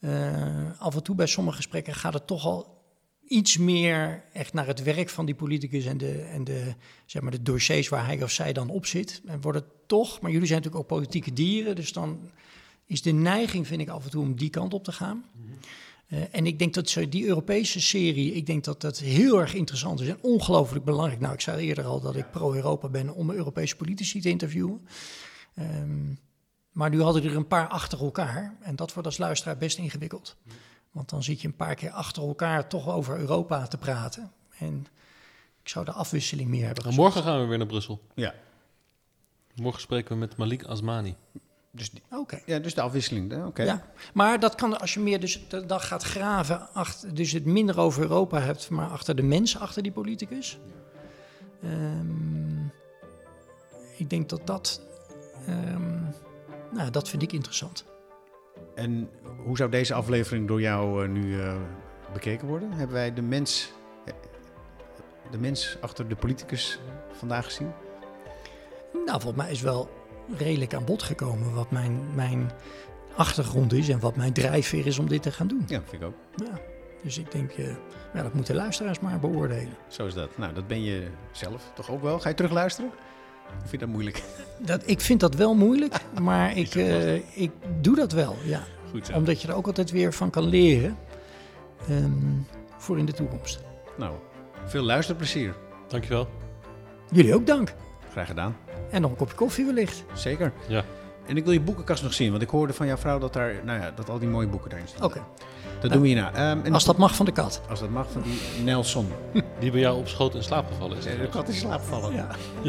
[0.00, 2.84] Eh, af en toe bij sommige gesprekken gaat het toch al
[3.28, 6.74] iets meer echt naar het werk van die politicus en de, en de,
[7.06, 9.22] zeg maar de dossiers waar hij of zij dan op zit.
[9.26, 12.30] En wordt het toch, maar jullie zijn natuurlijk ook politieke dieren, dus dan
[12.86, 15.24] is de neiging, vind ik, af en toe om die kant op te gaan.
[16.06, 19.54] Eh, en ik denk dat zo die Europese serie, ik denk dat dat heel erg
[19.54, 21.20] interessant is en ongelooflijk belangrijk.
[21.20, 24.86] Nou, ik zei eerder al dat ik pro-Europa ben om Europese politici te interviewen.
[25.54, 26.12] Ehm,
[26.76, 30.36] maar nu hadden er een paar achter elkaar en dat wordt als luisteraar best ingewikkeld.
[30.90, 34.32] Want dan zit je een paar keer achter elkaar toch over Europa te praten.
[34.58, 34.86] En
[35.62, 37.14] ik zou de afwisseling meer hebben Nou, gezocht.
[37.14, 38.00] morgen gaan we weer naar Brussel.
[38.14, 38.34] Ja.
[39.54, 41.14] Morgen spreken we met Malik Asmani.
[41.70, 42.40] Dus, die- Oké.
[42.46, 43.30] ja, dus de afwisseling.
[43.30, 43.44] hè?
[43.46, 43.62] Oké.
[43.62, 47.44] Ja, maar dat kan als je meer dus d- dan gaat graven, achter, dus het
[47.44, 50.58] minder over Europa hebt, maar achter de mensen, achter die politicus.
[51.62, 52.64] Ehm,
[53.96, 54.80] ik denk dat dat,
[55.46, 56.02] ehm,
[56.72, 57.84] nou, dat vind ik interessant.
[58.74, 59.10] En
[59.44, 61.54] hoe zou deze aflevering door jou eh, nu eh,
[62.12, 62.72] bekeken worden?
[62.72, 63.72] Hebben wij de mens,
[64.04, 64.14] eh,
[65.30, 66.78] de mens achter de politicus
[67.12, 67.72] vandaag gezien?
[68.92, 69.90] Nou, volgens mij is wel
[70.36, 72.50] redelijk aan bod gekomen wat mijn, mijn
[73.16, 75.64] achtergrond is en wat mijn drijfveer is om dit te gaan doen.
[75.66, 76.14] Ja, vind ik ook.
[76.36, 76.60] Ja,
[77.02, 77.52] dus ik denk,
[78.12, 79.76] ja, dat moeten luisteraars maar beoordelen.
[79.88, 80.38] Zo is dat.
[80.38, 82.20] Nou, dat ben je zelf toch ook wel?
[82.20, 82.90] Ga je terugluisteren?
[83.48, 84.22] Of vind je dat moeilijk?
[84.58, 88.62] Dat, ik vind dat wel moeilijk, maar ik, eh, ik doe dat wel, ja.
[88.90, 89.12] Goed zo.
[89.12, 90.96] Omdat je er ook altijd weer van kan leren
[91.88, 92.10] ehm,
[92.76, 93.60] voor in de toekomst.
[93.96, 94.14] Nou,
[94.64, 95.54] veel luisterplezier.
[95.88, 96.28] Dankjewel.
[97.10, 97.74] Jullie ook dank.
[98.10, 98.56] Graag gedaan.
[98.90, 100.04] En nog een kopje koffie wellicht.
[100.14, 100.52] Zeker.
[100.68, 100.84] Ja.
[101.26, 103.54] En ik wil je boekenkast nog zien, want ik hoorde van jouw vrouw dat, daar,
[103.64, 105.04] nou ja, dat al die mooie boeken daarin staan.
[105.04, 105.22] Oké,
[105.80, 106.32] Dat doen we hierna.
[106.32, 107.60] Ehm, en als dat mag van de kat.
[107.68, 109.08] als dat mag, van die Nelson.
[109.60, 111.04] Die bij jou op schoot in slaap gevallen is.
[111.04, 112.14] De kat in slaap vallen.
[112.14, 112.28] Ja.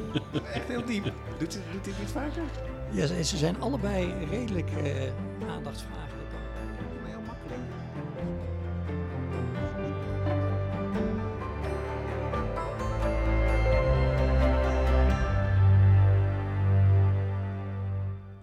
[0.53, 1.03] Echt heel diep.
[1.39, 2.41] Doet, hij- doet dit niet vaker?
[2.91, 4.83] Ja, ze, ze zijn allebei redelijk eh.
[5.39, 7.61] Maar heel makkelijk.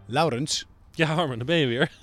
[0.07, 1.91] Laurens, Ja, Harmen, daar ben je weer.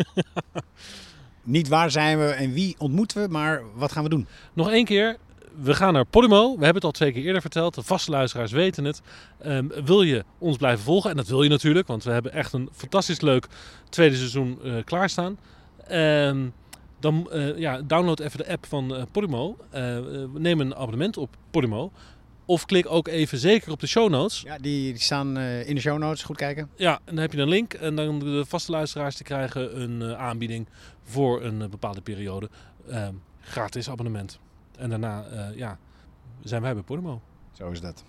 [1.44, 4.28] niet waar zijn we en wie ontmoeten we, maar wat gaan we doen?
[4.54, 5.18] Nog één keer.
[5.62, 6.48] We gaan naar Podimo.
[6.48, 7.76] We hebben het al twee keer eerder verteld.
[7.76, 9.02] De vaste luisteraars weten het.
[9.40, 11.10] Ehm, wil je ons blijven volgen?
[11.10, 13.48] En dat wil je natuurlijk, want we hebben echt een fantastisch leuk
[13.90, 15.38] tweede seizoen eh, klaarstaan.
[15.88, 16.48] Ehm,
[17.00, 19.58] dan eh, ja, download even de app van eh, Podimo.
[20.34, 21.92] Neem een abonnement op Podimo.
[22.46, 24.42] Of klik ook even zeker op de show notes.
[24.42, 26.24] Ja, die, die staan in de show notes.
[26.24, 26.70] Goed kijken.
[26.76, 27.74] Ja, en dan heb je een link.
[27.74, 30.68] En dan de vaste luisteraars die krijgen een aanbieding
[31.12, 32.50] voor een eh, bepaalde periode.
[32.88, 34.40] Ehm, gratis abonnement.
[34.78, 35.78] En daarna eh, ja,
[36.44, 37.22] zijn wij bij Podimo.
[37.52, 38.04] Zo is dat.